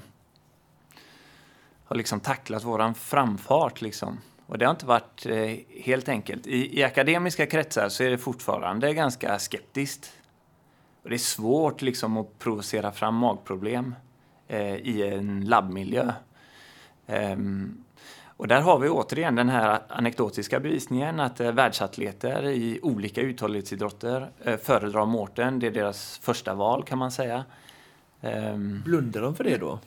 har 1.93 1.97
liksom 1.97 2.21
tacklat 2.21 2.65
våran 2.65 2.95
framfart. 2.95 3.81
Liksom. 3.81 4.19
Och 4.47 4.59
det 4.59 4.65
har 4.65 4.71
inte 4.71 4.87
varit 4.87 5.27
eh, 5.27 5.83
helt 5.85 6.09
enkelt. 6.09 6.47
I, 6.47 6.79
I 6.79 6.83
akademiska 6.83 7.47
kretsar 7.47 7.89
så 7.89 8.03
är 8.03 8.11
det 8.11 8.19
fortfarande 8.19 8.95
ganska 8.95 9.39
skeptiskt. 9.39 10.13
Och 11.03 11.11
det 11.11 11.17
är 11.17 11.19
svårt 11.19 11.83
liksom 11.83 12.17
att 12.17 12.39
provocera 12.39 12.93
fram 12.93 13.15
magproblem 13.15 13.95
eh, 14.49 14.75
i 14.75 15.03
en 15.15 15.45
labbmiljö. 15.45 16.13
Um, 17.07 17.85
och 18.27 18.49
där 18.49 18.61
har 18.61 18.79
vi 18.79 18.89
återigen 18.89 19.35
den 19.35 19.49
här 19.49 19.81
anekdotiska 19.89 20.61
bevisningen 20.61 21.21
att 21.21 21.41
eh, 21.41 21.53
världsatleter 21.53 22.49
i 22.49 22.81
olika 22.83 23.21
uthållighetsidrotter 23.21 24.31
eh, 24.45 24.57
föredrar 24.57 25.07
Mårten. 25.07 25.59
Det 25.59 25.67
är 25.67 25.71
deras 25.71 26.19
första 26.19 26.55
val 26.55 26.85
kan 26.85 26.99
man 26.99 27.11
säga. 27.11 27.45
Um, 28.21 28.83
Blundar 28.85 29.23
de 29.23 29.35
för 29.35 29.45
det 29.45 29.57
då? 29.57 29.79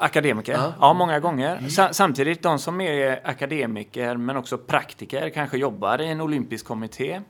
Akademiker? 0.00 0.52
Ja. 0.52 0.74
Ja, 0.80 0.92
många 0.92 1.20
gånger. 1.20 1.68
Sa 1.68 1.92
samtidigt, 1.92 2.42
de 2.42 2.58
som 2.58 2.80
är 2.80 3.20
akademiker 3.24 4.16
men 4.16 4.36
också 4.36 4.58
praktiker, 4.58 5.28
kanske 5.30 5.58
jobbar 5.58 6.00
i 6.00 6.08
en 6.08 6.20
olympisk 6.20 6.66
kommitté. 6.66 7.20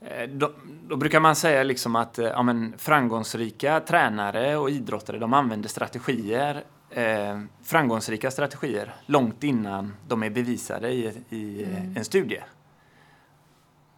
eh, 0.00 0.28
Då, 0.28 0.50
då 0.88 0.96
brukar 0.96 1.20
man 1.20 1.36
säga 1.36 1.62
liksom 1.62 1.96
att 1.96 2.18
eh, 2.18 2.26
ja, 2.26 2.42
men, 2.42 2.74
framgångsrika 2.78 3.80
tränare 3.80 4.56
och 4.56 4.70
idrottare 4.70 5.18
de 5.18 5.32
använder 5.34 5.68
strategier 5.68 6.64
eh, 6.90 7.40
framgångsrika 7.62 8.30
strategier 8.30 8.94
långt 9.06 9.44
innan 9.44 9.96
de 10.08 10.22
är 10.22 10.30
bevisade 10.30 10.88
i, 10.90 11.12
i 11.30 11.62
eh, 11.62 11.96
en 11.96 12.04
studie. 12.04 12.40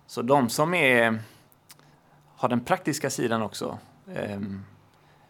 Så 0.06 0.22
de 0.22 0.48
som 0.48 0.74
är, 0.74 1.18
har 2.36 2.48
den 2.48 2.60
praktiska 2.60 3.10
sidan 3.10 3.42
också 3.42 3.78
eh, 4.14 4.40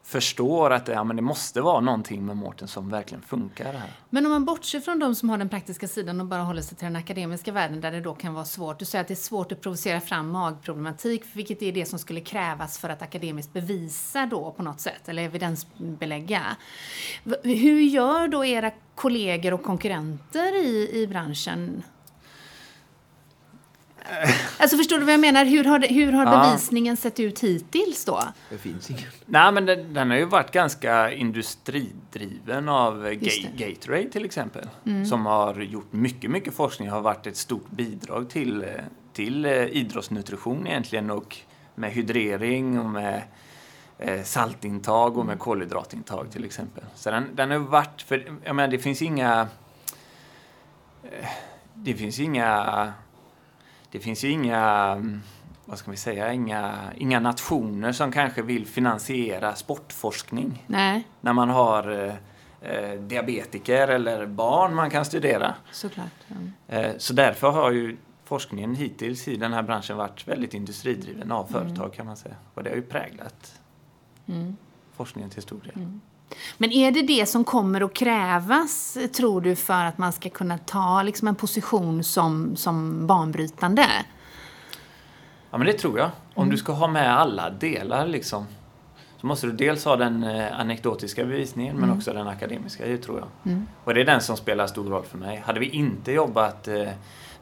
förstår 0.06 0.70
att 0.70 0.88
ja, 0.88 1.04
men 1.04 1.16
det 1.16 1.22
måste 1.22 1.60
vara 1.60 1.80
någonting 1.80 2.26
med 2.26 2.36
Mårten 2.36 2.68
som 2.68 2.90
verkligen 2.90 3.22
funkar 3.22 3.72
här. 3.72 3.92
Men 4.10 4.26
om 4.26 4.32
man 4.32 4.44
bortser 4.44 4.80
från 4.80 4.98
de 4.98 5.14
som 5.14 5.30
har 5.30 5.38
den 5.38 5.48
praktiska 5.48 5.88
sidan 5.88 6.20
och 6.20 6.26
bara 6.26 6.42
håller 6.42 6.62
sig 6.62 6.76
till 6.76 6.86
den 6.86 6.96
akademiska 6.96 7.52
världen 7.52 7.80
där 7.80 7.92
det 7.92 8.00
då 8.00 8.14
kan 8.14 8.34
vara 8.34 8.44
svårt. 8.44 8.78
Du 8.78 8.84
säger 8.84 9.02
att 9.02 9.08
det 9.08 9.14
är 9.14 9.16
svårt 9.16 9.52
att 9.52 9.60
provocera 9.60 10.00
fram 10.00 10.28
magproblematik, 10.28 11.22
vilket 11.32 11.62
är 11.62 11.72
det 11.72 11.86
som 11.86 11.98
skulle 11.98 12.20
krävas 12.20 12.78
för 12.78 12.88
att 12.88 13.02
akademiskt 13.02 13.52
bevisa 13.52 14.26
då 14.26 14.52
på 14.52 14.62
något 14.62 14.80
sätt, 14.80 15.08
eller 15.08 15.22
evidensbelägga. 15.22 16.56
Hur 17.42 17.80
gör 17.80 18.28
då 18.28 18.44
era 18.44 18.70
kollegor 18.94 19.54
och 19.54 19.62
konkurrenter 19.62 20.64
i, 20.64 20.90
i 21.02 21.06
branschen 21.06 21.82
Alltså 24.58 24.76
förstår 24.76 24.98
du 24.98 25.04
vad 25.04 25.12
jag 25.12 25.20
menar? 25.20 25.44
Hur 25.44 25.64
har, 25.64 25.78
det, 25.78 25.86
hur 25.86 26.12
har 26.12 26.24
ja. 26.24 26.42
bevisningen 26.42 26.96
sett 26.96 27.20
ut 27.20 27.40
hittills 27.40 28.04
då? 28.04 28.22
Det 28.50 28.58
finns 28.58 28.90
ingen. 28.90 29.02
Nej, 29.26 29.52
men 29.52 29.66
den, 29.66 29.94
den 29.94 30.10
har 30.10 30.16
ju 30.16 30.24
varit 30.24 30.50
ganska 30.50 31.12
industridriven 31.12 32.68
av 32.68 33.14
Ga 33.14 33.66
Gatorade 33.66 34.10
till 34.10 34.24
exempel. 34.24 34.68
Mm. 34.86 35.06
Som 35.06 35.26
har 35.26 35.60
gjort 35.60 35.92
mycket, 35.92 36.30
mycket 36.30 36.54
forskning 36.54 36.90
har 36.90 37.00
varit 37.00 37.26
ett 37.26 37.36
stort 37.36 37.70
bidrag 37.70 38.30
till, 38.30 38.64
till 39.12 39.44
eh, 39.44 39.52
idrottsnutrition 39.52 40.66
egentligen 40.66 41.10
och 41.10 41.36
med 41.74 41.90
hydrering 41.90 42.80
och 42.80 42.90
med 42.90 43.22
eh, 43.98 44.22
saltintag 44.22 45.18
och 45.18 45.26
med 45.26 45.38
kolhydratintag 45.38 46.30
till 46.32 46.44
exempel. 46.44 46.84
Så 46.94 47.10
den, 47.10 47.28
den 47.34 47.50
har 47.50 47.58
varit, 47.58 48.02
för 48.02 48.38
jag 48.44 48.56
menar 48.56 48.68
det 48.68 48.78
finns 48.78 49.02
inga 49.02 49.48
eh, 51.02 51.28
det 51.74 51.94
finns 51.94 52.20
inga 52.20 52.92
det 53.96 54.00
finns 54.00 54.24
ju 54.24 54.30
inga, 54.30 54.96
vad 55.64 55.78
ska 55.78 55.90
vi 55.90 55.96
säga, 55.96 56.32
inga, 56.32 56.74
inga 56.96 57.20
nationer 57.20 57.92
som 57.92 58.12
kanske 58.12 58.42
vill 58.42 58.66
finansiera 58.66 59.54
sportforskning. 59.54 60.64
Nej. 60.66 61.08
När 61.20 61.32
man 61.32 61.50
har 61.50 62.04
eh, 62.04 62.14
eh 62.70 63.00
diabetiker 63.00 63.88
eller 63.88 64.26
barn 64.26 64.74
man 64.74 64.90
kan 64.90 65.04
studera. 65.04 65.54
Såklart. 65.72 66.06
Ja. 66.28 66.76
Eh, 66.76 66.92
så 66.98 67.12
därför 67.12 67.50
har 67.50 67.70
ju 67.70 67.96
forskningen 68.24 68.74
hittills 68.74 69.28
i 69.28 69.36
den 69.36 69.52
här 69.52 69.62
branschen 69.62 69.96
varit 69.96 70.28
väldigt 70.28 70.54
industridriven 70.54 71.32
av 71.32 71.48
mm. 71.48 71.52
företag 71.52 71.94
kan 71.94 72.06
man 72.06 72.16
säga. 72.16 72.34
Och 72.54 72.62
det 72.62 72.70
har 72.70 72.76
ju 72.76 72.82
präglat 72.82 73.60
mm. 74.26 74.56
forskningen 74.96 75.30
till 75.30 75.42
stor 75.42 75.60
del. 75.60 75.76
Mm. 75.76 76.00
Men 76.58 76.72
är 76.72 76.92
det 76.92 77.02
det 77.02 77.26
som 77.26 77.44
kommer 77.44 77.80
att 77.80 77.94
krävas, 77.94 78.98
tror 79.16 79.40
du, 79.40 79.56
för 79.56 79.84
att 79.84 79.98
man 79.98 80.12
ska 80.12 80.30
kunna 80.30 80.58
ta 80.58 81.02
liksom, 81.02 81.28
en 81.28 81.34
position 81.34 82.04
som, 82.04 82.56
som 82.56 83.06
banbrytande? 83.06 83.86
Ja, 85.50 85.58
men 85.58 85.66
det 85.66 85.72
tror 85.72 85.98
jag. 85.98 86.10
Om 86.34 86.42
mm. 86.42 86.50
du 86.50 86.58
ska 86.58 86.72
ha 86.72 86.88
med 86.88 87.18
alla 87.18 87.50
delar 87.50 88.06
liksom, 88.06 88.46
så 89.20 89.26
måste 89.26 89.46
du 89.46 89.52
dels 89.52 89.84
ha 89.84 89.96
den 89.96 90.24
eh, 90.24 90.60
anekdotiska 90.60 91.24
bevisningen 91.24 91.76
mm. 91.76 91.88
men 91.88 91.96
också 91.96 92.12
den 92.12 92.28
akademiska, 92.28 92.86
det 92.86 92.98
tror 92.98 93.18
jag. 93.18 93.52
Mm. 93.52 93.66
Och 93.84 93.94
det 93.94 94.00
är 94.00 94.04
den 94.04 94.20
som 94.20 94.36
spelar 94.36 94.66
stor 94.66 94.90
roll 94.90 95.04
för 95.04 95.18
mig. 95.18 95.42
Hade 95.46 95.60
vi 95.60 95.68
inte 95.68 96.12
jobbat 96.12 96.68
eh, 96.68 96.88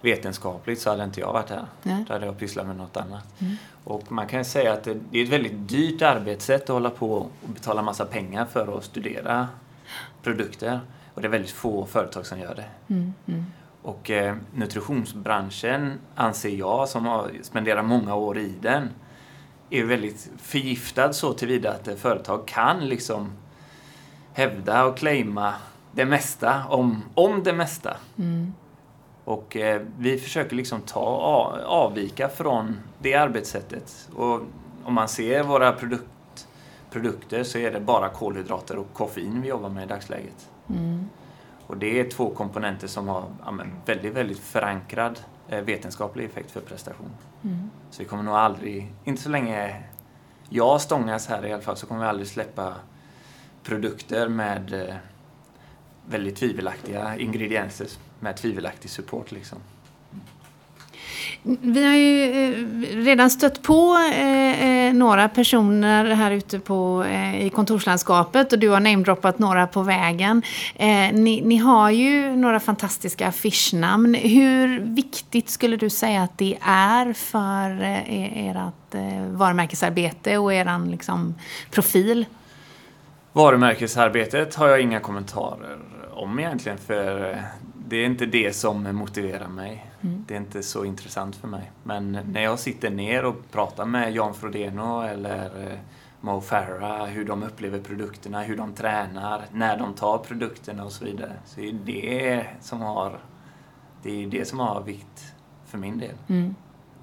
vetenskapligt 0.04 0.80
så 0.80 0.90
hade 0.90 1.04
inte 1.04 1.20
jag 1.20 1.32
varit 1.32 1.50
här. 1.50 1.66
Nej. 1.82 2.04
Då 2.06 2.12
hade 2.12 2.26
jag 2.26 2.38
pysslat 2.38 2.66
med 2.66 2.76
något 2.76 2.96
annat. 2.96 3.40
Mm. 3.40 3.56
Och 3.84 4.12
man 4.12 4.26
kan 4.26 4.44
säga 4.44 4.72
att 4.72 4.84
det 4.84 5.18
är 5.18 5.24
ett 5.24 5.28
väldigt 5.28 5.68
dyrt 5.68 6.02
arbetssätt 6.02 6.62
att 6.62 6.68
hålla 6.68 6.90
på 6.90 7.12
och 7.12 7.30
betala 7.46 7.82
massa 7.82 8.04
pengar 8.04 8.46
för 8.46 8.78
att 8.78 8.84
studera 8.84 9.48
produkter. 10.22 10.80
Och 11.14 11.22
det 11.22 11.28
är 11.28 11.30
väldigt 11.30 11.50
få 11.50 11.86
företag 11.86 12.26
som 12.26 12.40
gör 12.40 12.54
det. 12.54 12.94
Mm. 12.94 13.14
Mm. 13.26 13.44
Och 13.82 14.10
eh, 14.10 14.36
nutritionsbranschen 14.54 15.98
anser 16.14 16.50
jag, 16.50 16.88
som 16.88 17.06
har 17.06 17.30
spenderat 17.42 17.84
många 17.84 18.14
år 18.14 18.38
i 18.38 18.54
den, 18.60 18.88
är 19.70 19.84
väldigt 19.84 20.30
förgiftad 20.38 21.12
så 21.12 21.32
tillvida 21.32 21.70
att 21.70 21.98
företag 21.98 22.46
kan 22.46 22.88
liksom 22.88 23.32
hävda 24.32 24.84
och 24.84 24.96
claima 24.96 25.54
det 25.92 26.04
mesta 26.04 26.64
om, 26.68 27.02
om 27.14 27.42
det 27.42 27.52
mesta. 27.52 27.96
Mm. 28.18 28.54
Och 29.24 29.56
eh, 29.56 29.82
vi 29.98 30.18
försöker 30.18 30.56
liksom 30.56 30.80
ta, 30.80 31.00
avvika 31.66 32.28
från 32.28 32.78
det 32.98 33.14
arbetssättet. 33.14 34.08
Och 34.14 34.40
om 34.84 34.94
man 34.94 35.08
ser 35.08 35.42
våra 35.42 35.72
produkt, 35.72 36.48
produkter 36.90 37.42
så 37.42 37.58
är 37.58 37.72
det 37.72 37.80
bara 37.80 38.08
kolhydrater 38.08 38.76
och 38.76 38.92
koffein 38.92 39.42
vi 39.42 39.48
jobbar 39.48 39.68
med 39.68 39.84
i 39.84 39.86
dagsläget. 39.86 40.50
Mm. 40.68 41.08
Och 41.66 41.76
det 41.76 42.00
är 42.00 42.10
två 42.10 42.30
komponenter 42.30 42.86
som 42.86 43.08
har 43.08 43.24
ja, 43.44 43.58
väldigt, 43.86 44.12
väldigt 44.12 44.38
förankrad 44.38 45.20
eh, 45.48 45.60
vetenskaplig 45.60 46.24
effekt 46.24 46.50
för 46.50 46.60
prestation. 46.60 47.10
Mm. 47.44 47.70
Så 47.90 48.02
vi 48.02 48.08
kommer 48.08 48.22
nog 48.22 48.34
aldrig, 48.34 48.92
inte 49.04 49.22
så 49.22 49.28
länge 49.28 49.82
jag 50.48 50.80
stångas 50.80 51.26
här 51.26 51.46
i 51.46 51.52
alla 51.52 51.62
fall, 51.62 51.76
så 51.76 51.86
kommer 51.86 52.00
vi 52.00 52.06
aldrig 52.06 52.28
släppa 52.28 52.74
produkter 53.62 54.28
med 54.28 54.88
eh, 54.88 54.94
väldigt 56.06 56.36
tvivelaktiga 56.36 57.16
ingredienser 57.16 57.86
med 58.24 58.36
tvivelaktig 58.36 58.90
support. 58.90 59.32
Liksom. 59.32 59.58
Vi 61.42 61.84
har 61.84 61.94
ju 61.94 62.52
eh, 62.52 63.04
redan 63.04 63.30
stött 63.30 63.62
på 63.62 63.98
eh, 64.14 64.68
eh, 64.68 64.94
några 64.94 65.28
personer 65.28 66.04
här 66.04 66.30
ute 66.30 66.58
på, 66.58 67.04
i 67.40 67.50
kontorslandskapet 67.50 68.52
och 68.52 68.58
du 68.58 68.68
har 68.68 68.80
namedroppat 68.80 69.38
några 69.38 69.66
på 69.66 69.82
vägen. 69.82 70.42
Ni, 71.12 71.42
ni, 71.44 71.56
har 71.56 71.90
ju 71.90 72.36
några 72.36 72.60
fantastiska 72.60 73.28
affischnamn. 73.28 74.14
Hur 74.14 74.80
viktigt 74.80 75.50
skulle 75.50 75.76
du 75.76 75.90
säga 75.90 76.22
att 76.22 76.38
det 76.38 76.58
är 76.66 77.12
för 77.12 77.82
ert 78.08 78.94
varumärkesarbete 79.30 80.38
och 80.38 80.54
er 80.54 80.90
liksom, 80.90 81.34
profil? 81.70 82.26
Varumärkesarbetet 83.32 84.54
har 84.54 84.68
jag 84.68 84.80
inga 84.80 85.00
kommentarer 85.00 85.78
om 86.14 86.38
egentligen 86.38 86.78
för 86.78 87.42
det 87.94 87.98
är 87.98 88.06
inte 88.06 88.26
det 88.26 88.56
som 88.56 88.96
motiverar 88.96 89.48
mig. 89.48 89.86
Mm. 90.00 90.24
Det 90.28 90.34
är 90.34 90.38
inte 90.38 90.62
så 90.62 90.84
intressant 90.84 91.36
för 91.36 91.48
mig. 91.48 91.70
Men 91.82 92.12
när 92.12 92.40
jag 92.40 92.58
sitter 92.58 92.90
ner 92.90 93.24
och 93.24 93.50
pratar 93.52 93.84
med 93.84 94.14
Jan 94.14 94.34
Frodeno 94.34 95.02
eller 95.02 95.70
eh, 95.72 95.78
Mo 96.20 96.40
Farah, 96.40 97.04
hur 97.04 97.24
de 97.24 97.42
upplever 97.42 97.80
produkterna, 97.80 98.42
hur 98.42 98.56
de 98.56 98.72
tränar, 98.72 99.44
när 99.52 99.78
de 99.78 99.94
tar 99.94 100.18
produkterna 100.18 100.84
och 100.84 100.92
så 100.92 101.04
vidare. 101.04 101.32
Så 101.44 101.60
är 101.60 101.72
det 101.72 102.46
som 102.60 102.80
har, 102.80 103.18
det 104.02 104.24
är 104.24 104.26
det 104.26 104.48
som 104.48 104.58
har 104.58 104.82
vikt 104.82 105.34
för 105.66 105.78
min 105.78 105.98
del. 105.98 106.14
Mm 106.28 106.54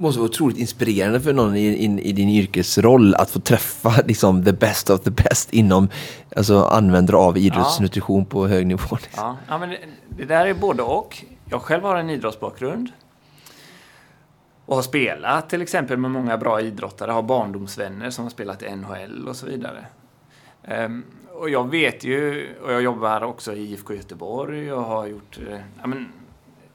måste 0.01 0.19
vara 0.19 0.29
otroligt 0.29 0.57
inspirerande 0.57 1.21
för 1.21 1.33
någon 1.33 1.55
i, 1.55 1.75
in, 1.75 1.99
i 1.99 2.11
din 2.11 2.29
yrkesroll 2.29 3.15
att 3.15 3.29
få 3.29 3.39
träffa 3.39 3.93
liksom 4.05 4.45
the 4.45 4.51
best 4.51 4.89
of 4.89 5.01
the 5.01 5.11
best 5.11 5.53
inom 5.53 5.89
alltså 6.35 6.63
användare 6.63 7.17
av 7.17 7.37
idrottsnutrition 7.37 8.19
ja. 8.19 8.25
på 8.29 8.47
hög 8.47 8.67
nivå. 8.67 8.97
Liksom. 9.01 9.23
Ja. 9.23 9.37
ja, 9.47 9.57
men 9.57 9.69
det, 9.69 9.77
det, 10.09 10.25
där 10.25 10.45
är 10.45 10.53
både 10.53 10.83
och. 10.83 11.25
Jag 11.45 11.61
själv 11.61 11.83
har 11.83 11.95
en 11.95 12.09
idrottsbakgrund 12.09 12.91
och 14.65 14.75
har 14.75 14.83
spelat 14.83 15.49
till 15.49 15.61
exempel 15.61 15.97
med 15.97 16.11
många 16.11 16.37
bra 16.37 16.61
idrottare, 16.61 17.11
har 17.11 17.23
barndomsvänner 17.23 18.09
som 18.09 18.25
har 18.25 18.29
spelat 18.29 18.63
i 18.63 18.75
NHL 18.75 19.27
och 19.27 19.35
så 19.35 19.45
vidare. 19.45 19.85
Um, 20.85 21.03
och 21.33 21.49
jag 21.49 21.69
vet 21.69 22.03
ju, 22.03 22.49
och 22.63 22.73
jag 22.73 22.81
jobbar 22.81 23.23
också 23.23 23.53
i 23.53 23.71
IFK 23.71 23.93
Göteborg 23.93 24.73
och 24.73 24.83
har 24.83 25.07
gjort, 25.07 25.39
uh, 25.47 25.57
ja, 25.81 25.87
men, 25.87 26.11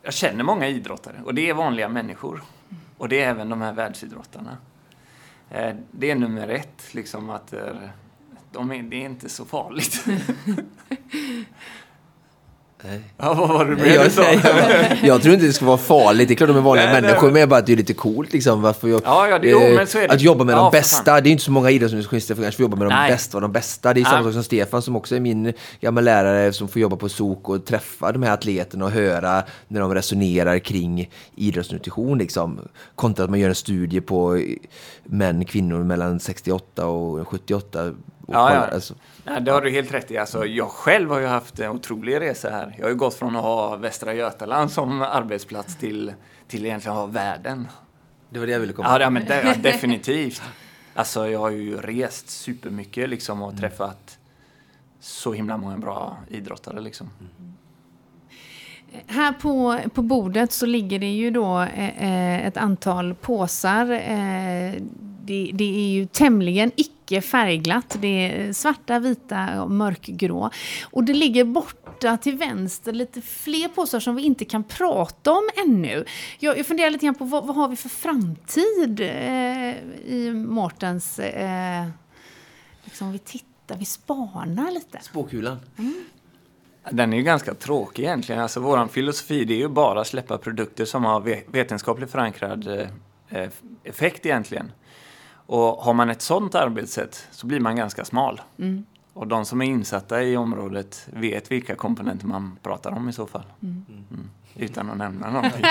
jag 0.03 0.15
känner 0.15 0.45
många 0.45 0.69
idrottare 0.69 1.17
och 1.25 1.35
det 1.35 1.51
är 1.51 1.55
vanliga 1.55 1.89
människor. 1.89 2.43
Och 2.99 3.09
det 3.09 3.23
är 3.23 3.31
även 3.31 3.49
de 3.49 3.61
här 3.61 3.73
världsidrottarna. 3.73 4.57
Eh, 5.51 5.75
det 5.91 6.11
är 6.11 6.15
nummer 6.15 6.49
ett, 6.49 6.95
liksom 6.95 7.31
att 7.31 7.53
eh, 7.53 7.77
de 8.53 8.73
är, 8.73 8.83
det 8.83 8.97
är 8.97 9.05
inte 9.05 9.29
så 9.29 9.45
farligt. 9.45 10.05
Nej. 12.85 13.01
Ja, 13.19 13.35
vad 13.35 13.49
var 13.49 13.65
det 13.65 13.95
jag, 13.95 14.07
jag, 14.07 14.99
jag, 15.03 15.23
tror 15.23 15.35
inte 15.35 15.47
det 15.47 15.53
ska 15.53 15.65
vara 15.65 15.79
farligt. 15.79 16.29
Det 16.29 16.35
är 16.35 16.37
klart 16.37 16.49
de 16.49 16.57
är 16.57 16.61
vanliga 16.61 16.87
nej, 16.87 17.03
människor, 17.03 17.31
men 17.31 17.49
bara 17.49 17.61
att 17.61 17.67
det 17.67 17.73
är 17.73 17.77
lite 17.77 17.95
coolt. 17.95 18.33
Liksom, 18.33 18.63
varför 18.63 18.89
jag, 18.89 19.03
ja, 19.05 19.29
ja, 19.29 19.39
det, 19.39 19.49
jo, 19.49 19.61
men 19.77 19.87
så 19.87 19.99
är 19.99 20.09
det. 20.09 20.15
Att 20.15 20.21
jobba 20.21 20.45
med 20.45 20.53
ja, 20.53 20.59
de 20.59 20.71
bästa. 20.71 21.21
Det 21.21 21.29
är 21.29 21.33
inte 21.33 21.45
så 21.45 21.51
många 21.51 21.71
idrottsjournalister 21.71 22.35
som 22.35 22.53
får 22.53 22.61
jobba 22.61 22.77
med 22.77 22.89
nej. 22.89 23.09
de 23.09 23.15
bästa 23.15 23.37
och 23.37 23.41
de 23.41 23.53
bästa. 23.53 23.95
Det 23.95 24.01
är 24.01 24.05
samma 24.05 24.25
sak 24.25 24.33
som 24.33 24.45
Stefan 24.45 24.83
som 24.83 24.97
också 24.97 25.17
är 25.17 25.21
min 25.21 25.53
gamla 25.81 26.01
lärare 26.01 26.53
som 26.53 26.69
får 26.69 26.83
jobba 26.83 26.97
på 26.97 27.09
SOK 27.09 27.49
och 27.49 27.65
träffa 27.65 28.13
de 28.13 28.23
här 28.23 28.33
atleterna 28.33 28.85
och 28.85 28.91
höra 28.91 29.43
när 29.69 29.81
de 29.81 29.95
resonerar 29.95 30.59
kring 30.59 31.11
idrottsnutrition. 31.37 32.19
Liksom. 32.19 32.61
Kontra 32.95 33.25
att 33.25 33.31
man 33.31 33.41
gör 33.41 33.49
en 33.49 33.55
studie 33.55 34.01
på 34.01 34.41
män, 35.05 35.45
kvinnor 35.45 35.85
mellan 35.85 36.21
68 36.21 36.87
och 36.87 37.29
78 37.29 37.93
ja, 38.27 38.55
ja. 38.55 38.61
Alltså. 38.61 38.95
ja, 39.25 39.41
det 39.41 39.51
har 39.53 39.61
du 39.61 39.71
helt 39.71 39.95
rätt 39.95 40.11
i. 40.11 40.19
Alltså, 40.19 40.47
jag 40.47 40.69
själv 40.69 41.11
har 41.11 41.21
ju 41.21 41.27
haft 41.27 41.61
en 41.61 41.71
otrolig 41.71 42.21
resa 42.21 42.51
här. 42.51 42.75
Jag 42.77 42.85
har 42.85 42.91
ju 42.91 42.97
gått 42.97 43.15
från 43.15 43.37
att 43.37 43.43
ha 43.43 43.77
Västra 43.77 44.15
Götaland 44.15 44.71
som 44.71 45.03
arbetsplats 45.03 45.77
till, 45.77 46.13
till 46.49 46.67
egentligen 46.67 46.97
ha 46.97 47.07
världen. 47.07 47.69
Det 48.31 48.39
var 48.39 48.47
det 48.47 48.53
jag 48.53 48.61
ville 48.61 48.73
komma 48.73 48.89
Ja, 48.89 49.01
ja 49.01 49.11
men 49.11 49.25
det, 49.25 49.43
ja, 49.43 49.55
definitivt. 49.55 50.43
Alltså 50.95 51.29
jag 51.29 51.41
har 51.41 51.51
ju 51.51 51.77
rest 51.77 52.31
supermycket 52.31 53.09
liksom 53.09 53.43
och 53.43 53.49
mm. 53.49 53.61
träffat 53.61 54.19
så 55.01 55.33
himla 55.33 55.57
många 55.57 55.79
bra 55.79 56.17
idrottare 56.31 56.81
liksom. 56.81 57.11
Här 59.07 59.33
på, 59.33 59.79
på 59.95 60.03
bordet 60.03 60.53
så 60.53 60.67
ligger 60.67 60.99
det 60.99 61.13
ju 61.13 61.31
då 61.31 61.61
eh, 61.61 62.03
eh 62.03 62.47
ett 62.47 62.57
antal 62.57 63.15
påsar. 63.15 63.91
Eh, 63.91 64.83
det, 65.27 65.51
det, 65.55 65.65
är 65.65 65.89
ju 65.89 66.07
tämligen 66.07 66.71
icke 66.77 67.21
färgglatt. 67.21 67.97
Det 68.01 68.07
är 68.09 68.53
svarta, 68.53 68.99
vita 68.99 69.63
och 69.63 69.71
mörkgrå. 69.71 70.51
Och 70.85 71.05
det 71.05 71.13
ligger 71.13 71.45
borta 71.45 72.17
till 72.17 72.37
vänster 72.37 72.93
lite 72.93 73.23
fler 73.23 73.69
påsar 73.69 74.01
som 74.01 74.17
vi 74.17 74.23
inte 74.23 74.45
kan 74.45 74.65
prata 74.65 75.33
om 75.33 75.49
ännu. 75.65 76.05
Jag, 76.39 76.59
jag 76.59 76.67
funderar 76.67 76.91
lite 76.91 77.07
grann 77.07 77.15
på 77.15 77.25
vad, 77.25 77.47
vad 77.47 77.57
har 77.57 77.69
vi 77.69 77.77
för 77.77 77.89
framtid 77.89 79.01
eh, 79.01 79.75
i 80.13 80.33
Mårtens... 80.35 81.19
Eh, 81.19 81.87
liksom 82.85 83.13
vi 83.13 83.19
tittar, 83.19 83.77
vi 83.77 83.85
spanar 83.85 84.71
lite. 84.71 84.99
Spåkulan. 85.03 85.59
Mm. 85.79 86.05
Den 86.91 87.13
är 87.13 87.17
ju 87.17 87.23
ganska 87.23 87.55
tråkig 87.55 88.03
egentligen. 88.03 88.43
Alltså 88.43 88.61
våran 88.61 88.89
filosofi 88.89 89.45
det 89.45 89.55
är 89.55 89.59
ju 89.59 89.69
bara 89.69 90.01
att 90.01 90.07
släppa 90.07 90.39
produkter 90.39 90.85
som 90.85 91.05
har 91.05 91.21
vetenskapligt 91.53 92.11
förankrad 92.11 92.89
eh, 93.29 93.49
effekt 93.85 94.27
egentligen. 94.27 94.73
Och 95.47 95.85
har 95.85 95.95
man 95.95 96.11
ett 96.11 96.23
sånt 96.23 96.55
arbetssätt 96.55 97.27
så 97.31 97.47
blir 97.47 97.61
man 97.61 97.77
ganska 97.77 98.05
smal. 98.05 98.41
Mm. 98.59 98.87
Och 99.13 99.27
de 99.27 99.45
som 99.45 99.63
är 99.63 99.67
insatta 99.67 100.23
i 100.23 100.37
området 100.37 101.09
vet 101.13 101.51
vilka 101.51 101.75
komponenter 101.75 102.27
man 102.27 102.59
pratar 102.63 102.93
om 102.93 103.09
i 103.09 103.13
så 103.13 103.27
fall. 103.27 103.45
Mm. 103.63 103.85
Mm. 103.89 104.31
Utan 104.55 104.91
att 104.91 104.97
nämna 104.97 105.31
någonting. 105.31 105.63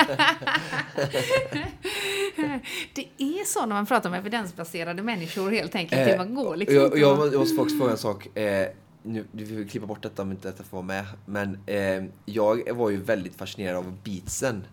det 2.94 3.06
är 3.18 3.44
så 3.44 3.66
när 3.66 3.74
man 3.74 3.86
pratar 3.86 4.10
med 4.10 4.18
evidensbaserade 4.18 5.02
människor 5.02 5.50
helt 5.50 5.74
enkelt. 5.74 6.00
Eh, 6.10 6.24
det 6.24 6.34
går 6.34 6.56
liksom 6.56 6.76
jag, 6.76 6.98
jag, 6.98 7.32
jag 7.32 7.40
måste 7.40 7.56
faktiskt 7.56 7.78
fråga 7.78 7.92
en 7.92 7.98
sak. 7.98 8.36
Eh, 8.36 8.68
nu, 9.02 9.24
du 9.32 9.46
får 9.46 9.68
klippa 9.68 9.86
bort 9.86 10.02
detta 10.02 10.22
om 10.22 10.30
inte 10.30 10.48
detta 10.48 10.64
får 10.64 10.76
vara 10.76 10.86
med. 10.86 11.04
Men 11.26 11.58
eh, 11.66 12.04
jag 12.24 12.72
var 12.72 12.90
ju 12.90 12.96
väldigt 12.96 13.36
fascinerad 13.36 13.76
av 13.76 13.96
beatsen 14.04 14.64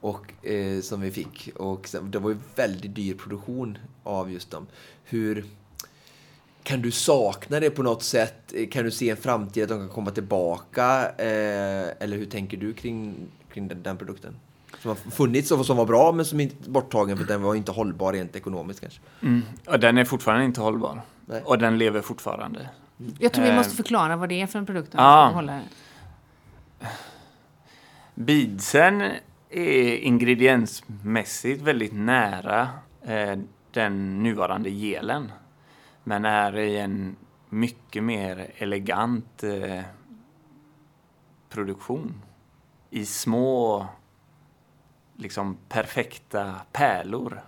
och, 0.00 0.46
eh, 0.46 0.80
som 0.80 1.00
vi 1.00 1.10
fick. 1.10 1.50
Och 1.56 1.88
det 2.02 2.18
var 2.18 2.30
ju 2.30 2.36
väldigt 2.56 2.94
dyr 2.94 3.14
produktion 3.14 3.78
av 4.02 4.32
just 4.32 4.50
dem. 4.50 4.66
Hur 5.04 5.44
kan 6.62 6.82
du 6.82 6.90
sakna 6.90 7.60
det 7.60 7.70
på 7.70 7.82
något 7.82 8.02
sätt? 8.02 8.52
Kan 8.70 8.84
du 8.84 8.90
se 8.90 9.10
en 9.10 9.16
framtid 9.16 9.62
att 9.62 9.68
de 9.68 9.78
kan 9.78 9.88
komma 9.88 10.10
tillbaka? 10.10 11.08
Eh, 11.18 11.88
eller 12.00 12.16
hur 12.16 12.26
tänker 12.26 12.56
du 12.56 12.74
kring, 12.74 13.14
kring 13.52 13.68
den, 13.68 13.82
den, 13.82 13.96
produkten? 13.96 14.36
Som 14.82 14.88
har 14.88 14.96
funnits 15.10 15.50
och 15.50 15.66
som 15.66 15.76
var 15.76 15.86
bra 15.86 16.12
men 16.12 16.24
som 16.24 16.40
inte 16.40 16.70
borttagen 16.70 17.18
för 17.18 17.24
den 17.24 17.42
var 17.42 17.54
inte 17.54 17.72
hållbar 17.72 18.12
rent 18.12 18.36
ekonomiskt 18.36 18.80
kanske. 18.80 19.00
Mm. 19.22 19.42
Och 19.66 19.80
den 19.80 19.98
är 19.98 20.04
fortfarande 20.04 20.44
inte 20.44 20.60
hållbar. 20.60 21.00
Nej. 21.26 21.42
Och 21.44 21.58
den 21.58 21.78
lever 21.78 22.00
fortfarande. 22.00 22.68
Jag 23.18 23.32
tror 23.32 23.44
vi 23.44 23.52
måste 23.52 23.72
eh. 23.72 23.76
förklara 23.76 24.16
vad 24.16 24.28
det 24.28 24.40
är 24.40 24.46
för 24.46 24.58
en 24.58 24.66
produkt. 24.66 24.92
Ja. 24.96 25.42
Beadsen 28.14 29.02
är 29.50 29.96
ingrediensmässigt 29.96 31.62
väldigt 31.62 31.92
nära 31.94 32.68
eh, 33.02 33.38
den 33.70 34.22
nuvarande 34.22 34.70
gelen. 34.70 35.32
Men 36.04 36.24
är 36.24 36.56
i 36.56 36.78
en 36.78 37.16
mycket 37.48 38.04
mer 38.04 38.50
elegant 38.56 39.42
eh, 39.42 39.80
produktion. 41.48 42.22
I 42.90 43.06
små, 43.06 43.86
liksom 45.16 45.58
perfekta 45.68 46.54
pärlor. 46.72 47.40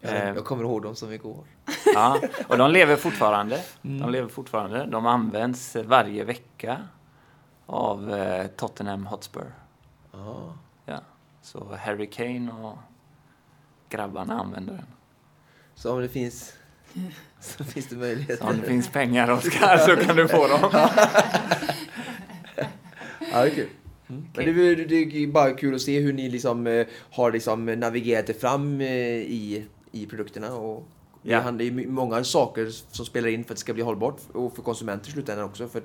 Jag, 0.00 0.16
eh, 0.16 0.34
jag 0.34 0.44
kommer 0.44 0.64
ihåg 0.64 0.82
dem 0.82 0.94
som 0.94 1.12
igår. 1.12 1.44
Ja, 1.94 2.20
och 2.48 2.58
de 2.58 2.70
lever 2.70 2.96
fortfarande. 2.96 3.60
De 3.82 3.96
mm. 3.96 4.10
lever 4.10 4.28
fortfarande. 4.28 4.86
De 4.86 5.06
används 5.06 5.76
varje 5.76 6.24
vecka 6.24 6.78
av 7.66 8.14
eh, 8.14 8.46
Tottenham 8.46 9.06
Hotspur. 9.06 9.54
Aha. 10.14 10.52
Så 11.42 11.76
Harry 11.80 12.10
Kane 12.10 12.52
och 12.52 12.78
grabbarna 13.88 14.40
använder 14.40 14.72
den. 14.72 14.86
Så 15.74 15.92
om 15.92 16.00
det 16.00 16.08
finns 16.08 16.54
så 17.40 17.64
finns 17.64 17.86
det 17.86 17.96
möjlighet. 17.96 18.40
Om 18.40 18.60
det 18.60 18.66
finns 18.66 18.88
pengar, 18.88 19.30
Oskar, 19.30 19.78
så 19.78 19.96
kan 19.96 20.16
du 20.16 20.28
få 20.28 20.48
dem. 20.48 20.68
ja, 23.32 23.42
det 23.42 23.50
är 23.50 23.54
kul. 23.54 23.68
Mm. 24.08 24.26
Men 24.34 24.44
det, 24.46 24.74
det, 24.74 24.84
det, 24.84 25.22
är 25.22 25.26
bara 25.26 25.52
kul 25.52 25.74
att 25.74 25.80
se 25.80 26.00
hur 26.00 26.12
ni 26.12 26.28
liksom, 26.28 26.66
eh, 26.66 26.86
har 27.10 27.32
liksom 27.32 27.66
navigerat 27.66 28.30
er 28.30 28.34
fram 28.34 28.80
eh, 28.80 28.88
i, 28.88 29.66
i 29.92 30.06
produkterna. 30.06 30.54
Och 30.54 30.88
det 31.22 31.30
ja. 31.30 31.40
handlar 31.40 31.64
ju 31.64 31.86
många 31.88 32.24
saker 32.24 32.66
som 32.68 33.06
spelar 33.06 33.28
in 33.28 33.44
för 33.44 33.52
att 33.52 33.56
det 33.56 33.60
ska 33.60 33.74
bli 33.74 33.82
hållbart 33.82 34.20
och 34.32 34.56
för 34.56 34.62
konsumenter 34.62 35.08
i 35.08 35.12
slutändan 35.12 35.44
också. 35.44 35.68
För 35.68 35.82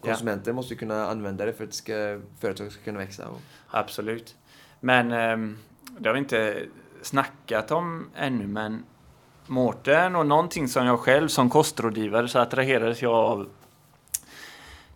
konsumenter 0.00 0.50
ja. 0.50 0.54
måste 0.54 0.74
kunna 0.74 1.06
använda 1.06 1.44
det 1.44 1.52
för 1.52 1.64
att 1.64 1.74
ska, 1.74 2.20
företaget 2.40 2.72
ska 2.72 2.82
kunna 2.82 2.98
växa. 2.98 3.28
Och... 3.28 3.40
Absolut. 3.68 4.36
Men 4.80 5.12
eh, 5.12 5.56
det 5.98 6.08
har 6.08 6.14
vi 6.14 6.18
inte 6.18 6.66
snackat 7.02 7.70
om 7.70 8.10
ännu, 8.14 8.46
men 8.46 8.84
Mårten 9.46 10.16
och 10.16 10.26
någonting 10.26 10.68
som 10.68 10.86
jag 10.86 11.00
själv 11.00 11.28
som 11.28 11.50
kostrådgivare 11.50 12.28
så 12.28 12.38
attraherades 12.38 13.02
jag 13.02 13.14
av 13.14 13.48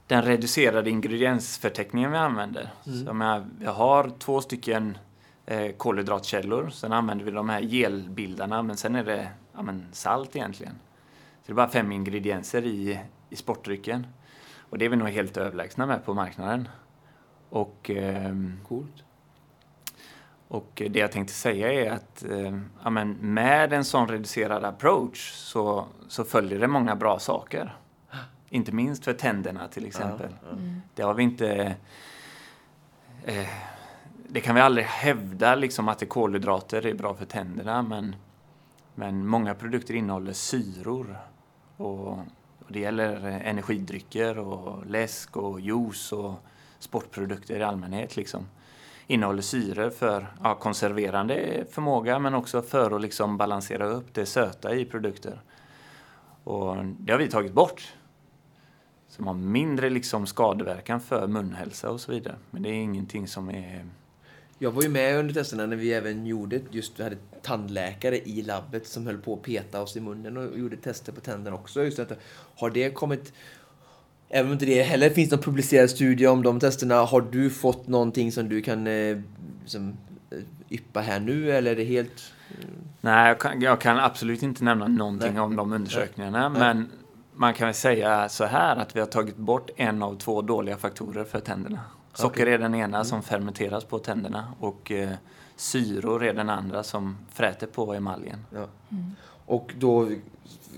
den 0.07 0.23
reducerade 0.23 0.91
ingrediensförteckningen 0.91 2.11
vi 2.11 2.17
använder. 2.17 2.71
Mm. 2.87 3.21
Jag, 3.21 3.45
jag 3.61 3.73
har 3.73 4.13
två 4.19 4.41
stycken 4.41 4.99
eh, 5.47 5.73
kolhydratkällor. 5.73 6.71
Sen 6.71 6.93
använder 6.93 7.25
vi 7.25 7.31
de 7.31 7.49
här 7.49 7.61
gelbildarna, 7.61 8.63
men 8.63 8.77
sen 8.77 8.95
är 8.95 9.05
det 9.05 9.29
ja, 9.53 9.63
men 9.63 9.87
salt 9.93 10.37
egentligen. 10.37 10.75
Så 11.41 11.47
det 11.47 11.53
är 11.53 11.55
bara 11.55 11.69
fem 11.69 11.93
ingredienser 11.93 12.65
i, 12.65 13.01
i 13.31 13.37
sportdrycken. 13.37 14.07
Och 14.59 14.79
det 14.79 14.85
är 14.85 14.89
vi 14.89 14.97
nog 14.97 15.09
helt 15.09 15.37
överlägsna 15.37 15.87
med 15.87 16.05
på 16.05 16.15
marknaden. 16.15 16.69
Och, 17.49 17.91
eh, 17.91 18.35
Coolt. 18.69 19.05
Och 20.53 20.83
det 20.91 20.99
jag 20.99 21.13
tänkte 21.13 21.35
säga 21.35 21.73
är 21.73 21.91
att 21.91 22.25
eh, 22.25 22.59
ja, 22.85 22.91
men 22.91 23.13
med 23.13 23.73
en 23.73 23.85
sån 23.85 24.09
reducerad 24.09 24.65
approach 24.65 25.33
så, 25.33 25.87
så 26.09 26.25
följer 26.25 26.59
det 26.59 26.69
många 26.69 26.97
bra 26.97 27.19
saker. 27.19 27.77
Inte 28.49 28.73
minst 28.73 29.05
för 29.05 29.13
tänderna 29.13 29.69
till 29.69 29.87
exempel. 29.87 30.35
Mm. 30.53 30.83
Det 30.95 31.03
har 31.03 31.15
vi 31.15 31.23
inte... 31.23 31.77
Eh, 33.25 33.49
det 34.29 34.41
kan 34.41 34.55
vi 34.55 34.61
aldrig 34.61 34.87
hävda 34.87 35.55
liksom 35.55 35.89
att 35.89 35.99
det 35.99 36.07
kolhydrater 36.07 36.87
är 36.87 36.95
bra 36.95 37.15
för 37.15 37.27
tänderna 37.27 37.83
men, 37.83 38.17
men 38.95 39.27
många 39.27 39.55
produkter 39.55 39.95
innehåller 39.95 40.33
syror. 40.33 41.19
Och, 41.77 42.09
och 42.09 42.69
det 42.69 42.81
gäller 42.81 43.25
energidrycker 43.25 44.39
och 44.39 44.87
läsk 44.87 45.37
och 45.37 45.61
juice 45.61 46.13
och 46.13 46.35
sportprodukter 46.79 47.57
i 47.57 47.63
allmänhet. 47.63 48.17
Liksom 48.17 48.47
innehåller 49.07 49.43
syre 49.43 49.91
för 49.91 50.27
ja, 50.43 50.55
konserverande 50.55 51.65
förmåga 51.71 52.19
men 52.19 52.35
också 52.35 52.63
för 52.63 52.97
att 52.97 53.03
liksom 53.03 53.37
balansera 53.37 53.87
upp 53.87 54.15
det 54.15 54.27
söta 54.27 54.75
i 54.75 54.85
produkter. 54.85 55.41
Och 56.45 56.77
det 56.85 57.13
har 57.13 57.19
vi 57.19 57.29
tagit 57.29 57.53
bort. 57.53 57.93
Som 59.09 59.27
har 59.27 59.35
mindre 59.35 59.91
liksom 59.91 60.27
skadeverkan 60.27 61.01
för 61.01 61.27
munhälsa 61.27 61.91
och 61.91 62.01
så 62.01 62.13
vidare. 62.13 62.37
Men 62.51 62.63
det 62.63 62.69
är 62.69 62.75
ingenting 62.75 63.29
som 63.29 63.51
är... 63.51 63.87
Jag 64.59 64.71
var 64.71 64.83
ju 64.83 64.89
med 64.89 65.19
under 65.19 65.35
testerna 65.35 65.67
när 65.67 65.77
vi 65.77 65.93
även 65.93 66.27
gjorde 66.27 66.61
just, 66.71 66.99
vi 67.01 67.03
hade 67.03 67.17
tandläkare 67.43 68.19
i 68.19 68.43
labbet 68.43 68.87
som 68.87 69.07
höll 69.07 69.19
på 69.19 69.35
att 69.35 69.43
peta 69.43 69.83
oss 69.83 69.97
i 69.97 70.01
munnen 70.01 70.37
och 70.37 70.59
gjorde 70.59 70.77
tester 70.77 71.13
på 71.13 71.21
tänderna 71.21 71.57
också. 71.57 71.85
Just 71.85 71.99
att, 71.99 72.13
har 72.57 72.71
det 72.71 72.91
kommit 72.91 73.33
Även 74.35 74.47
om 74.47 74.53
inte 74.53 74.67
det 74.67 74.83
heller 74.83 75.11
finns 75.11 75.31
någon 75.31 75.41
publicerad 75.41 75.91
studie 75.91 76.27
om 76.27 76.43
de 76.43 76.61
testerna, 76.61 76.95
har 76.95 77.21
du 77.21 77.51
fått 77.51 77.89
någonting 77.89 78.33
som 78.33 78.49
du 78.49 78.63
kan 78.63 78.87
eh, 78.87 79.19
som, 79.65 79.97
eh, 80.31 80.39
yppa 80.71 81.01
här 81.01 81.21
nu 81.21 81.51
eller 81.51 81.71
är 81.71 81.77
det 81.77 81.85
helt... 81.85 82.33
Nej, 83.01 83.29
jag 83.29 83.41
kan, 83.41 83.61
jag 83.61 83.81
kan 83.81 83.99
absolut 83.99 84.43
inte 84.43 84.65
nämna 84.65 84.89
någonting 84.89 85.33
Nej. 85.33 85.43
om 85.43 85.57
de 85.57 85.73
undersökningarna, 85.73 86.49
Nej. 86.49 86.59
men 86.61 86.91
man 87.35 87.55
kan 87.55 87.67
väl 87.67 87.75
säga 87.75 88.29
så 88.29 88.45
här 88.45 88.77
att 88.77 88.97
vi 88.97 89.01
har 89.01 89.07
tagit 89.07 89.37
bort 89.37 89.71
en 89.77 90.03
av 90.03 90.19
två 90.19 90.43
dåliga 90.43 90.77
faktorer 90.77 91.25
för 91.25 91.41
tänderna. 91.41 91.81
Socker 92.15 92.43
okay. 92.43 92.55
är 92.55 92.59
den 92.59 92.75
ena 92.75 92.97
mm. 92.97 93.05
som 93.05 93.23
fermenteras 93.23 93.85
på 93.85 93.99
tänderna 93.99 94.53
och 94.61 94.93
eh, 94.93 95.11
syror 95.57 96.25
är 96.25 96.35
den 96.35 96.51
andra 96.51 96.83
som 96.83 97.19
fräter 97.33 97.67
på 97.67 97.95
emaljen. 97.95 98.47
Ja. 98.51 98.67
Mm. 98.91 99.11
Och 99.47 99.73
då 99.79 100.09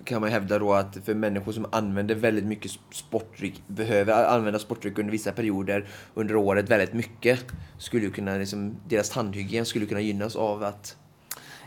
kan 0.04 0.20
man 0.20 0.30
hävda 0.30 0.58
då 0.58 0.72
att 0.72 0.98
för 1.04 1.14
människor 1.14 1.52
som 1.52 1.66
använder 1.72 2.14
väldigt 2.14 2.44
mycket 2.44 2.70
sportdryck, 2.92 3.62
behöver 3.66 4.24
använda 4.24 4.58
sportdryck 4.58 4.98
under 4.98 5.12
vissa 5.12 5.32
perioder 5.32 5.86
under 6.14 6.36
året 6.36 6.70
väldigt 6.70 6.92
mycket, 6.92 7.44
skulle 7.78 8.10
kunna, 8.10 8.36
liksom, 8.36 8.76
deras 8.88 9.10
tandhygien 9.10 9.66
skulle 9.66 9.86
kunna 9.86 10.00
gynnas 10.00 10.36
av 10.36 10.62
att 10.62 10.96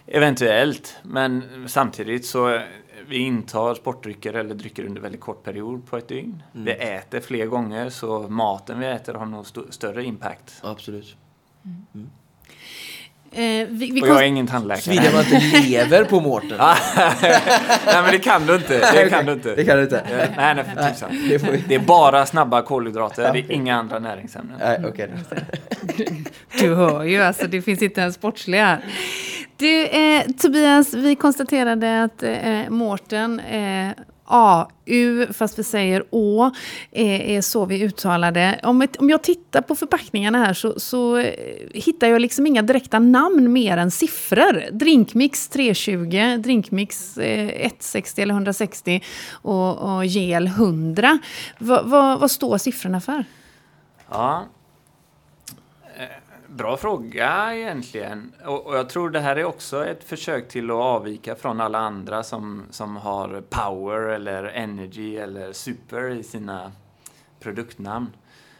Eventuellt, 0.09 0.95
men 1.03 1.43
samtidigt 1.67 2.25
så 2.25 2.61
vi 3.07 3.17
intar 3.17 3.75
sportdrycker 3.75 4.33
eller 4.33 4.55
drycker 4.55 4.85
under 4.85 5.01
väldigt 5.01 5.21
kort 5.21 5.43
period 5.43 5.85
på 5.85 5.97
ett 5.97 6.07
dygn. 6.07 6.43
Mm. 6.53 6.65
Vi 6.65 6.71
äter 6.71 7.19
fler 7.19 7.45
gånger 7.45 7.89
så 7.89 8.19
maten 8.29 8.79
vi 8.79 8.85
äter 8.85 9.13
har 9.13 9.25
nog 9.25 9.45
st 9.45 9.59
större 9.69 10.03
impact. 10.03 10.59
Absolut. 10.63 11.17
Mm. 11.65 11.85
Mm. 11.95 12.09
Vi, 13.37 13.91
vi 13.93 14.01
Och 14.01 14.07
jag 14.07 14.19
är 14.19 14.23
ingen 14.23 14.47
tandläkare. 14.47 14.81
Svider 14.81 15.13
man 15.13 15.41
inte 15.41 15.59
lever 15.69 16.03
på 16.03 16.19
Mårten? 16.19 16.57
nej 17.85 18.01
men 18.03 18.11
det 18.11 18.19
kan 18.19 18.45
du 18.45 18.55
inte. 18.55 18.91
Det 18.93 19.09
kan 19.09 19.25
du 19.25 19.33
inte. 19.33 19.55
Det 19.55 19.65
kan 19.65 19.77
du 19.77 19.83
inte. 19.83 19.99
Eh, 19.99 20.29
Nej, 20.37 20.55
nej 20.55 20.63
för 20.75 20.93
tusan. 20.93 21.09
Det 21.67 21.75
är 21.75 21.79
bara 21.79 22.25
snabba 22.25 22.61
kolhydrater, 22.61 23.33
det 23.33 23.39
är 23.39 23.51
inga 23.51 23.75
andra 23.75 23.99
näringsämnen. 23.99 24.57
Nej, 24.59 24.81
okej. 24.87 25.09
Du 26.59 26.75
hör 26.75 27.03
ju, 27.03 27.23
alltså 27.23 27.47
det 27.47 27.61
finns 27.61 27.81
inte 27.81 28.01
en 28.01 28.13
sportslig 28.13 28.57
här. 28.57 28.79
Du, 29.57 29.85
eh, 29.85 30.23
Tobias, 30.41 30.93
vi 30.93 31.15
konstaterade 31.15 32.03
att 32.03 32.23
eh, 32.23 32.69
Mårten 32.69 33.39
eh, 33.39 33.89
AU, 34.27 35.33
fast 35.33 35.59
vi 35.59 35.63
säger 35.63 36.03
Å, 36.09 36.51
är, 36.91 37.19
är 37.19 37.41
så 37.41 37.65
vi 37.65 37.81
uttalar 37.81 38.31
det. 38.31 38.59
Om, 38.63 38.81
ett, 38.81 38.95
om 38.95 39.09
jag 39.09 39.23
tittar 39.23 39.61
på 39.61 39.75
förpackningarna 39.75 40.45
här 40.45 40.53
så, 40.53 40.79
så 40.79 41.17
eh, 41.17 41.33
hittar 41.73 42.07
jag 42.07 42.21
liksom 42.21 42.47
inga 42.47 42.61
direkta 42.61 42.99
namn 42.99 43.53
mer 43.53 43.77
än 43.77 43.91
siffror. 43.91 44.71
Drinkmix 44.71 45.47
320, 45.49 46.37
Drinkmix 46.43 47.17
eh, 47.17 47.65
160 47.65 48.21
eller 48.21 48.33
160 48.33 49.03
och, 49.31 49.77
och 49.77 50.05
gel 50.05 50.47
100. 50.47 51.19
Va, 51.57 51.81
va, 51.81 52.17
vad 52.17 52.31
står 52.31 52.57
siffrorna 52.57 53.01
för? 53.01 53.25
Ja. 54.09 54.45
Bra 56.49 56.77
fråga 56.77 57.55
egentligen. 57.55 58.33
Och, 58.45 58.65
och 58.65 58.75
jag 58.75 58.89
tror 58.89 59.09
det 59.09 59.19
här 59.19 59.35
är 59.35 59.43
också 59.43 59.85
ett 59.85 60.03
försök 60.03 60.47
till 60.47 60.71
att 60.71 60.75
avvika 60.75 61.35
från 61.35 61.61
alla 61.61 61.79
andra 61.79 62.23
som, 62.23 62.63
som 62.69 62.95
har 62.95 63.43
power 63.49 63.99
eller 63.99 64.43
energy 64.43 65.17
eller 65.17 65.53
super 65.53 66.09
i 66.09 66.23
sina 66.23 66.71
produktnamn. 67.39 68.07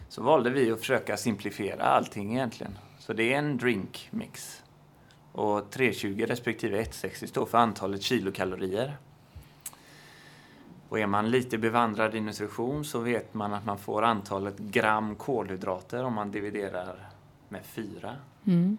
Så 0.09 0.23
valde 0.23 0.49
vi 0.49 0.71
att 0.71 0.79
försöka 0.79 1.17
simplifiera 1.17 1.83
allting 1.83 2.33
egentligen. 2.33 2.77
Så 2.99 3.13
det 3.13 3.33
är 3.33 3.37
en 3.37 3.57
drink 3.57 4.07
mix. 4.11 4.63
Och 5.31 5.71
320 5.71 6.25
respektive 6.27 6.77
160 6.77 7.27
står 7.27 7.45
för 7.45 7.57
antalet 7.57 8.01
kilokalorier. 8.01 8.97
Och 10.89 10.99
är 10.99 11.07
man 11.07 11.31
lite 11.31 11.57
bevandrad 11.57 12.15
i 12.15 12.21
nutrition 12.21 12.85
så 12.85 12.99
vet 12.99 13.33
man 13.33 13.53
att 13.53 13.65
man 13.65 13.77
får 13.77 14.03
antalet 14.03 14.57
gram 14.57 15.15
kolhydrater 15.15 16.03
om 16.03 16.13
man 16.13 16.31
dividerar 16.31 17.09
med 17.49 17.65
fyra. 17.65 18.15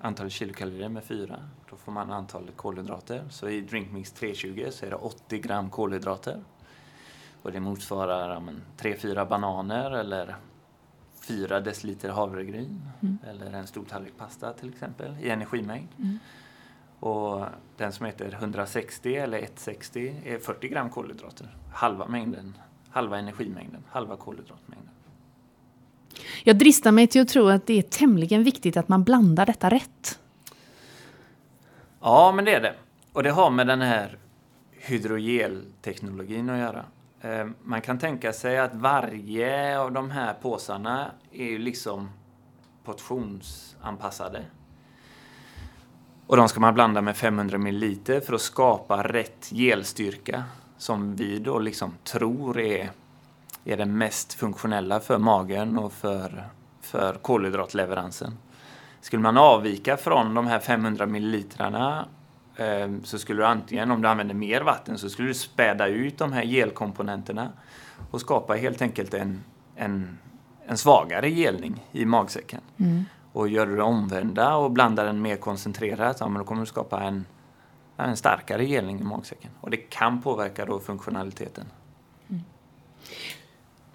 Antalet 0.02 0.32
kilokalorier 0.32 0.88
med 0.88 1.04
fyra. 1.04 1.36
Då 1.70 1.76
får 1.76 1.92
man 1.92 2.12
antalet 2.12 2.56
kolhydrater. 2.56 3.24
Så 3.30 3.48
i 3.48 3.60
Drinkmix 3.60 4.12
320 4.12 4.66
så 4.70 4.86
är 4.86 4.90
det 4.90 4.96
80 4.96 5.38
gram 5.38 5.70
kolhydrater. 5.70 6.42
Och 7.42 7.52
det 7.52 7.60
motsvarar 7.60 8.40
men, 8.40 8.62
3-4 8.78 9.28
bananer 9.28 9.90
eller 9.90 10.36
4 11.20 11.60
deciliter 11.60 12.08
havregryn. 12.10 12.82
Eller 13.26 13.52
en 13.52 13.66
stor 13.66 13.84
tallrik 13.84 14.16
pasta 14.16 14.52
till 14.52 14.68
exempel 14.68 15.16
i 15.20 15.30
energimängd. 15.30 15.88
Och 17.00 17.44
den 17.76 17.92
som 17.92 18.06
heter 18.06 18.32
160 18.32 19.14
eller 19.14 19.38
160 19.38 20.22
är 20.24 20.38
40 20.38 20.68
gram 20.68 20.90
kolhydrater. 20.90 21.56
Halva 21.72 22.06
mängden, 22.06 22.58
halva 22.90 23.18
energimängden, 23.18 23.84
halva 23.90 24.16
kolhydratmängden. 24.16 24.87
Jag 26.44 26.58
dristar 26.58 26.92
mig 26.92 27.06
till 27.06 27.22
att 27.22 27.28
tro 27.28 27.48
att 27.48 27.66
det 27.66 27.78
är 27.78 27.82
tämligen 27.82 28.44
viktigt 28.44 28.76
att 28.76 28.88
man 28.88 29.04
blandar 29.04 29.46
detta 29.46 29.68
rätt. 29.68 30.18
Ja, 32.00 32.32
men 32.32 32.44
det 32.44 32.54
är 32.54 32.60
det. 32.60 32.74
Och 33.12 33.22
det 33.22 33.30
har 33.30 33.50
med 33.50 33.66
den 33.66 33.80
här 33.80 34.18
hydrogelteknologin 34.70 36.50
att 36.50 36.58
göra. 36.58 36.84
Eh, 37.20 37.46
man 37.62 37.80
kan 37.80 37.98
tänka 37.98 38.32
sig 38.32 38.58
att 38.58 38.74
varje 38.74 39.78
av 39.78 39.92
de 39.92 40.10
här 40.10 40.34
påsarna 40.34 41.10
är 41.32 41.44
ju 41.44 41.58
liksom 41.58 42.08
portionsanpassade. 42.84 44.44
Och 46.26 46.36
de 46.36 46.48
ska 46.48 46.60
man 46.60 46.74
blanda 46.74 47.02
med 47.02 47.16
500 47.16 47.58
ml 47.58 47.96
för 48.26 48.32
att 48.32 48.40
skapa 48.40 49.02
rätt 49.02 49.52
gelstyrka 49.52 50.44
som 50.78 51.16
vi 51.16 51.38
då 51.38 51.58
liksom 51.58 51.94
tror 52.04 52.60
är, 52.60 52.90
är 53.68 53.76
den 53.76 53.98
mest 53.98 54.34
funktionella 54.34 55.00
för 55.00 55.18
magen 55.18 55.78
och 55.78 55.92
för, 55.92 56.48
för 56.80 57.14
kolhydratleveransen. 57.14 58.38
Skulle 59.00 59.22
man 59.22 59.36
avvika 59.36 59.96
från 59.96 60.34
de 60.34 60.46
här 60.46 60.58
500 60.58 61.06
millilitrarna 61.06 62.08
eh, 62.56 62.88
så 63.04 63.18
skulle 63.18 63.42
du 63.42 63.46
antingen, 63.46 63.90
om 63.90 64.02
du 64.02 64.08
använder 64.08 64.34
mer 64.34 64.60
vatten, 64.60 64.98
så 64.98 65.10
skulle 65.10 65.28
du 65.28 65.34
späda 65.34 65.86
ut 65.86 66.18
de 66.18 66.32
här 66.32 66.42
gelkomponenterna 66.42 67.52
och 68.10 68.20
skapa 68.20 68.54
helt 68.54 68.82
enkelt 68.82 69.14
en, 69.14 69.44
en, 69.76 70.18
en 70.66 70.78
svagare 70.78 71.30
gelning 71.30 71.86
i 71.92 72.04
magsäcken. 72.04 72.60
Och 73.32 73.48
gör 73.48 73.66
du 73.66 73.76
det 73.76 73.82
omvända 73.82 74.56
och 74.56 74.70
blandar 74.70 75.04
den 75.04 75.22
mer 75.22 75.36
koncentrerat, 75.36 76.16
ja, 76.20 76.28
men 76.28 76.38
då 76.38 76.44
kommer 76.44 76.60
du 76.60 76.66
skapa 76.66 77.02
en, 77.02 77.26
en 77.96 78.16
starkare 78.16 78.66
gelning 78.66 79.00
i 79.00 79.04
magsäcken. 79.04 79.50
Och 79.60 79.70
det 79.70 79.76
kan 79.76 80.22
påverka 80.22 80.64
då 80.64 80.80
funktionaliteten. 80.80 81.64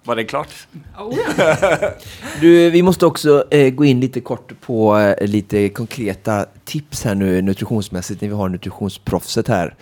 Var 0.04 0.16
det 0.16 0.24
klart? 0.24 0.48
Du, 2.40 2.70
vi 2.70 2.82
måste 2.82 3.06
också 3.06 3.44
eh, 3.50 3.70
gå 3.70 3.84
in 3.84 4.00
lite 4.00 4.20
kort 4.20 4.60
på 4.60 4.98
eh, 4.98 5.26
lite 5.26 5.68
konkreta 5.68 6.46
tips 6.64 7.04
här 7.04 7.14
nu 7.14 7.42
nutritionsmässigt 7.42 8.20
när 8.20 8.28
vi 8.28 8.34
har 8.34 8.48
nutritionsproffset 8.48 9.48
här. 9.48 9.74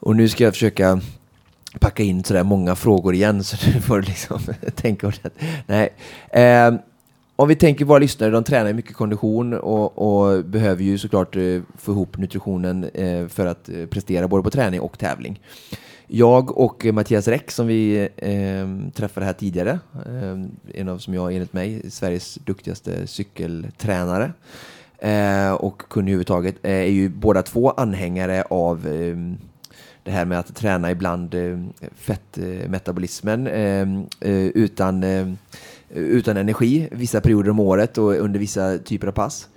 Och 0.00 0.16
nu 0.16 0.28
ska 0.28 0.44
jag 0.44 0.52
försöka 0.52 1.00
packa 1.80 2.02
in 2.02 2.24
sådär 2.24 2.42
många 2.42 2.74
frågor 2.76 3.14
igen 3.14 3.44
så 3.44 3.56
du 3.66 3.80
får 3.80 4.02
liksom 4.02 4.40
tänka 4.74 5.06
ordentligt. 5.06 5.34
Nej. 5.66 5.92
Eh, 6.30 6.74
om 7.36 7.48
vi 7.48 7.56
tänker 7.56 7.84
våra 7.84 7.98
lyssnare, 7.98 8.30
de 8.30 8.44
tränar 8.44 8.72
mycket 8.72 8.96
kondition 8.96 9.54
och, 9.54 9.98
och 9.98 10.44
behöver 10.44 10.82
ju 10.82 10.98
såklart 10.98 11.36
eh, 11.36 11.60
få 11.78 11.92
ihop 11.92 12.18
nutritionen 12.18 12.84
eh, 12.84 13.28
för 13.28 13.46
att 13.46 13.68
eh, 13.68 13.86
prestera 13.86 14.28
både 14.28 14.42
på 14.42 14.50
träning 14.50 14.80
och 14.80 14.98
tävling. 14.98 15.40
Jag 16.12 16.58
och 16.58 16.84
Mattias 16.84 17.28
Räck 17.28 17.50
som 17.50 17.66
vi 17.66 18.08
eh, 18.16 18.92
träffade 18.94 19.26
här 19.26 19.32
tidigare, 19.32 19.78
eh, 20.06 20.38
en 20.74 20.88
av, 20.88 20.98
som 20.98 21.14
jag 21.14 21.34
enligt 21.34 21.52
mig, 21.52 21.90
Sveriges 21.90 22.34
duktigaste 22.34 23.06
cykeltränare 23.06 24.32
eh, 24.98 25.52
och 25.52 25.82
kunnig 25.88 26.10
överhuvudtaget, 26.10 26.56
eh, 26.62 26.72
är 26.72 26.84
ju 26.84 27.08
båda 27.08 27.42
två 27.42 27.70
anhängare 27.70 28.42
av 28.42 28.86
eh, 28.86 29.16
det 30.02 30.10
här 30.10 30.24
med 30.24 30.38
att 30.38 30.56
träna 30.56 30.90
ibland 30.90 31.34
eh, 31.34 31.58
fettmetabolismen 31.94 33.46
ehm, 33.46 34.06
eh, 34.20 34.46
utan, 34.46 35.04
ehm, 35.04 35.36
utan 35.88 36.36
energi 36.36 36.88
vissa 36.92 37.20
perioder 37.20 37.50
om 37.50 37.60
året 37.60 37.98
och 37.98 38.14
under 38.14 38.40
vissa 38.40 38.78
typer 38.78 39.06
av 39.06 39.12
pass. 39.12 39.48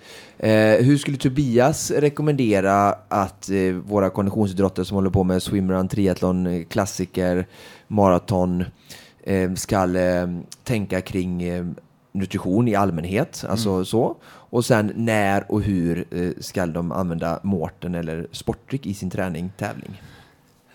Eh, 0.44 0.86
hur 0.86 0.98
skulle 0.98 1.18
Tobias 1.18 1.92
rekommendera 1.92 2.96
att 3.08 3.50
eh, 3.50 3.74
våra 3.74 4.10
konditionsidrottare 4.10 4.86
som 4.86 4.96
håller 4.96 5.10
på 5.10 5.24
med 5.24 5.44
swimrun, 5.44 5.88
triathlon, 5.88 6.48
eh, 6.48 6.64
klassiker, 6.64 7.48
maraton 7.88 8.64
eh, 9.24 9.54
ska 9.54 9.98
eh, 9.98 10.28
tänka 10.64 11.02
kring 11.02 11.44
eh, 11.44 11.66
nutrition 12.12 12.68
i 12.68 12.76
allmänhet, 12.76 13.46
alltså 13.50 13.86
så. 13.86 14.16
Och 14.26 14.66
sen 14.66 14.92
när 14.96 15.52
och 15.52 15.62
hur 15.62 16.06
eh, 16.12 16.30
ska 16.40 16.66
de 16.66 16.92
använda 16.92 17.40
Mårten 17.44 17.96
eller 17.96 18.28
sportdryck 18.32 18.86
i 18.86 18.94
sin 18.94 19.10
träning, 19.10 19.52
tävling? 19.58 20.02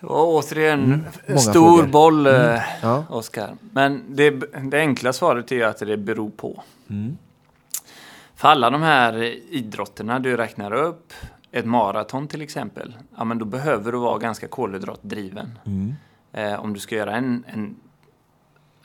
Och 0.01 0.33
återigen, 0.35 0.83
Mm, 1.27 1.39
stor 1.39 1.51
frågor. 1.53 1.79
Mm. 1.79 1.91
boll, 1.91 2.27
eh, 2.27 2.61
Ja. 2.81 3.03
Oskar. 3.09 3.49
Men 3.71 4.03
det, 4.09 4.29
det 4.71 4.77
enkla 4.79 5.13
svaret 5.13 5.51
är 5.51 5.65
att 5.65 5.77
det 5.79 5.97
beror 5.97 6.29
på. 6.29 6.63
Mm. 6.89 7.17
För 8.39 8.47
alla 8.47 8.69
de 8.69 8.81
här 8.81 9.15
idrotterna 9.49 10.19
du 10.19 10.37
räknar 10.37 10.73
upp, 10.73 11.13
ett 11.51 11.65
maraton 11.65 12.27
till 12.27 12.41
exempel, 12.41 12.95
ja 13.17 13.23
men 13.23 13.37
då 13.37 13.45
behöver 13.45 13.91
du 13.91 13.97
vara 13.97 14.17
ganska 14.17 14.47
kolhydratdriven. 14.47 15.59
Mm. 15.65 15.95
Eh, 16.33 16.59
om 16.59 16.73
du 16.73 16.79
ska 16.79 16.95
göra 16.95 17.15
en, 17.15 17.43
en, 17.47 17.75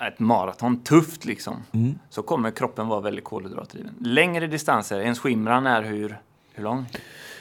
ett 0.09 0.19
maraton 0.19 0.81
tufft 0.81 1.25
liksom, 1.25 1.57
Mm. 1.73 1.99
så 2.11 2.23
kommer 2.23 2.51
kroppen 2.51 2.89
vara 2.89 3.01
väldigt 3.01 3.25
kolhydratdriven. 3.25 3.95
Längre 4.01 4.47
distanser, 4.47 5.01
en 5.01 5.15
swimrun 5.15 5.67
är 5.67 5.83
hur, 5.83 6.19
hur 6.53 6.65
lång? 6.65 6.87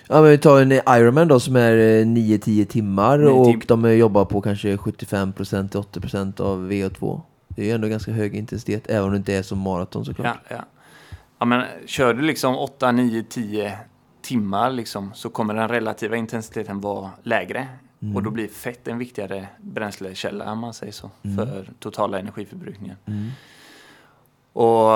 Ja 0.07 0.21
men 0.21 0.31
vi 0.31 0.37
tar 0.37 0.61
en 0.61 0.71
Ironman 0.71 1.27
då 1.27 1.39
som 1.39 1.55
är 1.55 1.75
eh, 1.75 2.05
9-10 2.05 2.65
timmar 2.65 3.19
9-10 3.19 3.29
och 3.57 3.65
de 3.67 3.85
eh, 3.85 3.91
jobbar 3.91 4.25
på 4.25 4.41
kanske 4.41 4.75
75%-80% 4.75 6.41
av 6.41 6.71
VO2. 6.71 7.21
Det 7.47 7.61
är 7.61 7.65
ju 7.65 7.71
ändå 7.71 7.87
ganska 7.87 8.11
hög 8.11 8.35
intensitet 8.35 8.89
även 8.89 9.03
om 9.03 9.11
det 9.11 9.17
inte 9.17 9.33
är 9.33 9.43
som 9.43 9.59
maraton 9.59 10.05
såklart. 10.05 10.37
Ja, 10.49 10.55
ja. 10.55 10.63
Ja 11.43 11.47
men 11.47 11.65
kör 11.85 12.13
du 12.13 12.21
liksom 12.21 12.57
8, 12.57 12.91
9, 12.91 13.23
10 13.23 13.77
timmar 14.21 14.71
liksom, 14.71 15.11
så 15.13 15.29
kommer 15.29 15.53
den 15.53 15.67
relativa 15.67 16.15
intensiteten 16.15 16.81
vara 16.81 17.09
lägre. 17.23 17.67
Mm. 18.01 18.15
Och 18.15 18.23
då 18.23 18.29
blir 18.29 18.47
fett 18.47 18.87
en 18.87 18.97
viktigare 18.97 19.47
bränslekälla 19.57 20.51
om 20.51 20.59
man 20.59 20.73
säger 20.73 20.93
så, 20.93 21.11
för 21.35 21.65
totala 21.79 22.19
energiförbrukningen. 22.19 22.97
Mm. 23.05 23.29
Och 24.53 24.89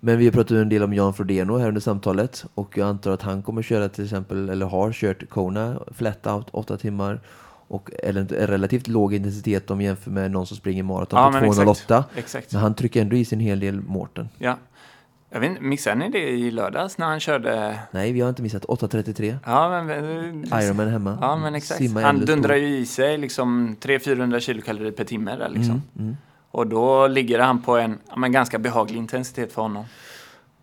Men 0.00 0.18
vi 0.18 0.24
har 0.24 0.32
pratat 0.32 0.50
en 0.50 0.68
del 0.68 0.82
om 0.82 0.94
Jan 0.94 1.14
Frodeno 1.14 1.58
här 1.58 1.68
under 1.68 1.80
samtalet 1.80 2.44
och 2.54 2.78
jag 2.78 2.88
antar 2.88 3.10
att 3.10 3.22
han 3.22 3.42
kommer 3.42 3.62
köra 3.62 3.88
till 3.88 4.04
exempel, 4.04 4.48
eller 4.48 4.66
har 4.66 4.92
kört 4.92 5.28
Kona 5.28 5.80
flat 5.94 6.26
out 6.26 6.46
8 6.50 6.76
timmar 6.76 7.20
och 7.68 7.90
eller 8.02 8.24
relativt 8.24 8.88
låg 8.88 9.14
intensitet 9.14 9.70
om 9.70 9.80
jämför 9.80 10.10
med 10.10 10.30
någon 10.30 10.46
som 10.46 10.56
springer 10.56 10.82
maraton 10.82 11.18
Ja, 11.18 11.26
på 11.26 11.32
men 11.32 11.42
208. 11.42 11.78
exakt. 11.80 12.18
exakt. 12.18 12.52
Men 12.52 12.62
han 12.62 12.74
trycker 12.74 13.00
ändå 13.00 13.16
i 13.16 13.24
sin 13.24 13.40
hel 13.40 13.60
del 13.60 13.80
Mårten. 13.80 14.28
Ja. 14.38 14.58
Jag 15.32 15.40
vet 15.40 15.50
inte, 15.50 15.62
missade 15.62 15.96
ni 15.96 16.08
det 16.10 16.28
i 16.28 16.50
lördags 16.50 16.98
när 16.98 17.06
han 17.06 17.20
körde? 17.20 17.78
Nej, 17.90 18.12
vi 18.12 18.20
har 18.20 18.28
inte 18.28 18.42
missat 18.42 18.64
8.33. 18.64 19.36
Ja, 19.46 19.82
men... 19.82 20.62
Ironman 20.62 20.88
hemma. 20.88 21.18
Ja, 21.20 21.36
men 21.36 21.54
exakt. 21.54 21.78
Simma 21.78 22.00
Han 22.00 22.24
dundrar 22.24 22.54
ju 22.56 22.76
i 22.78 22.86
sig 22.86 23.18
liksom 23.18 23.76
300-400 23.80 24.40
kilokalorier 24.40 24.92
per 24.92 25.04
timme 25.04 25.36
där 25.36 25.48
liksom. 25.48 25.70
Mm, 25.70 25.82
mm. 25.98 26.16
Och 26.50 26.66
då 26.66 27.06
ligger 27.06 27.38
han 27.38 27.62
på 27.62 27.76
en 27.76 27.98
ja, 28.08 28.16
men 28.16 28.32
ganska 28.32 28.58
behaglig 28.58 28.98
intensitet 28.98 29.52
för 29.52 29.62
honom. 29.62 29.84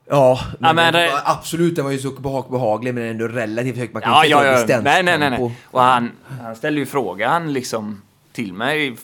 Ja, 0.09 0.39
men, 0.59 0.67
Ja, 0.67 0.73
men 0.73 0.93
det- 0.93 1.11
absolut, 1.25 1.75
den 1.75 1.85
var 1.85 1.91
ju 1.91 1.97
så 1.97 2.11
behag, 2.11 2.45
behaglig 2.51 2.93
men 2.93 3.03
ändå 3.03 3.27
relativt 3.27 3.77
hög. 3.77 3.93
Man 3.93 4.01
kan 4.01 4.11
Ja, 4.11 4.25
ja, 4.25 4.45
ja. 4.45 4.51
distans- 4.57 4.83
Nej, 4.83 5.03
nej, 5.03 5.17
nej, 5.19 5.29
nej. 5.29 5.55
Och 5.65 5.81
han, 5.81 6.11
han 6.41 6.55
ställer 6.55 6.77
ju 6.79 6.85
frågan 6.85 7.53
liksom 7.53 8.01
till 8.33 8.53
mig. 8.53 8.95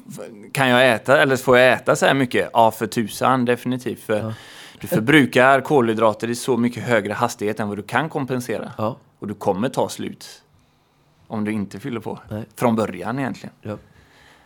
Kan 0.51 0.69
jag 0.69 0.91
äta, 0.91 1.21
eller 1.21 1.35
får 1.35 1.57
jag 1.57 1.73
äta 1.73 1.95
så 1.95 2.05
här 2.05 2.13
mycket? 2.13 2.49
Ja, 2.53 2.71
för 2.71 2.87
tusan, 2.87 3.45
definitivt. 3.45 3.99
För 4.03 4.33
du 4.89 4.95
förbrukar 4.95 5.61
kolhydrater 5.61 6.29
i 6.29 6.35
så 6.35 6.57
mycket 6.57 6.83
högre 6.83 7.13
hastighet 7.13 7.59
än 7.59 7.67
vad 7.67 7.77
du 7.77 7.81
kan 7.83 8.09
kompensera. 8.09 8.71
Ja, 8.77 8.97
Och 9.19 9.27
du 9.27 9.33
kommer 9.33 9.69
ta 9.69 9.89
slut. 9.89 10.43
Om 11.27 11.43
du 11.45 11.51
inte 11.51 11.79
fyller 11.79 11.99
på. 11.99 12.19
Nej. 12.29 12.43
Från 12.55 12.75
början 12.75 13.19
egentligen. 13.19 13.53
ja. 13.61 13.77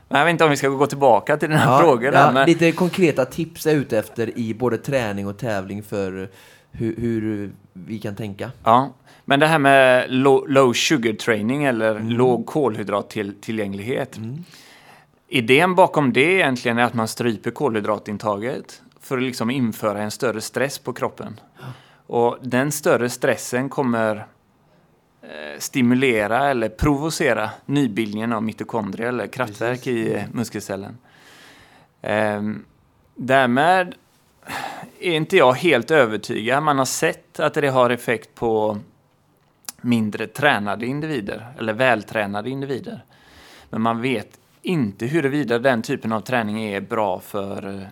Men 0.09 0.19
jag 0.19 0.25
vet 0.25 0.31
inte 0.31 0.43
om 0.43 0.49
vi 0.49 0.57
ska 0.57 0.67
gå 0.67 0.87
tillbaka 0.87 1.37
till 1.37 1.49
den 1.49 1.57
här 1.57 1.71
ja, 1.71 1.79
frågan. 1.79 2.13
ja, 2.13 2.31
men... 2.31 2.45
Lite 2.45 2.71
konkreta 2.71 3.25
tips 3.25 3.65
är 3.65 3.75
ute 3.75 3.97
efter 3.99 4.37
i 4.39 4.53
både 4.53 4.77
träning 4.77 5.27
och 5.27 5.37
tävling 5.37 5.83
för 5.83 6.29
hur, 6.71 6.95
hur 6.97 7.51
vi 7.73 7.99
kan 7.99 8.15
tänka. 8.15 8.51
Ja, 8.63 8.93
men 9.25 9.39
det 9.39 9.47
här 9.47 9.59
med 9.59 10.05
low, 10.11 10.49
low 10.49 10.73
sugar 10.73 11.13
training 11.13 11.63
eller 11.63 11.91
Mm. 11.95 12.09
låg 12.09 12.45
kolhydrattillgänglighet. 12.45 14.19
Idén 15.27 15.75
bakom 15.75 16.13
det 16.13 16.21
egentligen 16.33 16.77
är 16.77 16.83
att 16.83 16.93
man 16.93 17.07
stryper 17.07 17.51
kolhydratintaget 17.51 18.81
för 19.07 19.17
att 19.17 19.23
liksom 19.23 19.49
införa 19.49 20.01
en 20.01 20.11
större 20.11 20.41
stress 20.41 20.79
på 20.79 20.93
kroppen. 20.93 21.39
Och 22.07 22.37
den 22.41 22.71
större 22.71 23.09
stressen 23.09 23.69
kommer 23.69 24.15
eh, 25.21 25.59
stimulera 25.59 26.49
eller 26.49 26.69
provocera 26.69 27.49
nybildningen 27.65 28.33
av 28.33 28.43
mitokondrier 28.43 29.07
eller 29.07 29.27
kraftverk 29.27 29.87
i 29.87 30.13
eh, 30.13 30.23
muskelcellen. 30.31 30.97
Ehm, 32.01 32.65
därmed 33.15 33.95
är 34.99 35.13
inte 35.13 35.37
jag 35.37 35.53
helt 35.53 35.91
övertygad. 35.91 36.63
Man 36.63 36.77
har 36.77 36.85
sett 36.85 37.39
att 37.39 37.53
det 37.53 37.67
har 37.67 37.89
effekt 37.89 38.35
på 38.35 38.77
mindre 39.81 40.27
tränade 40.27 40.85
individer 40.85 41.47
eller 41.59 41.73
vältränade 41.73 42.49
individer. 42.49 43.03
Men 43.69 43.81
man 43.81 44.01
vet 44.01 44.39
inte 44.61 45.05
huruvida 45.05 45.59
den 45.59 45.81
typen 45.81 46.11
av 46.11 46.21
träning 46.21 46.63
är 46.63 46.81
bra 46.81 47.19
för 47.19 47.67
eh, 47.67 47.87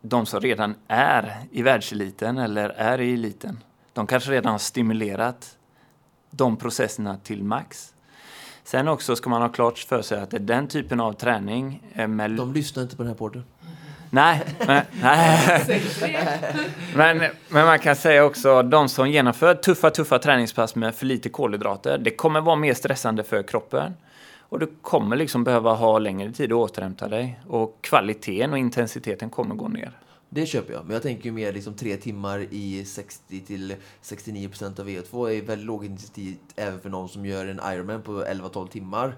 de 0.00 0.26
som 0.26 0.40
redan 0.40 0.74
är 0.88 1.36
i 1.50 1.62
världseliten 1.62 2.38
eller 2.38 2.68
är 2.68 3.00
i 3.00 3.14
eliten. 3.14 3.58
De 3.92 4.06
kanske 4.06 4.30
redan 4.30 4.52
har 4.52 4.58
stimulerat 4.58 5.56
de 6.30 6.56
processerna 6.56 7.16
till 7.16 7.44
max. 7.44 7.94
Sen 8.64 8.88
också 8.88 9.16
ska 9.16 9.30
man 9.30 9.42
ha 9.42 9.48
klart 9.48 9.78
för 9.78 10.02
sig 10.02 10.20
att 10.20 10.30
det 10.30 10.36
är 10.36 10.40
den 10.40 10.68
typen 10.68 11.00
av 11.00 11.12
träning 11.12 11.82
eh, 11.94 12.08
med 12.08 12.30
De 12.30 12.52
lyssnar 12.52 12.82
inte 12.82 12.96
på 12.96 13.02
den 13.02 13.10
här 13.10 13.18
podden. 13.18 13.44
Nej, 14.10 14.44
men, 14.66 14.82
nej. 15.02 15.82
men, 16.94 17.18
men 17.48 17.66
man 17.66 17.78
kan 17.78 17.96
säga 17.96 18.24
också 18.24 18.62
de 18.62 18.88
som 18.88 19.10
genomför 19.10 19.54
tuffa, 19.54 19.90
tuffa 19.90 20.18
träningspass 20.18 20.74
med 20.74 20.94
för 20.94 21.06
lite 21.06 21.28
kolhydrater, 21.28 21.98
det 21.98 22.10
kommer 22.10 22.40
vara 22.40 22.56
mer 22.56 22.74
stressande 22.74 23.24
för 23.24 23.42
kroppen. 23.42 23.94
Och 24.48 24.58
du 24.58 24.66
kommer 24.82 25.16
liksom 25.16 25.44
behöva 25.44 25.74
ha 25.74 25.98
längre 25.98 26.32
tid 26.32 26.52
att 26.52 26.56
återhämta 26.58 27.08
dig. 27.08 27.40
Och 27.48 27.78
kvaliteten 27.80 28.52
och 28.52 28.58
intensiteten 28.58 29.30
kommer 29.30 29.54
gå 29.54 29.68
ner. 29.68 29.92
Det 30.30 30.46
köper 30.46 30.72
jag, 30.72 30.84
men 30.84 30.92
jag 30.94 31.02
tänker 31.02 31.24
ju 31.24 31.32
mer 31.32 31.52
liksom 31.52 31.74
tre 31.74 31.96
timmar 31.96 32.46
i 32.50 32.84
60 32.84 33.40
till 33.40 33.74
69% 34.02 34.80
av 34.80 34.88
VO2 34.88 35.30
är 35.30 35.42
väldigt 35.42 35.66
låg 35.66 35.84
intensitet 35.84 36.38
även 36.56 36.80
för 36.80 36.90
någon 36.90 37.08
som 37.08 37.26
gör 37.26 37.46
en 37.46 37.60
Ironman 37.72 38.02
på 38.02 38.12
11-12 38.24 38.68
timmar. 38.68 39.14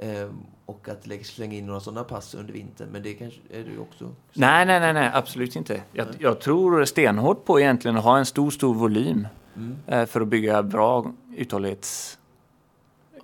Ehm, 0.00 0.32
och 0.66 0.88
att 0.88 1.06
lägga- 1.06 1.24
slänga 1.24 1.54
in 1.54 1.66
några 1.66 1.80
sådana 1.80 2.04
pass 2.04 2.34
under 2.34 2.52
vintern, 2.52 2.88
men 2.92 3.02
det 3.02 3.14
kanske 3.14 3.40
är 3.52 3.58
ju 3.58 3.78
också. 3.78 4.04
Nej, 4.32 4.66
nej, 4.66 4.80
nej, 4.80 4.92
nej 4.92 5.10
absolut 5.14 5.56
inte. 5.56 5.82
Jag, 5.92 6.06
jag 6.18 6.40
tror 6.40 6.84
stenhårt 6.84 7.44
på 7.44 7.60
egentligen 7.60 7.96
att 7.96 8.04
ha 8.04 8.18
en 8.18 8.26
stor, 8.26 8.50
stor 8.50 8.74
volym 8.74 9.26
Mm. 9.56 9.76
eh, 9.86 10.06
för 10.06 10.20
att 10.20 10.28
bygga 10.28 10.62
bra 10.62 11.12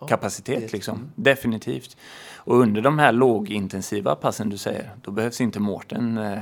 uthållighetskapacitet. 0.03 0.61
det- 0.61 0.73
liksom. 0.73 1.13
Definitivt. 1.15 1.97
Och 2.37 2.57
under 2.61 2.83
de 2.83 2.99
här 2.99 3.13
lågintensiva 3.13 4.15
passen 4.15 4.49
du 4.51 4.59
säger, 4.59 4.91
då 5.03 5.11
behövs 5.11 5.41
inte 5.41 5.61
Mårten 5.61 6.19
eh, 6.19 6.39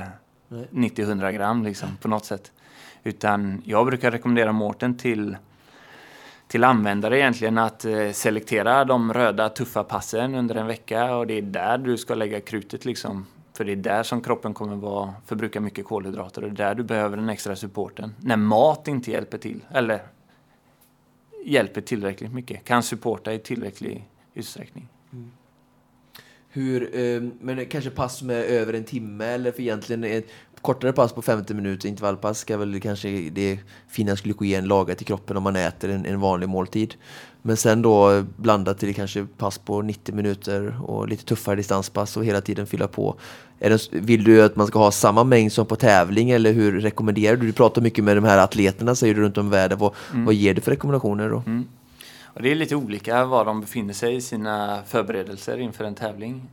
Nej. 0.47 0.67
90-100 0.71 1.31
gram 1.31 1.63
liksom, 1.63 1.89
på 2.01 2.07
något 2.07 2.25
sätt. 2.25 2.51
Utan 3.03 3.61
jag 3.65 3.85
brukar 3.85 4.11
rekommendera 4.11 4.51
Mårten 4.51 4.97
till, 4.97 5.37
till 6.47 6.63
användare 6.63 7.19
egentligen 7.19 7.57
att 7.57 7.85
eh, 7.85 8.11
selektera 8.11 8.85
de 8.85 9.13
röda 9.13 9.49
tuffa 9.49 9.83
passen 9.83 10.35
under 10.35 10.55
en 10.55 10.67
vecka 10.67 11.15
och 11.15 11.27
det 11.27 11.33
är 11.37 11.41
där 11.41 11.77
du 11.77 11.97
ska 11.97 12.15
lägga 12.15 12.41
krutet 12.41 12.85
liksom. 12.85 13.25
För 13.57 13.65
det 13.65 13.71
är 13.71 13.75
där 13.75 14.03
som 14.03 14.21
kroppen 14.21 14.53
kommer 14.53 14.75
vara, 14.75 15.13
förbruka 15.25 15.61
mycket 15.61 15.85
kolhydrater 15.85 16.43
och 16.43 16.51
det 16.51 16.63
är 16.63 16.67
där 16.67 16.75
du 16.75 16.83
behöver 16.83 17.17
den 17.17 17.29
extra 17.29 17.55
supporten. 17.55 18.15
När 18.19 18.37
mat 18.37 18.87
inte 18.87 19.11
hjälper 19.11 19.37
till, 19.37 19.65
eller 19.71 20.01
hjälper 21.45 21.81
tillräckligt 21.81 22.33
mycket, 22.33 22.63
kan 22.63 22.83
supporta 22.83 23.33
i 23.33 23.39
tillräcklig 23.39 24.07
utsträckning. 24.33 24.87
Mm. 25.13 25.31
Hur, 26.49 26.99
eh, 26.99 27.21
men 27.41 27.65
kanske 27.65 27.89
pass 27.89 28.21
med 28.21 28.43
över 28.43 28.73
en 28.73 28.83
timme 28.83 29.25
eller 29.25 29.51
för 29.51 29.61
egentligen 29.61 30.03
ett 30.03 30.27
kortare 30.61 30.93
pass 30.93 31.13
på 31.13 31.21
50 31.21 31.53
minuter, 31.53 31.89
intervallpass, 31.89 32.39
ska 32.39 32.57
väl 32.57 32.81
kanske 32.81 33.09
det 33.29 33.59
finnas 33.87 34.21
glykogen 34.21 34.67
lagrat 34.67 35.01
i 35.01 35.05
kroppen 35.05 35.37
om 35.37 35.43
man 35.43 35.55
äter 35.55 35.89
en, 35.89 36.05
en 36.05 36.19
vanlig 36.19 36.49
måltid. 36.49 36.95
Men 37.41 37.57
sen 37.57 37.81
då 37.81 38.23
blanda 38.35 38.73
till 38.73 38.95
kanske 38.95 39.25
pass 39.37 39.57
på 39.57 39.81
90 39.81 40.15
minuter 40.15 40.81
och 40.85 41.07
lite 41.07 41.25
tuffare 41.25 41.55
distanspass 41.55 42.17
och 42.17 42.25
hela 42.25 42.41
tiden 42.41 42.67
fylla 42.67 42.87
på. 42.87 43.15
Det, 43.59 43.89
vill 43.91 44.23
du 44.23 44.43
att 44.43 44.55
man 44.55 44.67
ska 44.67 44.79
ha 44.79 44.91
samma 44.91 45.23
mängd 45.23 45.51
som 45.51 45.65
på 45.65 45.75
tävling 45.75 46.29
eller 46.29 46.53
hur 46.53 46.81
rekommenderar 46.81 47.35
du? 47.35 47.47
Du 47.47 47.53
pratar 47.53 47.81
mycket 47.81 48.03
med 48.03 48.17
de 48.17 48.23
här 48.23 48.37
atleterna 48.37 48.95
säger 48.95 49.15
du 49.15 49.21
runt 49.21 49.37
om 49.37 49.47
i 49.47 49.49
världen. 49.49 49.77
Vad, 49.77 49.93
vad 50.13 50.33
ger 50.33 50.53
du 50.53 50.61
för 50.61 50.71
rekommendationer 50.71 51.29
då? 51.29 51.43
Mm. 51.45 51.65
Och 52.23 52.41
det 52.41 52.51
är 52.51 52.55
lite 52.55 52.75
olika 52.75 53.25
var 53.25 53.45
de 53.45 53.61
befinner 53.61 53.93
sig 53.93 54.15
i 54.15 54.21
sina 54.21 54.79
förberedelser 54.87 55.57
inför 55.57 55.83
en 55.83 55.95
tävling. 55.95 56.49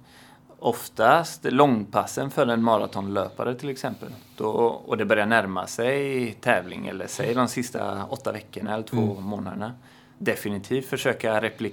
Oftast 0.59 1.45
långpassen 1.45 2.31
för 2.31 2.47
en 2.47 2.63
maratonlöpare 2.63 3.55
till 3.55 3.69
exempel. 3.69 4.09
Då, 4.37 4.49
och 4.87 4.97
det 4.97 5.05
börjar 5.05 5.27
närma 5.27 5.67
sig 5.67 6.33
tävling 6.41 6.87
eller 6.87 7.07
säg 7.07 7.35
de 7.35 7.49
sista 7.49 8.05
åtta 8.05 8.33
veckorna 8.33 8.75
eller 8.75 8.85
två 8.85 9.21
månaderna. 9.21 9.73
Definitivt 10.19 10.87
försöka 10.87 11.41
repli 11.41 11.73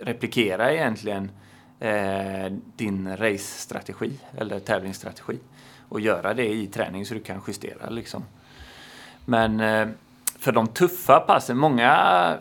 replikera 0.00 0.72
egentligen 0.72 1.30
eh, 1.80 2.52
din 2.76 3.16
race-strategi 3.16 4.20
eller 4.36 4.60
tävlingsstrategi. 4.60 5.38
Och 5.88 6.00
göra 6.00 6.34
det 6.34 6.48
i 6.48 6.66
träning 6.66 7.06
så 7.06 7.14
du 7.14 7.20
kan 7.20 7.40
justera 7.46 7.90
liksom. 7.90 8.24
Men 9.24 9.60
eh, 9.60 9.88
för 10.38 10.52
de 10.52 10.66
tuffa 10.66 11.20
passen, 11.20 11.58
många 11.58 12.38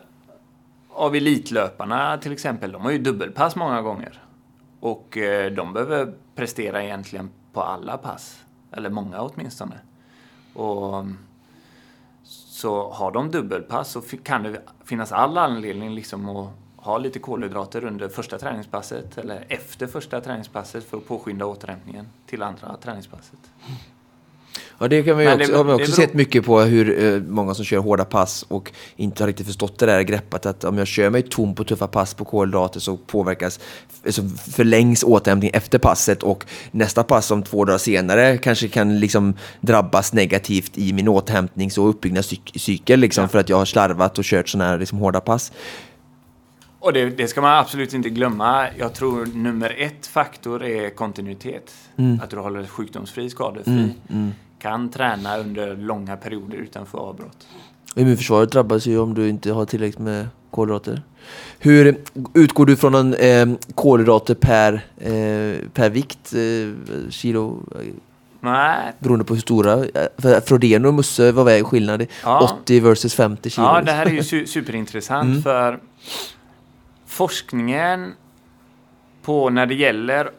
av 0.89 1.15
elitlöparna 1.15 2.17
till 2.17 2.31
exempel, 2.31 2.71
de 2.71 2.81
har 2.81 2.91
ju 2.91 2.97
dubbelpass 2.97 3.55
många 3.55 3.81
gånger. 3.81 4.21
Och 4.79 5.17
eh, 5.17 5.51
de 5.51 5.73
behöver 5.73 6.13
prestera 6.35 6.83
egentligen 6.83 7.29
på 7.53 7.61
alla 7.61 7.97
pass. 7.97 8.43
Eller 8.71 8.89
många 8.89 9.21
åtminstone. 9.21 9.75
Och 10.53 11.05
så 12.23 12.91
har 12.91 13.11
de 13.11 13.31
dubbelpass 13.31 13.91
så 13.91 14.01
kan 14.01 14.43
du 14.43 14.61
finnas 14.89 15.11
all 15.11 15.37
anledning 15.37 15.95
liksom 15.95 16.29
att 16.29 16.49
ha 16.75 16.97
lite 16.97 17.19
kolhydrater 17.19 17.83
under 17.83 18.09
första 18.09 18.37
träningspasset 18.37 19.17
eller 19.17 19.45
efter 19.49 19.87
första 19.87 20.21
träningspasset 20.21 20.83
för 20.83 20.97
att 20.97 21.07
påskynda 21.07 21.45
återhämtningen 21.45 22.07
till 22.25 22.43
andra 22.43 22.77
träningspasset. 22.77 23.39
Ja, 24.81 24.87
det 24.87 25.03
kan 25.03 25.17
vi 25.17 25.25
Men 25.25 25.37
det 25.37 25.43
också, 25.43 25.51
beror- 25.53 25.57
har 25.57 25.63
vi 25.63 25.69
det 25.69 25.83
också 25.83 25.95
beror- 25.95 26.05
sett 26.07 26.13
mycket 26.13 26.45
på 26.45 26.59
hur 26.61 27.03
eh, 27.15 27.21
många 27.21 27.53
som 27.53 27.65
kör 27.65 27.77
hårda 27.77 28.05
pass 28.05 28.45
och 28.47 28.71
inte 28.95 29.23
har 29.23 29.27
riktigt 29.27 29.45
förstått 29.47 29.79
det 29.79 29.85
där 29.85 30.01
greppet 30.01 30.45
att 30.45 30.63
om 30.63 30.77
jag 30.77 30.87
kör 30.87 31.09
mig 31.09 31.21
tom 31.21 31.55
på 31.55 31.63
tuffa 31.63 31.87
pass 31.87 32.13
på 32.13 32.25
kolhydrater 32.25 32.79
så 32.79 32.97
påverkas, 32.97 33.59
så 34.09 34.21
förlängs 34.51 35.03
återhämtning 35.03 35.51
efter 35.53 35.79
passet 35.79 36.23
och 36.23 36.45
nästa 36.71 37.03
pass 37.03 37.31
om 37.31 37.43
två 37.43 37.65
dagar 37.65 37.77
senare 37.77 38.37
kanske 38.37 38.67
kan 38.67 38.99
liksom 38.99 39.33
drabbas 39.61 40.13
negativt 40.13 40.77
i 40.77 40.93
min 40.93 41.07
återhämtnings 41.07 41.77
och 41.77 41.89
uppbyggnadscykel 41.89 42.99
liksom 42.99 43.29
för 43.29 43.39
att 43.39 43.49
jag 43.49 43.57
har 43.57 43.65
slarvat 43.65 44.17
och 44.19 44.23
kört 44.25 44.49
sådana 44.49 44.69
här 44.69 44.79
liksom 44.79 44.97
hårda 44.97 45.19
pass. 45.21 45.51
Och 46.81 46.93
det, 46.93 47.05
det 47.09 47.27
ska 47.27 47.41
man 47.41 47.57
absolut 47.59 47.93
inte 47.93 48.09
glömma. 48.09 48.67
Jag 48.77 48.93
tror 48.93 49.25
nummer 49.25 49.75
ett 49.79 50.07
faktor 50.07 50.63
är 50.63 50.89
kontinuitet. 50.89 51.71
Att 52.21 52.29
du 52.29 52.37
håller 52.37 52.65
sjukdomsfri, 52.67 53.29
skadefri. 53.29 53.93
Kan 54.59 54.89
träna 54.89 55.37
under 55.37 55.75
långa 55.75 56.17
perioder 56.17 56.57
utan 56.57 56.85
för 56.85 56.97
avbrott. 56.97 57.47
Immunförsvaret 57.95 58.51
drabbas 58.51 58.85
ju 58.87 58.99
om 58.99 59.13
du 59.13 59.29
inte 59.29 59.51
har 59.51 59.65
tillräckligt 59.65 59.99
med 59.99 60.27
kolhydrater. 60.51 61.01
Hur 61.59 61.97
utgår 62.33 62.65
du 62.65 62.75
från 62.75 62.95
en 62.95 63.13
eh, 63.13 63.57
kolhydrater 63.75 64.35
per, 64.35 64.73
eh, 64.97 65.69
per 65.73 65.89
vikt, 65.89 66.33
eh, 66.33 67.09
kilo? 67.09 67.63
Nej, 68.41 68.93
Beroende 68.99 69.25
på 69.25 69.33
hur 69.33 69.41
stora. 69.41 69.73
eh, 70.23 70.41
Frodeno 70.45 70.87
och 70.87 70.93
Musse, 70.93 71.31
vad 71.31 71.49
är 71.53 71.63
skillnaden? 71.63 72.07
Ja. 72.23 72.57
80 72.63 72.79
versus 72.79 73.13
50 73.15 73.49
kilo. 73.49 73.67
Ja, 73.67 73.81
det 73.81 73.91
här 73.91 74.05
är 74.05 74.09
ju 74.09 74.19
su- 74.21 74.45
superintressant 74.45 75.29
Mm. 75.29 75.41
för 75.41 75.79
forskningen 77.05 78.13
på 79.21 79.49
när 79.49 79.65
det 79.65 79.75
gäller 79.75 80.29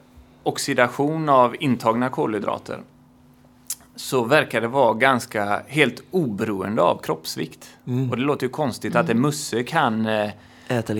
oxidation 0.43 1.29
av 1.29 1.57
intagna 1.61 2.09
kolhydrater 2.09 2.79
så 4.01 4.24
verkar 4.24 4.61
det 4.61 4.68
vara 4.68 4.94
ganska 4.94 5.62
helt 5.68 6.03
oberoende 6.11 6.82
av 6.82 7.03
kroppsvikt. 7.03 7.68
Mm. 7.86 8.11
Och 8.11 8.16
det 8.16 8.22
låter 8.22 8.46
ju 8.46 8.51
konstigt 8.51 8.96
att 8.96 9.09
en 9.09 9.20
musse 9.20 9.62
kan 9.62 10.07
eh, 10.07 10.30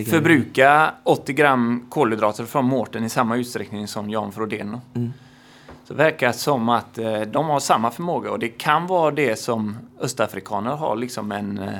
förbruka 0.09 0.93
80 1.03 1.33
gram 1.33 1.85
kolhydrater 1.89 2.45
från 2.45 2.65
Mårten 2.65 3.03
i 3.03 3.09
samma 3.09 3.37
utsträckning 3.37 3.87
som 3.87 4.09
Jan 4.09 4.31
Frodeno. 4.31 4.81
Mm. 4.95 5.13
Så 5.83 5.93
det 5.93 6.03
verkar 6.03 6.31
som 6.31 6.69
att 6.69 6.97
eh, 6.97 7.21
de 7.21 7.49
har 7.49 7.59
samma 7.59 7.91
förmåga 7.91 8.31
och 8.31 8.39
det 8.39 8.49
kan 8.49 8.87
vara 8.87 9.11
det 9.11 9.35
som 9.39 9.77
östafrikaner 9.99 10.71
har, 10.71 10.95
liksom 10.95 11.31
en 11.31 11.57
eh, 11.57 11.79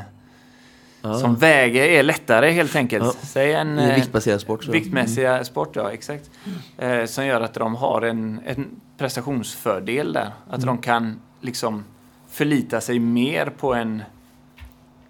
Ja. 1.01 1.13
som 1.13 1.35
väger, 1.35 1.83
är 1.83 2.03
lättare 2.03 2.51
helt 2.51 2.75
enkelt. 2.75 3.03
Ja. 3.05 3.27
Säg 3.27 3.53
en 3.53 3.79
eh, 3.79 3.95
viktbaserad 3.95 4.41
sport. 4.41 4.63
Så. 4.63 4.71
viktmässiga 4.71 5.43
sport, 5.43 5.75
ja 5.75 5.91
exakt. 5.91 6.29
Eh, 6.77 7.05
som 7.05 7.25
gör 7.25 7.41
att 7.41 7.53
de 7.53 7.75
har 7.75 8.01
en, 8.01 8.41
en 8.45 8.67
prestationsfördel 9.01 10.13
där. 10.13 10.31
Att 10.49 10.63
Mm. 10.63 10.65
de 10.65 10.77
kan 10.77 11.19
liksom 11.41 11.83
förlita 12.29 12.81
sig 12.81 12.99
mer 12.99 13.45
på 13.45 13.73
en 13.73 14.03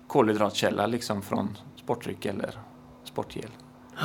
kolhydratkälla 0.07 0.87
liksom 0.87 1.21
från 1.21 1.57
sportdryck 1.83 2.25
eller 2.25 2.49
sportgel. 3.03 3.49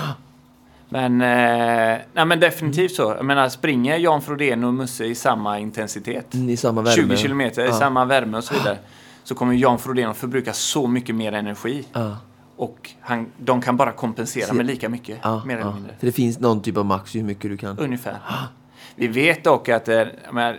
Men, 0.89 1.21
eh, 1.21 1.99
nej, 2.13 2.25
men 2.27 2.41
definitivt 2.41 2.95
så. 2.95 3.03
Jag 3.03 3.25
menar, 3.25 3.49
springer 3.49 3.97
Jan 3.99 4.23
Frodeno 4.23 4.67
och 4.67 4.75
Musse 4.75 5.05
i 5.05 5.15
samma 5.15 5.59
intensitet, 5.59 6.35
Mm, 6.35 6.49
I 6.51 6.57
samma 6.57 6.83
värme. 6.83 6.97
20 6.97 7.17
kilometer 7.17 7.63
i 7.63 7.67
Ja. 7.67 7.73
samma 7.73 8.05
värme 8.05 8.37
och 8.37 8.45
så 8.45 8.55
vidare, 8.55 8.79
så 9.25 9.35
kommer 9.35 9.53
Jan 9.55 9.79
Frodeno 9.79 10.15
förbruka 10.15 10.53
så 10.53 10.87
mycket 10.87 11.15
mer 11.15 11.33
energi. 11.33 11.85
Ja. 11.93 12.17
Och 12.57 12.91
han, 13.01 13.27
de 13.39 13.61
kan 13.61 13.77
bara 13.77 13.93
kompensera 13.93 14.47
Se- 14.47 14.53
med 14.55 14.67
lika 14.67 14.89
mycket, 14.89 15.19
Ja, 15.23 15.43
mer 15.45 15.59
eller 15.59 15.73
mindre. 15.73 15.95
För 15.99 16.07
det 16.07 16.13
finns 16.13 16.39
någon 16.41 16.63
typ 16.63 16.77
av 16.77 16.85
max 16.87 17.15
hur 17.15 17.23
mycket 17.23 17.51
du 17.51 17.57
kan. 17.57 17.79
Ungefär. 17.79 18.19
Vi 18.97 19.07
vet 19.07 19.45
dock 19.45 19.69
att 19.69 19.89
jag 19.89 20.09
menar, 20.33 20.53
eh, 20.53 20.59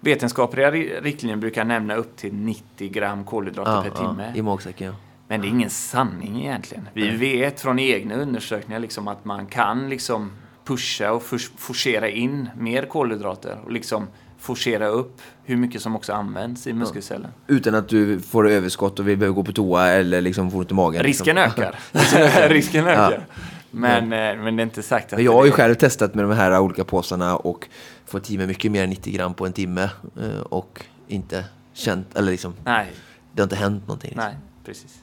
vetenskapliga 0.00 0.70
ri- 0.70 1.00
riktlinjer 1.02 1.36
brukar 1.36 1.64
nämna 1.64 1.94
upp 1.94 2.16
till 2.16 2.34
90 2.34 2.88
gram 2.88 3.24
kolhydrater 3.24 3.72
Ja, 3.72 3.82
per 3.82 3.88
ja, 3.88 4.08
timme. 4.10 4.32
I 4.36 4.42
magsäcken 4.42 4.86
ja. 4.86 4.94
Men 5.28 5.40
det 5.40 5.46
är 5.46 5.48
ingen 5.50 5.70
sanning 5.70 6.40
egentligen. 6.40 6.88
Vi 6.94 7.10
vet 7.10 7.60
från 7.60 7.78
egna 7.78 8.14
undersökningar 8.14 8.80
liksom 8.80 9.08
att 9.08 9.24
man 9.24 9.46
kan 9.46 9.88
liksom 9.88 10.32
pusha 10.64 11.12
och 11.12 11.22
for- 11.22 11.56
forcera 11.58 12.08
in 12.08 12.50
mer 12.58 12.82
kolhydrater 12.86 13.58
och 13.64 13.72
liksom 13.72 14.06
forcera 14.38 14.86
upp 14.88 15.20
hur 15.44 15.56
mycket 15.56 15.82
som 15.82 15.96
också 15.96 16.12
används 16.12 16.66
i 16.66 16.72
muskelcellen. 16.72 17.30
Utan 17.46 17.74
att 17.74 17.88
du 17.88 18.20
får 18.20 18.48
överskott 18.48 18.98
och 18.98 19.08
vi 19.08 19.16
behöver 19.16 19.34
gå 19.36 19.44
på 19.44 19.52
toa 19.52 19.86
eller 19.88 20.20
liksom 20.20 20.50
får 20.50 20.58
ont 20.58 20.70
i 20.70 20.74
magen. 20.74 21.02
Risken 21.02 21.36
liksom. 21.36 21.62
ökar. 21.64 22.48
Risken 22.48 22.86
ökar. 22.86 23.26
Men, 23.70 24.12
eh, 24.12 24.44
men 24.44 24.56
det 24.56 24.62
är 24.62 24.64
inte 24.64 24.82
sagt 24.82 25.12
att 25.12 25.18
Men 25.18 25.24
jag 25.24 25.32
har 25.32 25.44
ju 25.44 25.50
själv 25.50 25.74
testat 25.74 26.14
med 26.14 26.24
de 26.24 26.32
här 26.32 26.58
olika 26.58 26.84
påsarna 26.84 27.36
och 27.36 27.68
fått 28.04 28.30
i 28.30 28.38
mig 28.38 28.46
mycket 28.46 28.72
mer 28.72 28.84
än 28.84 28.90
90 28.90 29.12
gram 29.12 29.34
på 29.34 29.46
en 29.46 29.52
timme 29.52 29.90
eh, 30.20 30.40
och 30.40 30.84
inte 31.08 31.44
känt, 31.72 32.16
eller 32.16 32.30
liksom, 32.32 32.54
Nej, 32.64 32.92
det 33.32 33.42
har 33.42 33.44
inte 33.44 33.56
hänt 33.56 33.86
någonting. 33.86 34.10
Liksom. 34.10 34.24
nej, 34.24 34.36
precis. 34.64 34.98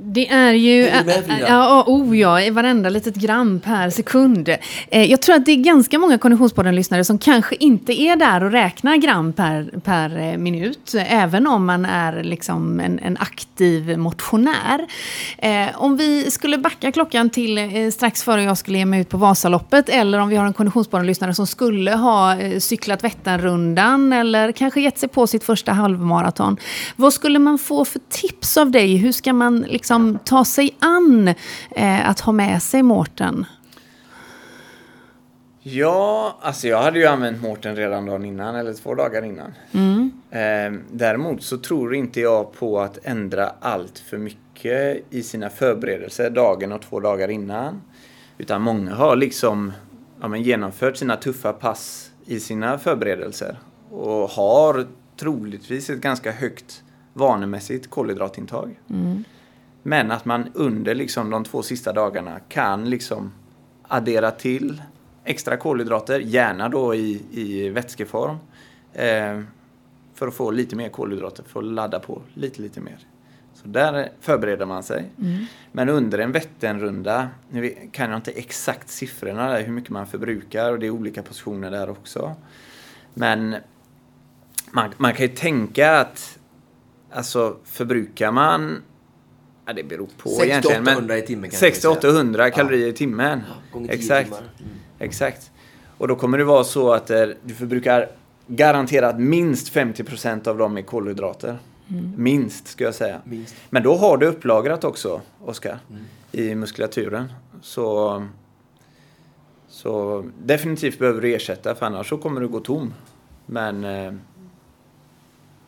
Det 0.00 0.28
är 0.28 0.52
ju... 0.52 0.86
Är 0.86 1.04
med? 1.04 1.44
Ja, 1.48 1.84
oh 1.86 2.18
ja, 2.18 2.40
i 2.40 2.50
varenda 2.50 2.88
litet 2.88 3.14
gram 3.14 3.60
per 3.60 3.90
sekund. 3.90 4.48
Eh, 4.90 5.10
Jag 5.10 5.22
tror 5.22 5.34
att 5.36 5.46
det 5.46 5.52
är 5.52 5.56
ganska 5.56 5.98
många 5.98 6.18
Konditionspodden-lyssnare 6.18 7.04
som 7.04 7.18
kanske 7.18 7.54
inte 7.60 8.00
är 8.00 8.16
där 8.16 8.44
och 8.44 8.52
räknar 8.52 8.96
gram 8.96 9.32
per, 9.32 9.80
per 9.84 10.18
eh, 10.18 10.36
minut, 10.38 10.94
även 10.96 11.46
om 11.46 11.66
man 11.66 11.84
är 11.84 12.22
liksom 12.22 12.80
en, 12.80 12.98
en 12.98 13.16
aktiv 13.16 13.98
motionär. 13.98 14.86
Eh, 15.38 15.66
om 15.74 15.96
vi 15.96 16.30
skulle 16.30 16.58
backa 16.58 16.92
klockan 16.92 17.30
till 17.30 17.92
strax 17.92 18.22
före 18.22 18.42
jag 18.42 18.58
skulle 18.58 18.78
ge 18.78 18.86
mig 18.86 19.00
ut 19.00 19.08
på 19.08 19.16
Vasaloppet, 19.16 19.88
eller 19.88 20.18
om 20.18 20.28
vi 20.28 20.36
har 20.36 20.46
en 20.46 20.52
Konditionspodden-lyssnare 20.52 21.34
som 21.34 21.46
skulle 21.46 21.92
ha 21.92 22.36
cyklat 22.58 23.04
Vätternrundan, 23.04 24.12
eller 24.12 24.52
kanske 24.52 24.80
gett 24.80 24.98
sig 24.98 25.08
på 25.08 25.26
sitt 25.26 25.44
första 25.44 25.72
halvmaraton. 25.72 26.56
Vad 26.96 27.12
skulle 27.12 27.38
man 27.38 27.58
få 27.58 27.84
för 27.84 28.00
tips 28.08 28.56
av 28.56 28.70
dig? 28.70 28.96
Hur 28.96 29.12
ska 29.12 29.32
man 29.32 29.60
liksom 29.60 29.87
ta 30.24 30.44
sig 30.44 30.76
an 30.78 31.28
eh, 31.70 32.08
att 32.08 32.20
ha 32.20 32.32
med 32.32 32.62
sig 32.62 32.82
Mårten? 32.82 33.46
Ja, 35.62 36.38
alltså 36.40 36.68
jag 36.68 36.82
hade 36.82 36.98
ju 36.98 37.06
använt 37.06 37.42
Mårten 37.42 37.76
redan 37.76 38.06
dagen 38.06 38.24
innan 38.24 38.54
eller 38.54 38.74
två 38.74 38.94
dagar 38.94 39.24
innan. 39.24 39.54
Eh, 40.30 40.80
däremot 40.90 41.42
så 41.42 41.58
tror 41.58 41.94
inte 41.94 42.20
jag 42.20 42.52
på 42.52 42.80
att 42.80 42.98
ändra 43.02 43.52
allt 43.60 43.98
för 43.98 44.18
mycket 44.18 45.04
i 45.10 45.22
sina 45.22 45.50
förberedelser 45.50 46.30
dagen 46.30 46.72
och 46.72 46.82
två 46.82 47.00
dagar 47.00 47.28
innan. 47.28 47.82
Utan 48.38 48.62
många 48.62 48.94
har 48.94 49.16
liksom 49.16 49.72
ja, 50.20 50.28
men 50.28 50.42
genomfört 50.42 50.96
sina 50.96 51.16
tuffa 51.16 51.52
pass 51.52 52.10
i 52.26 52.40
sina 52.40 52.78
förberedelser 52.78 53.56
och 53.90 54.30
har 54.30 54.86
troligtvis 55.20 55.90
ett 55.90 56.00
ganska 56.00 56.32
högt 56.32 56.82
vanemässigt 57.12 57.90
kolhydratintag. 57.90 58.78
Men 59.82 60.10
att 60.10 60.24
man 60.24 60.48
under 60.54 60.94
liksom 60.94 61.30
de 61.30 61.44
två 61.44 61.62
sista 61.62 61.92
dagarna 61.92 62.40
kan 62.48 62.90
liksom 62.90 63.32
addera 63.82 64.30
till 64.30 64.82
extra 65.24 65.56
kolhydrater, 65.56 66.20
gärna 66.20 66.68
då 66.68 66.94
i, 66.94 67.22
i 67.30 67.68
vätskeform. 67.68 68.36
Eh, 68.92 69.40
för 70.14 70.28
att 70.28 70.34
få 70.34 70.50
lite 70.50 70.76
mer 70.76 70.88
kolhydrater, 70.88 71.44
för 71.44 71.60
att 71.60 71.66
ladda 71.66 72.00
på 72.00 72.22
lite, 72.34 72.62
lite 72.62 72.80
mer. 72.80 72.98
Så 73.54 73.68
där 73.68 74.12
förbereder 74.20 74.66
man 74.66 74.82
sig. 74.82 75.10
Men 75.72 75.88
under 75.88 76.18
en 76.18 76.32
Vätternrunda, 76.32 77.28
nu 77.50 77.74
kan 77.92 78.10
jag 78.10 78.18
inte 78.18 78.30
exakt 78.30 78.88
siffrorna 78.88 79.48
där, 79.48 79.62
hur 79.62 79.72
mycket 79.72 79.90
man 79.90 80.06
förbrukar 80.06 80.72
och 80.72 80.78
det 80.78 80.86
är 80.86 80.90
olika 80.90 81.22
positioner 81.22 81.70
där 81.70 81.90
också. 81.90 82.34
Men 83.14 83.56
man, 84.70 84.90
man 84.96 85.14
kan 85.14 85.26
ju 85.26 85.32
tänka 85.32 86.00
att 86.00 86.38
alltså 87.12 87.56
förbrukar 87.64 88.32
man 88.32 88.82
Ja, 89.68 89.74
det 89.74 89.84
beror 89.84 90.08
på 90.16 90.28
600 90.28 90.44
egentligen. 90.46 90.82
Men 90.84 90.94
800 90.94 91.18
i 91.18 91.22
timmen 91.22 91.50
kan 91.50 91.58
jag 91.62 91.76
säga. 91.76 91.94
600-800 91.94 92.50
kalorier 92.50 92.88
i 92.88 92.92
timmen. 92.92 93.40
10 93.72 93.90
Exakt. 93.90 94.30
Mm. 94.30 94.70
Exakt. 94.98 95.50
Och 95.98 96.08
då 96.08 96.16
kommer 96.16 96.38
det 96.38 96.44
vara 96.44 96.64
så 96.64 96.92
att 96.92 97.10
eh, 97.10 97.26
du 97.44 97.54
förbrukar 97.54 98.08
garanterat 98.46 99.20
minst 99.20 99.72
50% 99.74 100.48
av 100.48 100.58
dem 100.58 100.76
är 100.78 100.82
kolhydrater. 100.82 101.58
Minst, 102.16 102.68
ska 102.68 102.84
jag 102.84 102.94
säga. 102.94 103.20
Minst. 103.24 103.54
Men 103.70 103.82
då 103.82 103.94
har 103.96 104.16
du 104.16 104.26
upplagrat 104.26 104.84
också, 104.84 105.20
Oskar, 105.44 105.78
Mm. 105.90 106.02
i 106.32 106.54
muskulaturen. 106.54 107.32
Så, 107.62 108.26
så 109.68 110.24
definitivt 110.44 110.98
behöver 110.98 111.20
du 111.20 111.34
ersätta, 111.34 111.74
för 111.74 111.86
annars 111.86 112.08
så 112.08 112.16
kommer 112.18 112.40
du 112.40 112.48
gå 112.48 112.60
tom. 112.60 112.94
Men, 113.46 113.84
eh, 113.84 114.12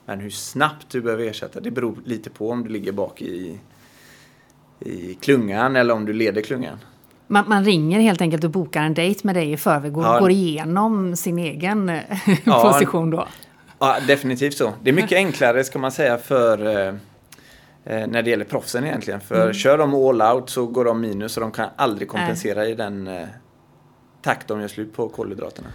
men 0.05 0.19
hur 0.19 0.29
snabbt 0.29 0.89
du 0.89 1.01
behöver 1.01 1.23
ersätta, 1.25 1.59
det 1.59 1.71
beror 1.71 1.97
lite 2.05 2.29
på 2.29 2.49
om 2.49 2.63
du 2.63 2.69
ligger 2.69 2.91
bak 2.91 3.21
i, 3.21 3.59
i 4.85 5.17
klungan 5.21 5.75
eller 5.75 5.93
om 5.93 6.05
du 6.05 6.13
leder 6.13 6.41
klungan. 6.41 6.77
Man, 7.27 7.43
man 7.49 7.65
ringer 7.65 7.99
helt 7.99 8.21
enkelt 8.21 8.43
och 8.43 8.49
bokar 8.51 8.83
en 8.83 8.93
dejt 8.93 9.19
med 9.23 9.35
dig 9.35 9.51
i 9.51 9.57
förväg 9.57 9.97
och 9.97 10.03
Ja. 10.03 10.19
går 10.19 10.31
igenom 10.31 11.15
sin 11.15 11.39
egen 11.39 11.89
eh, 11.89 11.99
Ja. 12.43 12.71
position 12.71 13.09
då. 13.09 13.27
Ja, 13.79 13.97
definitivt 14.07 14.57
så. 14.57 14.73
Det 14.83 14.89
är 14.89 14.93
mycket 14.93 15.15
enklare 15.15 15.63
ska 15.63 15.79
man 15.79 15.91
säga 15.91 16.17
för 16.17 16.65
eh, 16.67 16.87
eh, 17.83 18.07
när 18.07 18.21
det 18.21 18.29
gäller 18.29 18.45
proffsen 18.45 18.85
egentligen. 18.85 19.21
För 19.21 19.53
kör 19.53 19.77
de 19.77 19.93
all 19.93 20.21
out 20.21 20.49
så 20.49 20.65
går 20.65 20.85
de 20.85 21.01
minus 21.01 21.37
och 21.37 21.41
de 21.41 21.51
kan 21.51 21.69
aldrig 21.75 22.07
kompensera 22.09 22.65
i 22.67 22.75
den 22.75 23.07
eh, 23.07 23.27
takt 24.21 24.47
de 24.47 24.61
gör 24.61 24.67
slut 24.67 24.93
på 24.93 25.09
kolhydraterna. 25.09 25.67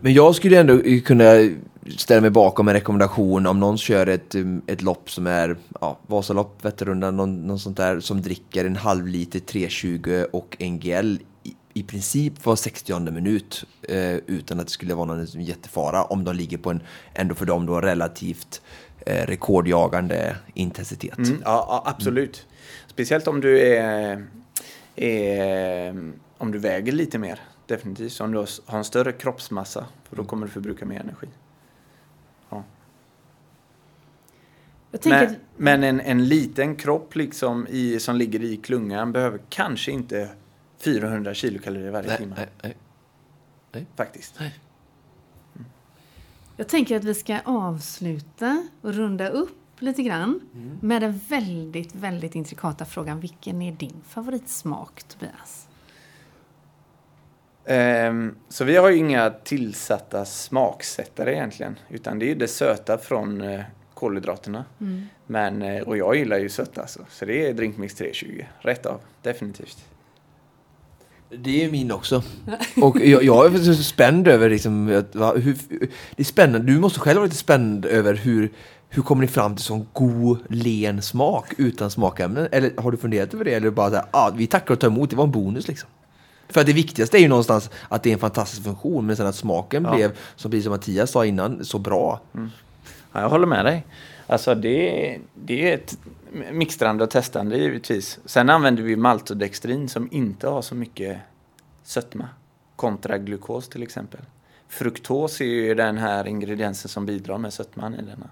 Men 0.00 0.14
jag 0.14 0.34
skulle 0.34 0.60
ändå 0.60 0.80
kunna 1.04 1.50
ställa 1.98 2.20
mig 2.20 2.30
bakom 2.30 2.68
en 2.68 2.74
rekommendation 2.74 3.46
om 3.46 3.60
någon 3.60 3.78
kör 3.78 4.06
ett, 4.06 4.34
ett 4.66 4.82
lopp 4.82 5.10
som 5.10 5.26
är 5.26 5.56
ja, 5.80 5.98
Vasalopp, 6.06 6.64
Vätternrundan, 6.64 7.16
någon, 7.16 7.46
någon 7.46 7.58
sånt 7.58 7.76
där 7.76 8.00
som 8.00 8.22
dricker 8.22 8.64
en 8.64 8.76
halv 8.76 9.06
liter 9.06 9.40
320 9.40 10.24
och 10.32 10.56
NGL 10.60 11.18
i, 11.42 11.54
i 11.74 11.82
princip 11.82 12.46
var 12.46 12.56
60 12.56 13.00
minut 13.10 13.64
eh, 13.82 14.14
utan 14.26 14.60
att 14.60 14.66
det 14.66 14.72
skulle 14.72 14.94
vara 14.94 15.06
någon 15.06 15.26
jättefara 15.26 16.04
om 16.04 16.24
de 16.24 16.36
ligger 16.36 16.58
på 16.58 16.70
en 16.70 16.80
ändå 17.14 17.34
för 17.34 17.46
dem 17.46 17.66
då 17.66 17.80
relativt 17.80 18.62
eh, 19.06 19.26
rekordjagande 19.26 20.36
intensitet. 20.54 21.18
Mm, 21.18 21.42
ja, 21.44 21.82
absolut. 21.86 22.46
Speciellt 22.86 23.28
om 23.28 23.40
du 23.40 23.60
är, 23.60 24.26
är 24.96 26.12
om 26.38 26.52
du 26.52 26.58
väger 26.58 26.92
lite 26.92 27.18
mer. 27.18 27.40
Definitivt. 27.66 28.20
Om 28.20 28.32
du 28.32 28.38
har 28.66 28.78
en 28.78 28.84
större 28.84 29.12
kroppsmassa. 29.12 29.86
För 30.08 30.16
då 30.16 30.24
kommer 30.24 30.46
du 30.46 30.52
förbruka 30.52 30.84
mer 30.86 31.00
energi. 31.00 31.28
Jag 34.90 35.00
tänker, 35.00 35.28
Men, 35.28 35.36
men 35.56 35.84
en, 35.84 36.00
en 36.00 36.28
liten 36.28 36.76
kropp 36.76 37.14
liksom 37.14 37.66
i, 37.70 38.00
som 38.00 38.16
ligger 38.16 38.44
i 38.44 38.56
klungan 38.56 39.12
behöver 39.12 39.40
kanske 39.48 39.92
inte 39.92 40.28
400 40.78 41.34
kilokalorier 41.34 41.90
varje 41.90 42.08
Nej, 42.08 42.16
timme. 42.18 42.34
nej, 42.36 42.48
nej. 42.62 42.76
Nej. 43.72 43.86
Faktiskt. 43.96 44.40
Jag 46.56 46.68
tänker 46.68 46.96
att 46.96 47.04
vi 47.04 47.14
ska 47.14 47.40
avsluta 47.44 48.68
och 48.80 48.94
runda 48.94 49.28
upp 49.28 49.58
lite 49.78 50.02
grann 50.02 50.40
med 50.80 51.02
den 51.02 51.20
väldigt, 51.28 51.94
väldigt 51.94 52.34
intrikata 52.34 52.84
frågan. 52.84 53.20
Vilken 53.20 53.62
är 53.62 53.72
din 53.72 54.02
favoritsmak, 54.08 55.02
Tobias? 55.02 55.65
Ehm, 57.66 58.34
så 58.48 58.64
vi 58.64 58.76
har 58.76 58.88
ju 58.88 58.96
inga 58.96 59.30
tillsatta 59.30 60.24
smaksättare 60.24 61.32
egentligen. 61.32 61.78
Utan 61.88 62.18
det 62.18 62.24
är 62.24 62.28
ju 62.28 62.34
det 62.34 62.48
söta 62.48 62.98
från 62.98 63.40
eh, 63.40 63.60
kolhydraterna. 63.94 64.64
Men, 65.26 65.62
eh, 65.62 65.82
och 65.82 65.96
jag 65.96 66.16
gillar 66.16 66.38
ju 66.38 66.48
sött 66.48 66.78
alltså. 66.78 67.00
Så 67.10 67.24
det 67.24 67.48
är 67.48 67.54
Drinkmix 67.54 67.94
320. 67.94 68.44
Rätt 68.60 68.86
av, 68.86 69.00
definitivt. 69.22 69.84
Det 71.30 71.64
är 71.64 71.70
min 71.70 71.92
också. 71.92 72.22
Och 72.82 73.00
jag, 73.00 73.22
jag 73.22 73.54
är 73.54 73.58
så 73.58 73.74
spänd 73.74 74.28
över 74.28 74.50
liksom, 74.50 74.86
hur, 75.36 75.56
det 76.16 76.22
är 76.22 76.24
spännande. 76.24 76.72
Du 76.72 76.80
måste 76.80 77.00
själv 77.00 77.16
vara 77.16 77.24
lite 77.24 77.36
spänd 77.36 77.86
över 77.86 78.14
hur, 78.14 78.52
hur 78.88 79.02
kommer 79.02 79.22
ni 79.22 79.28
fram 79.28 79.56
till 79.56 79.64
sån 79.64 79.86
god, 79.92 80.38
len 80.48 81.02
smak 81.02 81.54
utan 81.58 81.90
smakämnen? 81.90 82.48
Eller 82.52 82.72
har 82.76 82.90
du 82.90 82.96
funderat 82.96 83.34
över 83.34 83.44
det? 83.44 83.54
Eller 83.54 83.70
bara 83.70 83.90
så 83.90 83.96
här, 83.96 84.04
ah, 84.10 84.30
vi 84.36 84.46
tackar 84.46 84.74
och 84.74 84.80
tar 84.80 84.88
emot, 84.88 85.10
det 85.10 85.16
var 85.16 85.24
en 85.24 85.30
bonus 85.30 85.68
liksom. 85.68 85.88
För 86.48 86.60
att 86.60 86.66
det 86.66 86.72
viktigaste 86.72 87.18
är 87.18 87.20
ju 87.20 87.28
någonstans 87.28 87.70
att 87.88 88.02
det 88.02 88.10
är 88.10 88.12
en 88.12 88.18
fantastisk 88.18 88.62
funktion, 88.64 89.06
men 89.06 89.16
sen 89.16 89.26
att 89.26 89.34
smaken 89.36 89.84
Ja. 89.84 89.94
blev, 89.96 90.18
som 90.36 90.50
precis 90.50 90.64
som 90.64 90.70
Mattias 90.72 91.10
sa 91.10 91.26
innan, 91.26 91.64
så 91.64 91.78
bra. 91.78 92.20
Ja, 93.12 93.20
jag 93.20 93.28
håller 93.28 93.46
med 93.46 93.64
dig. 93.64 93.86
Alltså 94.26 94.54
det, 94.54 95.10
är- 95.14 95.20
det 95.34 95.70
är 95.70 95.74
ett 95.74 95.98
mixtrande 96.52 97.04
och 97.04 97.10
testande 97.10 97.58
givetvis. 97.58 98.18
Sen 98.24 98.50
använder 98.50 98.82
vi 98.82 98.96
maltodextrin 98.96 99.88
som 99.88 100.08
inte 100.12 100.48
har 100.48 100.62
så 100.62 100.74
mycket 100.74 101.18
sötma. 101.82 102.28
Kontra 102.76 103.18
glukos 103.18 103.68
till 103.68 103.82
exempel. 103.82 104.20
Fruktos 104.68 105.40
är 105.40 105.44
ju 105.44 105.74
den 105.74 105.98
här 105.98 106.26
ingrediensen 106.26 106.88
som 106.88 107.06
bidrar 107.06 107.38
med 107.38 107.52
sötman 107.52 107.94
i 107.94 108.02
denna. 108.02 108.30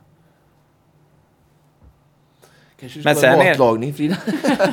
Kanske 2.81 2.99
Men 2.99 3.05
Men 3.05 3.16
sen 3.16 3.41
är- 3.41 3.49
matlagning 3.51 3.95
Frida? 3.95 4.16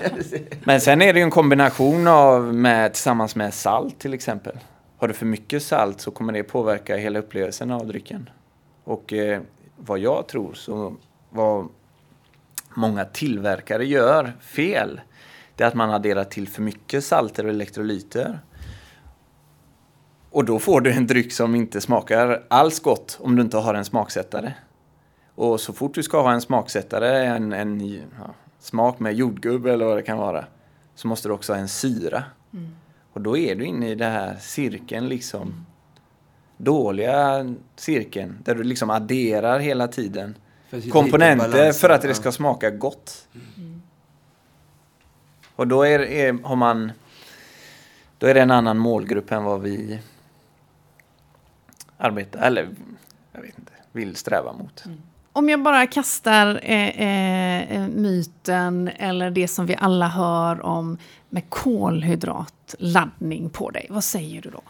Men 0.63 0.81
sen 0.81 1.01
är 1.01 1.13
det 1.13 1.19
ju 1.19 1.23
en 1.23 1.31
kombination 1.31 2.07
av 2.07 2.53
med, 2.53 2.93
tillsammans 2.93 3.35
med 3.35 3.53
salt 3.53 3.99
till 3.99 4.13
exempel. 4.13 4.59
Har 4.97 5.07
du 5.07 5.13
för 5.13 5.25
mycket 5.25 5.63
salt 5.63 6.01
så 6.01 6.11
kommer 6.11 6.33
det 6.33 6.43
påverka 6.43 6.97
hela 6.97 7.19
upplevelsen 7.19 7.71
av 7.71 7.87
drycken. 7.87 8.29
Och 8.83 9.13
eh, 9.13 9.41
vad 9.77 9.99
jag 9.99 10.27
tror 10.27 10.53
så 10.53 10.95
vad 11.29 11.67
många 12.73 13.05
tillverkare 13.05 13.85
gör 13.85 14.33
fel 14.41 15.01
det 15.55 15.63
är 15.63 15.67
att 15.67 15.73
man 15.73 15.91
adderar 15.91 16.23
till 16.23 16.47
för 16.47 16.61
mycket 16.61 17.03
salter 17.03 17.43
och 17.43 17.49
elektrolyter. 17.49 18.39
Och 20.29 20.45
då 20.45 20.59
får 20.59 20.81
du 20.81 20.91
en 20.91 21.07
dryck 21.07 21.33
som 21.33 21.55
inte 21.55 21.81
smakar 21.81 22.43
alls 22.47 22.79
gott 22.79 23.17
om 23.21 23.35
du 23.35 23.41
inte 23.41 23.57
har 23.57 23.73
en 23.73 23.85
smaksättare. 23.85 24.53
Och 25.35 25.59
så 25.59 25.73
fort 25.73 25.93
du 25.93 26.03
ska 26.03 26.21
ha 26.21 26.33
en 26.33 26.41
smaksättare, 26.41 27.25
en, 27.25 27.53
en 27.53 27.89
ja, 27.89 28.33
smak 28.59 28.99
med 28.99 29.13
jordgubb 29.13 29.65
eller 29.65 29.85
vad 29.85 29.97
det 29.97 30.03
kan 30.03 30.17
vara, 30.17 30.45
så 30.95 31.07
måste 31.07 31.27
du 31.27 31.33
också 31.33 31.53
ha 31.53 31.59
en 31.59 31.69
syra. 31.69 32.23
Och 33.13 33.21
då 33.21 33.37
är 33.37 33.55
du 33.55 33.65
inne 33.65 33.89
i 33.89 33.95
den 33.95 34.11
här 34.11 34.37
cirkeln 34.39 35.07
liksom. 35.07 35.65
Dåliga 36.57 37.45
cirkeln, 37.75 38.37
där 38.43 38.55
du 38.55 38.63
liksom 38.63 38.89
adderar 38.89 39.59
hela 39.59 39.87
tiden 39.87 40.37
För 40.69 40.89
komponenter 40.89 41.71
för 41.71 41.89
att 41.89 42.01
det 42.01 42.13
ska 42.13 42.31
smaka 42.31 42.69
gott. 42.69 43.27
Och 45.55 45.67
då 45.67 45.83
är, 45.83 45.99
är, 45.99 46.43
har 46.43 46.55
man, 46.55 46.91
då 48.17 48.27
är 48.27 48.33
det 48.33 48.41
en 48.41 48.51
annan 48.51 48.77
målgrupp 48.77 49.31
än 49.31 49.43
vad 49.43 49.61
vi 49.61 49.99
arbetar, 51.97 52.39
eller 52.39 52.69
jag 53.31 53.41
vet 53.41 53.59
inte, 53.59 53.71
vill 53.91 54.15
sträva 54.15 54.53
mot. 54.53 54.83
Om 55.33 55.49
jag 55.49 55.63
bara 55.63 55.87
kastar 55.87 56.59
eh, 56.63 57.01
eh, 57.01 57.87
myten 57.87 58.87
eller 58.87 59.31
det 59.31 59.47
som 59.47 59.65
vi 59.65 59.75
alla 59.79 60.07
hör 60.07 60.65
om 60.65 60.97
med 61.29 61.49
kolhydratladdning 61.49 63.49
på 63.49 63.69
dig, 63.69 63.87
vad 63.89 64.03
säger 64.03 64.41
du 64.41 64.49
då? 64.49 64.61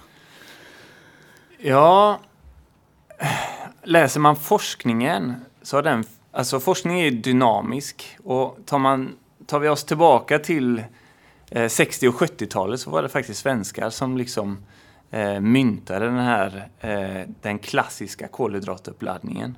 Ja, 1.57 2.20
läser 3.84 4.20
man 4.20 4.36
forskningen 4.36 5.36
så 5.62 5.78
har 5.78 5.84
den, 5.84 6.03
alltså 6.32 6.59
forskning 6.59 7.01
är 7.01 7.12
dynamisk 7.12 8.18
och 8.24 8.57
tar, 8.66 8.80
man, 8.80 9.16
tar 9.45 9.59
vi 9.59 9.70
oss 9.70 9.84
tillbaka 9.84 10.39
till 10.39 10.84
eh, 11.49 11.68
60 11.68 12.07
och 12.07 12.16
70-talet 12.16 12.80
så 12.80 12.89
var 12.89 13.03
det 13.03 13.09
faktiskt 13.09 13.39
svenskar 13.39 13.89
som 13.89 14.18
liksom 14.18 14.57
eh, 15.12 15.39
myntade 15.39 16.05
den 16.05 16.20
här, 16.20 16.70
eh, 16.80 17.30
den 17.41 17.59
klassiska 17.59 18.28
kolhydratuppladdningen. 18.28 19.57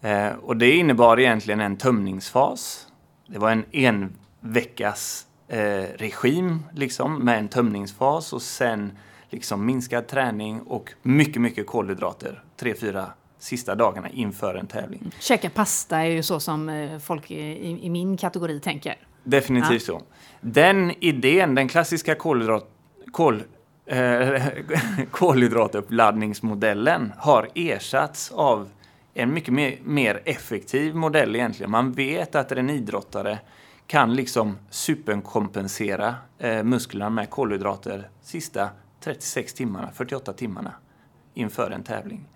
Eh, 0.00 0.32
och 0.32 0.56
det 0.56 0.70
innebar 0.70 1.20
egentligen 1.20 1.60
en 1.60 1.76
tömningsfas. 1.76 2.86
Det 3.26 3.38
var 3.38 3.50
en 3.50 3.64
enveckas 3.72 5.26
eh, 5.48 5.84
regim 5.96 6.62
liksom 6.74 7.18
med 7.18 7.38
en 7.38 7.48
tömningsfas 7.48 8.32
och 8.32 8.42
sen 8.42 8.92
liksom 9.30 9.66
minskad 9.66 10.06
träning 10.06 10.60
och 10.60 10.92
mycket, 11.02 11.42
mycket 11.42 11.66
kolhydrater 11.66 12.42
tre, 12.56 12.74
fyra 12.74 13.06
sista 13.38 13.74
dagarna 13.74 14.10
inför 14.10 14.54
en 14.54 14.66
tävling. 14.66 15.14
Käka 15.20 15.50
pasta 15.50 15.98
är 15.98 16.10
ju 16.10 16.22
så 16.22 16.40
som 16.40 16.68
eh, 16.68 16.98
folk 16.98 17.30
i, 17.30 17.78
i, 17.82 17.90
min 17.90 18.16
kategori 18.16 18.60
tänker. 18.60 18.96
Definitivt 19.24 19.82
så. 19.82 20.02
Den 20.40 20.92
idén, 21.00 21.54
den 21.54 21.68
klassiska 21.68 22.14
kolhydrat, 22.14 22.70
kol, 23.12 23.42
eh, 23.86 24.42
kolhydratuppladdningsmodellen 25.10 27.12
har 27.18 27.48
ersatts 27.54 28.32
av 28.32 28.68
en 29.18 29.34
mycket 29.34 29.54
mer, 29.54 29.78
mer 29.84 30.22
effektiv 30.24 30.94
modell 30.94 31.36
egentligen. 31.36 31.70
Man 31.70 31.92
vet 31.92 32.34
att 32.34 32.52
en 32.52 32.70
idrottare 32.70 33.38
kan 33.86 34.14
liksom 34.14 34.58
superkompensera 34.70 36.14
eh, 36.38 36.62
musklerna 36.62 37.10
med 37.10 37.30
kolhydrater 37.30 38.10
sista 38.22 38.70
36 39.00 39.54
timmarna, 39.54 39.90
48 39.94 40.32
timmarna 40.32 40.72
inför 41.34 41.70
en 41.70 41.82
tävling. 41.82 42.28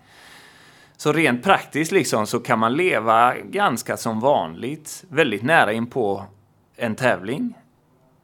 Så 0.97 1.13
rent 1.13 1.43
praktiskt 1.43 1.91
liksom 1.91 2.27
så 2.27 2.39
kan 2.39 2.59
man 2.59 2.73
leva 2.73 3.35
ganska 3.37 3.97
som 3.97 4.19
vanligt, 4.19 5.05
väldigt 5.09 5.43
nära 5.43 5.73
in 5.73 5.87
på 5.87 6.25
en 6.75 6.95
tävling. 6.95 7.57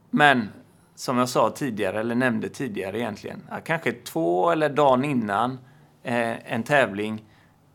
Men 0.09 0.49
som 0.95 1.17
jag 1.17 1.29
sa 1.29 1.49
tidigare, 1.49 1.99
eller 1.99 2.15
nämnde 2.15 2.49
tidigare 2.49 2.99
egentligen, 2.99 3.41
kanske 3.65 3.91
två 3.91 4.51
eller 4.51 4.69
dagen 4.69 5.05
innan 5.05 5.51
eh, 6.03 6.53
en 6.53 6.63
tävling 6.63 7.23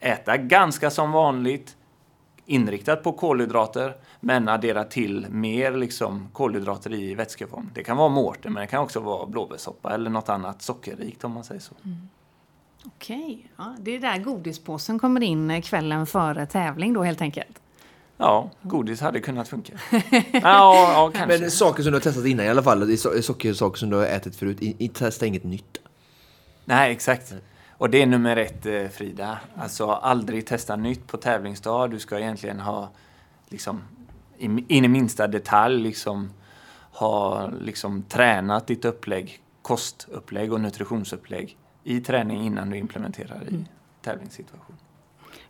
äta 0.04 0.36
ganska 0.36 0.90
som 0.90 1.12
vanligt, 1.12 1.76
inriktat 2.46 3.02
på 3.02 3.12
kolhydrater, 3.12 3.96
men 4.20 4.48
addera 4.48 4.84
till 4.84 5.26
mer 5.30 5.72
liksom 5.72 6.28
kolhydrater 6.32 6.94
i 6.94 7.14
vätskeform. 7.14 7.70
Det 7.74 7.84
kan 7.84 7.96
vara 7.96 8.08
mårten, 8.08 8.52
men 8.52 8.60
det 8.60 8.66
kan 8.66 8.80
också 8.80 9.00
vara 9.00 9.26
blåbärssoppa 9.26 9.94
eller 9.94 10.10
något 10.10 10.28
annat 10.28 10.62
sockerrikt 10.62 11.24
om 11.24 11.32
man 11.32 11.44
säger 11.44 11.60
så. 11.60 11.74
Okej, 12.86 13.50
ja, 13.56 13.76
det 13.80 13.90
är 13.96 14.00
där 14.00 14.18
godispåsen 14.18 14.98
kommer 14.98 15.20
in 15.20 15.50
eh, 15.50 15.62
kvällen 15.62 16.06
före 16.06 16.46
tävling 16.46 16.92
då 16.92 17.02
helt 17.02 17.20
enkelt. 17.20 17.60
Ja, 18.16 18.50
godis 18.62 19.00
hade 19.00 19.20
kunnat 19.20 19.48
funka. 19.48 19.72
ja, 20.32 20.92
ja, 20.92 21.10
kanske. 21.14 21.38
Men 21.38 21.50
saker 21.50 21.82
som 21.82 21.92
du 21.92 21.96
har 21.96 22.02
testat 22.02 22.26
innan 22.26 22.46
i 22.46 22.48
alla 22.48 22.62
fall, 22.62 22.98
socker 22.98 23.52
saker 23.52 23.78
som 23.78 23.90
du 23.90 23.96
har 23.96 24.06
ätit 24.06 24.36
förut, 24.36 24.60
testa 24.94 25.26
inget 25.26 25.44
nytt. 25.44 25.78
Nej, 26.64 26.92
exakt. 26.92 27.34
Och 27.78 27.90
det 27.90 28.02
är 28.02 28.06
nummer 28.06 28.36
ett, 28.36 28.66
eh, 28.66 28.88
Frida. 28.88 29.38
Alltså 29.56 29.90
aldrig 29.90 30.46
testa 30.46 30.76
nytt 30.76 31.06
på 31.06 31.16
tävlingsdag. 31.16 31.90
Du 31.90 31.98
ska 31.98 32.18
egentligen 32.18 32.60
ha, 32.60 32.90
liksom, 33.48 33.82
in 34.38 34.84
i 34.84 34.88
minsta 34.88 35.26
detalj, 35.26 35.82
liksom, 35.82 36.30
ha 36.92 37.46
liksom, 37.60 38.02
tränat 38.02 38.66
ditt 38.66 38.84
upplägg, 38.84 39.40
kostupplägg 39.62 40.52
och 40.52 40.60
nutritionsupplägg 40.60 41.56
i 41.84 42.00
träning 42.00 42.42
innan 42.42 42.70
du 42.70 42.76
implementerar 42.76 43.42
i 43.48 43.64
tävlingssituation. 44.02 44.76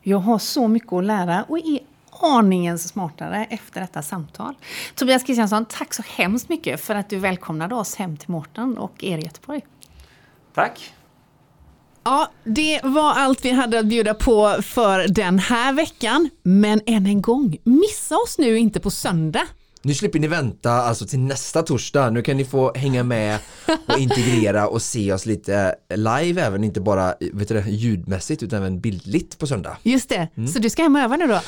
Jag 0.02 0.18
har 0.18 0.38
så 0.38 0.68
mycket 0.68 0.92
att 0.92 1.04
lära 1.04 1.42
och 1.42 1.58
är 1.58 1.80
aningen 2.10 2.78
smartare 2.78 3.46
efter 3.50 3.80
detta 3.80 4.02
samtal. 4.02 4.54
Tobias 4.94 5.22
Kristiansson, 5.22 5.64
tack 5.64 5.94
så 5.94 6.02
hemskt 6.06 6.48
mycket 6.48 6.80
för 6.80 6.94
att 6.94 7.10
du 7.10 7.18
välkomnade 7.18 7.74
oss 7.74 7.96
hem 7.96 8.16
till 8.16 8.30
Mårten 8.30 8.78
och 8.78 9.04
er 9.04 9.18
i 9.18 9.22
Göteborg. 9.22 9.60
Tack! 10.54 10.94
Ja, 12.04 12.30
det 12.44 12.80
var 12.82 13.12
allt 13.12 13.44
vi 13.44 13.50
hade 13.50 13.78
att 13.78 13.86
bjuda 13.86 14.14
på 14.14 14.56
för 14.62 15.08
den 15.08 15.38
här 15.38 15.72
veckan. 15.72 16.30
Men 16.42 16.80
än 16.86 17.06
en 17.06 17.22
gång, 17.22 17.56
missa 17.64 18.16
oss 18.16 18.38
nu 18.38 18.58
inte 18.58 18.80
på 18.80 18.90
söndag. 18.90 19.46
Nu 19.82 19.94
slipper 19.94 20.18
ni 20.18 20.28
vänta 20.28 20.72
alltså 20.72 21.06
till 21.06 21.18
nästa 21.18 21.62
torsdag. 21.62 22.10
Nu 22.10 22.22
kan 22.22 22.36
ni 22.36 22.44
få 22.44 22.74
hänga 22.74 23.02
med 23.02 23.38
och 23.86 23.98
integrera 23.98 24.68
och 24.68 24.82
se 24.82 25.12
oss 25.12 25.26
lite 25.26 25.74
live 25.94 26.42
även, 26.42 26.64
inte 26.64 26.80
bara 26.80 27.14
vet 27.32 27.48
du, 27.48 27.64
ljudmässigt 27.66 28.42
utan 28.42 28.58
även 28.58 28.80
bildligt 28.80 29.38
på 29.38 29.46
söndag. 29.46 29.76
Just 29.82 30.08
det, 30.08 30.28
så 30.54 30.58
du 30.58 30.70
ska 30.70 30.82
hem 30.82 30.96
och 30.96 31.02
öva 31.02 31.16
nu 31.16 31.26
då? 31.26 31.40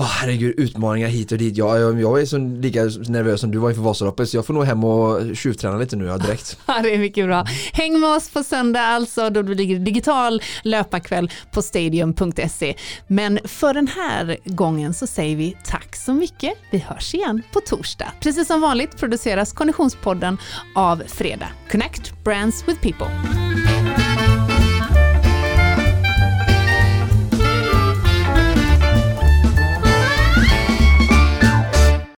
Åh 0.00 0.06
herregud, 0.06 0.54
utmaningar 0.58 1.08
hit 1.08 1.32
och 1.32 1.38
dit. 1.38 1.56
Jag, 1.56 1.80
jag, 1.80 2.00
jag 2.00 2.20
är 2.20 2.26
så 2.26 2.38
lika 2.38 2.82
nervös 2.84 3.40
som 3.40 3.50
du 3.50 3.58
var 3.58 3.70
inför 3.70 3.82
Vasaloppet 3.82 4.28
så 4.28 4.36
jag 4.36 4.46
får 4.46 4.54
nog 4.54 4.64
hem 4.64 4.84
och 4.84 5.36
tjuvträna 5.36 5.78
lite 5.78 5.96
nu 5.96 6.04
ja, 6.04 6.18
direkt. 6.18 6.58
Ja, 6.66 6.80
det 6.82 6.94
är 6.94 6.98
mycket 6.98 7.26
bra. 7.26 7.46
Häng 7.72 8.00
med 8.00 8.10
oss 8.10 8.30
på 8.30 8.42
söndag 8.42 8.80
alltså 8.80 9.30
då 9.30 9.42
det 9.42 9.54
blir 9.54 9.78
digital 9.78 10.42
löparkväll 10.62 11.30
på 11.52 11.62
stadium.se. 11.62 12.74
Men 13.06 13.38
för 13.44 13.74
den 13.74 13.88
här 13.88 14.36
gången 14.44 14.94
så 14.94 15.06
säger 15.06 15.36
vi 15.36 15.56
tack 15.64 15.96
så 15.96 16.14
mycket. 16.14 16.52
Vi 16.70 16.78
hörs 16.78 17.14
igen 17.14 17.42
på 17.52 17.60
torsdag. 17.60 18.12
Precis 18.20 18.46
som 18.46 18.60
vanligt 18.60 18.96
produceras 18.96 19.52
Konditionspodden 19.52 20.38
av 20.74 21.02
Fredag. 21.06 21.48
Connect 21.70 22.24
Brands 22.24 22.68
with 22.68 22.80
People. 22.80 23.10